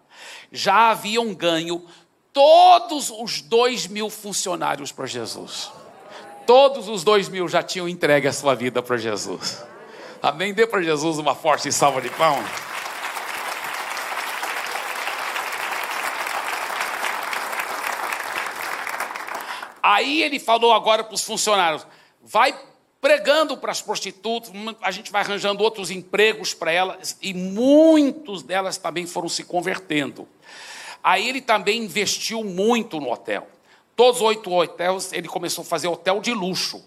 já 0.50 0.90
haviam 0.90 1.32
ganho 1.32 1.86
todos 2.32 3.10
os 3.10 3.40
dois 3.40 3.86
mil 3.86 4.10
funcionários 4.10 4.90
para 4.90 5.06
Jesus. 5.06 5.70
Todos 6.51 6.88
os 6.88 7.05
dois 7.05 7.28
mil 7.28 7.46
já 7.46 7.62
tinham 7.62 7.88
entregue 7.88 8.26
a 8.26 8.32
sua 8.32 8.57
vida 8.57 8.82
para 8.82 8.96
Jesus. 8.96 9.62
Amém? 10.20 10.53
Dê 10.53 10.66
para 10.66 10.82
Jesus 10.82 11.16
uma 11.16 11.32
forte 11.32 11.70
salva 11.70 12.01
de 12.01 12.09
palmas. 12.11 12.51
Aí 19.80 20.24
ele 20.24 20.40
falou 20.40 20.72
agora 20.72 21.05
para 21.05 21.14
os 21.14 21.22
funcionários: 21.22 21.86
vai 22.20 22.53
pregando 23.01 23.57
para 23.57 23.70
as 23.70 23.80
prostitutas, 23.80 24.51
a 24.82 24.90
gente 24.90 25.12
vai 25.12 25.22
arranjando 25.22 25.62
outros 25.62 25.88
empregos 25.88 26.53
para 26.53 26.72
elas, 26.72 27.16
e 27.22 27.32
muitos 27.32 28.42
delas 28.42 28.76
também 28.76 29.07
foram 29.07 29.28
se 29.28 29.44
convertendo. 29.44 30.26
Aí 31.01 31.28
ele 31.28 31.40
também 31.40 31.84
investiu 31.84 32.42
muito 32.42 32.98
no 32.98 33.12
hotel. 33.12 33.46
Todos 34.01 34.22
os 34.22 34.26
oito 34.28 34.51
hotéis, 34.51 35.12
ele 35.12 35.28
começou 35.28 35.61
a 35.61 35.64
fazer 35.66 35.86
hotel 35.86 36.22
de 36.22 36.32
luxo. 36.32 36.82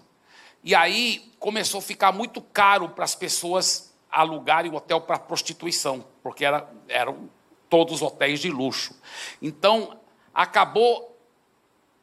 E 0.63 0.73
aí 0.73 1.31
começou 1.37 1.77
a 1.77 1.81
ficar 1.83 2.11
muito 2.11 2.41
caro 2.41 2.89
para 2.89 3.03
as 3.03 3.13
pessoas 3.13 3.93
alugarem 4.11 4.71
o 4.71 4.75
hotel 4.75 4.99
para 4.99 5.19
prostituição, 5.19 6.03
porque 6.23 6.43
era, 6.43 6.67
eram 6.89 7.29
todos 7.69 8.01
hotéis 8.01 8.39
de 8.39 8.49
luxo. 8.49 8.99
Então, 9.39 9.95
acabou 10.33 11.15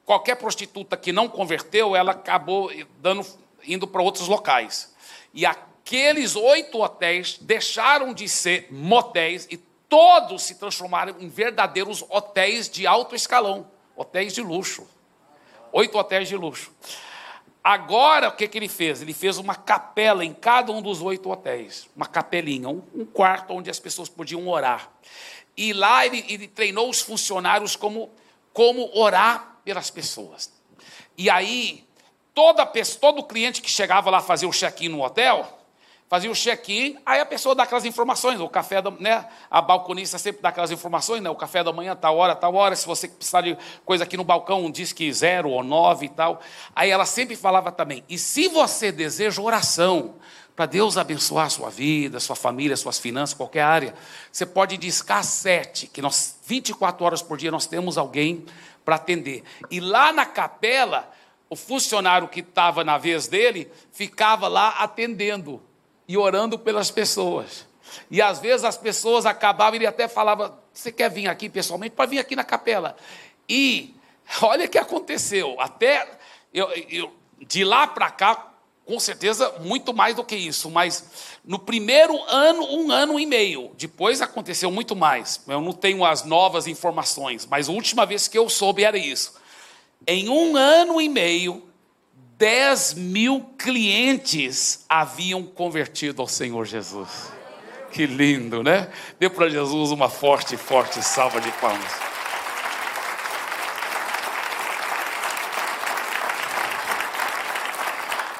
qualquer 0.04 0.36
prostituta 0.36 0.96
que 0.96 1.11
não 1.11 1.28
converteu, 1.28 1.96
ela 1.96 2.12
acabou 2.12 2.70
dando, 3.00 3.26
indo 3.64 3.88
para 3.88 4.02
outros 4.02 4.28
locais. 4.28 4.94
E 5.34 5.44
aqueles 5.44 6.36
oito 6.36 6.80
hotéis 6.80 7.36
deixaram 7.40 8.14
de 8.14 8.28
ser 8.28 8.68
motéis 8.70 9.48
e 9.50 9.56
todos 9.56 10.44
se 10.44 10.54
transformaram 10.54 11.16
em 11.18 11.28
verdadeiros 11.28 12.04
hotéis 12.08 12.68
de 12.68 12.86
alto 12.86 13.16
escalão, 13.16 13.68
hotéis 13.96 14.32
de 14.32 14.40
luxo. 14.40 14.86
Oito 15.72 15.96
hotéis 15.98 16.28
de 16.28 16.36
luxo. 16.36 16.72
Agora, 17.62 18.28
o 18.28 18.32
que, 18.32 18.48
que 18.48 18.58
ele 18.58 18.68
fez? 18.68 19.02
Ele 19.02 19.12
fez 19.12 19.36
uma 19.36 19.54
capela 19.54 20.24
em 20.24 20.32
cada 20.32 20.72
um 20.72 20.80
dos 20.80 21.02
oito 21.02 21.30
hotéis. 21.30 21.88
Uma 21.94 22.06
capelinha, 22.06 22.68
um, 22.68 22.82
um 22.94 23.04
quarto 23.04 23.52
onde 23.52 23.68
as 23.70 23.78
pessoas 23.78 24.08
podiam 24.08 24.48
orar. 24.48 24.90
E 25.56 25.72
lá 25.72 26.06
ele, 26.06 26.24
ele 26.28 26.48
treinou 26.48 26.88
os 26.88 27.00
funcionários 27.00 27.76
como, 27.76 28.10
como 28.52 28.90
orar 28.98 29.58
pelas 29.62 29.90
pessoas. 29.90 30.50
E 31.18 31.28
aí, 31.28 31.84
toda 32.34 32.64
todo 32.98 33.22
cliente 33.24 33.60
que 33.60 33.70
chegava 33.70 34.08
lá 34.08 34.20
fazer 34.22 34.46
o 34.46 34.52
check-in 34.52 34.88
no 34.88 35.04
hotel, 35.04 35.59
fazia 36.11 36.28
o 36.28 36.34
check-in, 36.34 36.98
aí 37.06 37.20
a 37.20 37.24
pessoa 37.24 37.54
dá 37.54 37.62
aquelas 37.62 37.84
informações, 37.84 38.40
o 38.40 38.48
café 38.48 38.82
da, 38.82 38.90
né, 38.90 39.24
a 39.48 39.62
balconista 39.62 40.18
sempre 40.18 40.42
dá 40.42 40.48
aquelas 40.48 40.72
informações, 40.72 41.22
né, 41.22 41.30
o 41.30 41.36
café 41.36 41.62
da 41.62 41.72
manhã, 41.72 41.94
tal 41.94 42.16
hora, 42.16 42.34
tal 42.34 42.52
hora, 42.56 42.74
se 42.74 42.84
você 42.84 43.06
precisar 43.06 43.42
de 43.42 43.56
coisa 43.84 44.02
aqui 44.02 44.16
no 44.16 44.24
balcão, 44.24 44.68
diz 44.72 44.92
que 44.92 45.12
zero 45.12 45.50
ou 45.50 45.62
nove 45.62 46.06
e 46.06 46.08
tal. 46.08 46.40
Aí 46.74 46.90
ela 46.90 47.06
sempre 47.06 47.36
falava 47.36 47.70
também, 47.70 48.02
e 48.08 48.18
se 48.18 48.48
você 48.48 48.90
deseja 48.90 49.40
oração, 49.40 50.16
para 50.56 50.66
Deus 50.66 50.98
abençoar 50.98 51.46
a 51.46 51.50
sua 51.50 51.70
vida, 51.70 52.18
sua 52.18 52.34
família, 52.34 52.76
suas 52.76 52.98
finanças, 52.98 53.32
qualquer 53.32 53.62
área, 53.62 53.94
você 54.32 54.44
pode 54.44 54.76
discar 54.76 55.22
sete, 55.22 55.86
que 55.86 56.02
nós, 56.02 56.40
24 56.44 57.04
horas 57.04 57.22
por 57.22 57.38
dia, 57.38 57.52
nós 57.52 57.66
temos 57.66 57.96
alguém 57.96 58.44
para 58.84 58.96
atender. 58.96 59.44
E 59.70 59.78
lá 59.78 60.12
na 60.12 60.26
capela, 60.26 61.08
o 61.48 61.54
funcionário 61.54 62.26
que 62.26 62.40
estava 62.40 62.82
na 62.82 62.98
vez 62.98 63.28
dele 63.28 63.70
ficava 63.92 64.48
lá 64.48 64.70
atendendo 64.70 65.62
e 66.11 66.18
orando 66.18 66.58
pelas 66.58 66.90
pessoas. 66.90 67.64
E 68.11 68.20
às 68.20 68.40
vezes 68.40 68.64
as 68.64 68.76
pessoas 68.76 69.24
acabavam, 69.24 69.76
ele 69.76 69.86
até 69.86 70.08
falava: 70.08 70.58
Você 70.74 70.90
quer 70.90 71.08
vir 71.08 71.28
aqui 71.28 71.48
pessoalmente? 71.48 71.94
Pode 71.94 72.11
vir 72.11 72.18
aqui 72.18 72.34
na 72.34 72.42
capela. 72.42 72.96
E 73.48 73.94
olha 74.42 74.66
o 74.66 74.68
que 74.68 74.76
aconteceu. 74.76 75.61
Até 75.61 76.08
eu, 76.52 76.68
eu 76.88 77.12
de 77.38 77.62
lá 77.62 77.86
para 77.86 78.11
cá, 78.11 78.54
com 78.84 78.98
certeza 78.98 79.54
muito 79.61 79.94
mais 79.94 80.16
do 80.16 80.24
que 80.24 80.34
isso, 80.34 80.68
mas 80.68 81.38
no 81.44 81.61
primeiro 81.61 82.20
ano, 82.24 82.64
um 82.64 82.90
ano 82.90 83.20
e 83.20 83.24
meio, 83.24 83.70
depois 83.78 84.20
aconteceu 84.20 84.68
muito 84.68 84.96
mais. 84.96 85.40
Eu 85.46 85.61
não 85.61 85.72
tenho 85.72 86.04
as 86.04 86.24
novas 86.24 86.66
informações, 86.66 87.46
mas 87.46 87.68
a 87.68 87.72
última 87.72 88.04
vez 88.04 88.26
que 88.26 88.36
eu 88.36 88.48
soube 88.48 88.82
era 88.82 88.98
isso. 88.98 89.34
Em 90.04 90.28
um 90.28 90.56
ano 90.56 91.00
e 91.00 91.08
meio, 91.08 91.69
10 92.41 92.95
mil 92.95 93.43
clientes 93.59 94.86
haviam 94.88 95.43
convertido 95.43 96.22
ao 96.22 96.26
Senhor 96.26 96.64
Jesus. 96.64 97.30
Que 97.93 98.07
lindo, 98.07 98.62
né? 98.62 98.91
Dê 99.18 99.28
para 99.28 99.51
Jesus 99.51 99.91
uma 99.91 100.09
forte, 100.09 100.57
forte 100.57 101.03
salva 101.03 101.38
de 101.38 101.53
palmas. 101.53 101.93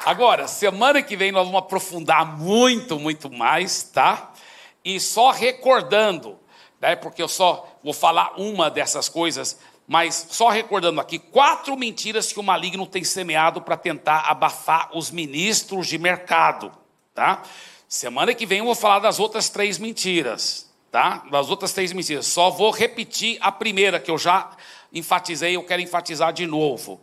Agora, 0.03 0.47
semana 0.47 1.03
que 1.03 1.15
vem 1.15 1.31
nós 1.31 1.45
vamos 1.45 1.59
aprofundar 1.59 2.25
muito, 2.39 2.97
muito 2.97 3.29
mais, 3.29 3.83
tá? 3.83 4.33
E 4.83 4.99
só 4.99 5.29
recordando, 5.29 6.39
né, 6.81 6.95
porque 6.95 7.21
eu 7.21 7.27
só 7.27 7.71
vou 7.83 7.93
falar 7.93 8.33
uma 8.35 8.67
dessas 8.67 9.07
coisas, 9.07 9.59
mas 9.87 10.27
só 10.29 10.49
recordando 10.49 11.01
aqui, 11.01 11.19
quatro 11.19 11.75
mentiras 11.75 12.31
que 12.31 12.39
o 12.39 12.43
maligno 12.43 12.87
tem 12.87 13.03
semeado 13.03 13.61
para 13.61 13.75
tentar 13.75 14.21
abafar 14.29 14.89
os 14.95 15.11
ministros 15.11 15.87
de 15.87 15.97
mercado, 15.97 16.71
tá? 17.13 17.43
Semana 17.87 18.33
que 18.33 18.45
vem 18.45 18.59
eu 18.59 18.65
vou 18.65 18.75
falar 18.75 18.99
das 18.99 19.19
outras 19.19 19.49
três 19.49 19.77
mentiras, 19.77 20.71
tá? 20.89 21.25
Das 21.29 21.49
outras 21.49 21.73
três 21.73 21.91
mentiras. 21.91 22.25
Só 22.25 22.49
vou 22.49 22.71
repetir 22.71 23.37
a 23.41 23.51
primeira 23.51 23.99
que 23.99 24.09
eu 24.09 24.17
já 24.17 24.51
enfatizei, 24.93 25.55
eu 25.55 25.63
quero 25.63 25.81
enfatizar 25.81 26.31
de 26.31 26.45
novo. 26.45 27.01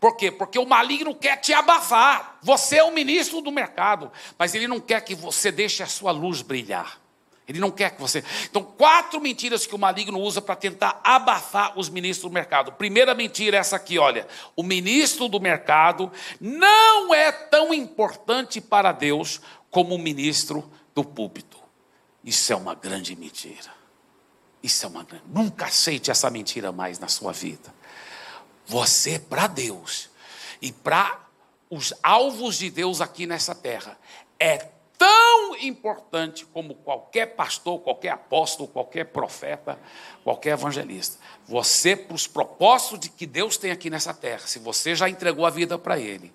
Por 0.00 0.16
quê? 0.16 0.30
Porque 0.30 0.58
o 0.58 0.66
maligno 0.66 1.14
quer 1.14 1.36
te 1.36 1.52
abafar. 1.52 2.38
Você 2.42 2.76
é 2.76 2.84
o 2.84 2.92
ministro 2.92 3.40
do 3.40 3.52
mercado, 3.52 4.10
mas 4.38 4.54
ele 4.54 4.68
não 4.68 4.80
quer 4.80 5.00
que 5.02 5.14
você 5.14 5.50
deixe 5.52 5.82
a 5.82 5.86
sua 5.86 6.10
luz 6.10 6.42
brilhar. 6.42 7.03
Ele 7.46 7.60
não 7.60 7.70
quer 7.70 7.90
que 7.90 8.00
você. 8.00 8.24
Então, 8.44 8.62
quatro 8.62 9.20
mentiras 9.20 9.66
que 9.66 9.74
o 9.74 9.78
maligno 9.78 10.18
usa 10.18 10.40
para 10.40 10.56
tentar 10.56 11.00
abafar 11.04 11.78
os 11.78 11.90
ministros 11.90 12.30
do 12.30 12.34
mercado. 12.34 12.72
Primeira 12.72 13.14
mentira 13.14 13.58
é 13.58 13.60
essa 13.60 13.76
aqui, 13.76 13.98
olha. 13.98 14.26
O 14.56 14.62
ministro 14.62 15.28
do 15.28 15.38
mercado 15.38 16.10
não 16.40 17.12
é 17.12 17.30
tão 17.30 17.74
importante 17.74 18.60
para 18.60 18.92
Deus 18.92 19.42
como 19.70 19.94
o 19.94 19.98
ministro 19.98 20.70
do 20.94 21.04
púlpito. 21.04 21.58
Isso 22.24 22.50
é 22.52 22.56
uma 22.56 22.74
grande 22.74 23.14
mentira. 23.14 23.74
Isso 24.62 24.86
é 24.86 24.88
uma 24.88 25.04
grande. 25.04 25.24
Nunca 25.28 25.66
aceite 25.66 26.10
essa 26.10 26.30
mentira 26.30 26.72
mais 26.72 26.98
na 26.98 27.08
sua 27.08 27.32
vida. 27.32 27.74
Você, 28.66 29.18
para 29.18 29.46
Deus 29.46 30.08
e 30.62 30.72
para 30.72 31.20
os 31.68 31.92
alvos 32.02 32.56
de 32.56 32.70
Deus 32.70 33.02
aqui 33.02 33.26
nessa 33.26 33.54
terra, 33.54 33.98
é 34.40 34.68
tão 34.98 35.56
importante 35.56 36.44
como 36.46 36.74
qualquer 36.74 37.34
pastor, 37.34 37.80
qualquer 37.80 38.10
apóstolo, 38.10 38.68
qualquer 38.68 39.06
profeta, 39.06 39.78
qualquer 40.22 40.50
evangelista. 40.50 41.18
Você, 41.46 41.96
para 41.96 42.14
os 42.14 42.26
propósitos 42.26 43.00
de 43.00 43.08
que 43.08 43.26
Deus 43.26 43.56
tem 43.56 43.70
aqui 43.70 43.90
nessa 43.90 44.14
terra, 44.14 44.46
se 44.46 44.58
você 44.58 44.94
já 44.94 45.08
entregou 45.08 45.46
a 45.46 45.50
vida 45.50 45.78
para 45.78 45.98
Ele, 45.98 46.32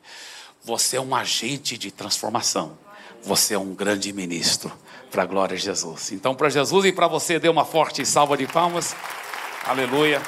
você 0.63 0.97
é 0.97 1.01
um 1.01 1.15
agente 1.15 1.77
de 1.77 1.91
transformação. 1.91 2.77
Você 3.21 3.53
é 3.53 3.59
um 3.59 3.73
grande 3.73 4.13
ministro 4.13 4.71
para 5.11 5.23
a 5.23 5.25
glória 5.25 5.57
de 5.57 5.63
Jesus. 5.63 6.11
Então, 6.11 6.35
para 6.35 6.49
Jesus 6.49 6.85
e 6.85 6.91
para 6.91 7.07
você, 7.07 7.39
dê 7.39 7.49
uma 7.49 7.65
forte 7.65 8.05
salva 8.05 8.37
de 8.37 8.47
palmas. 8.47 8.95
Aleluia. 9.65 10.21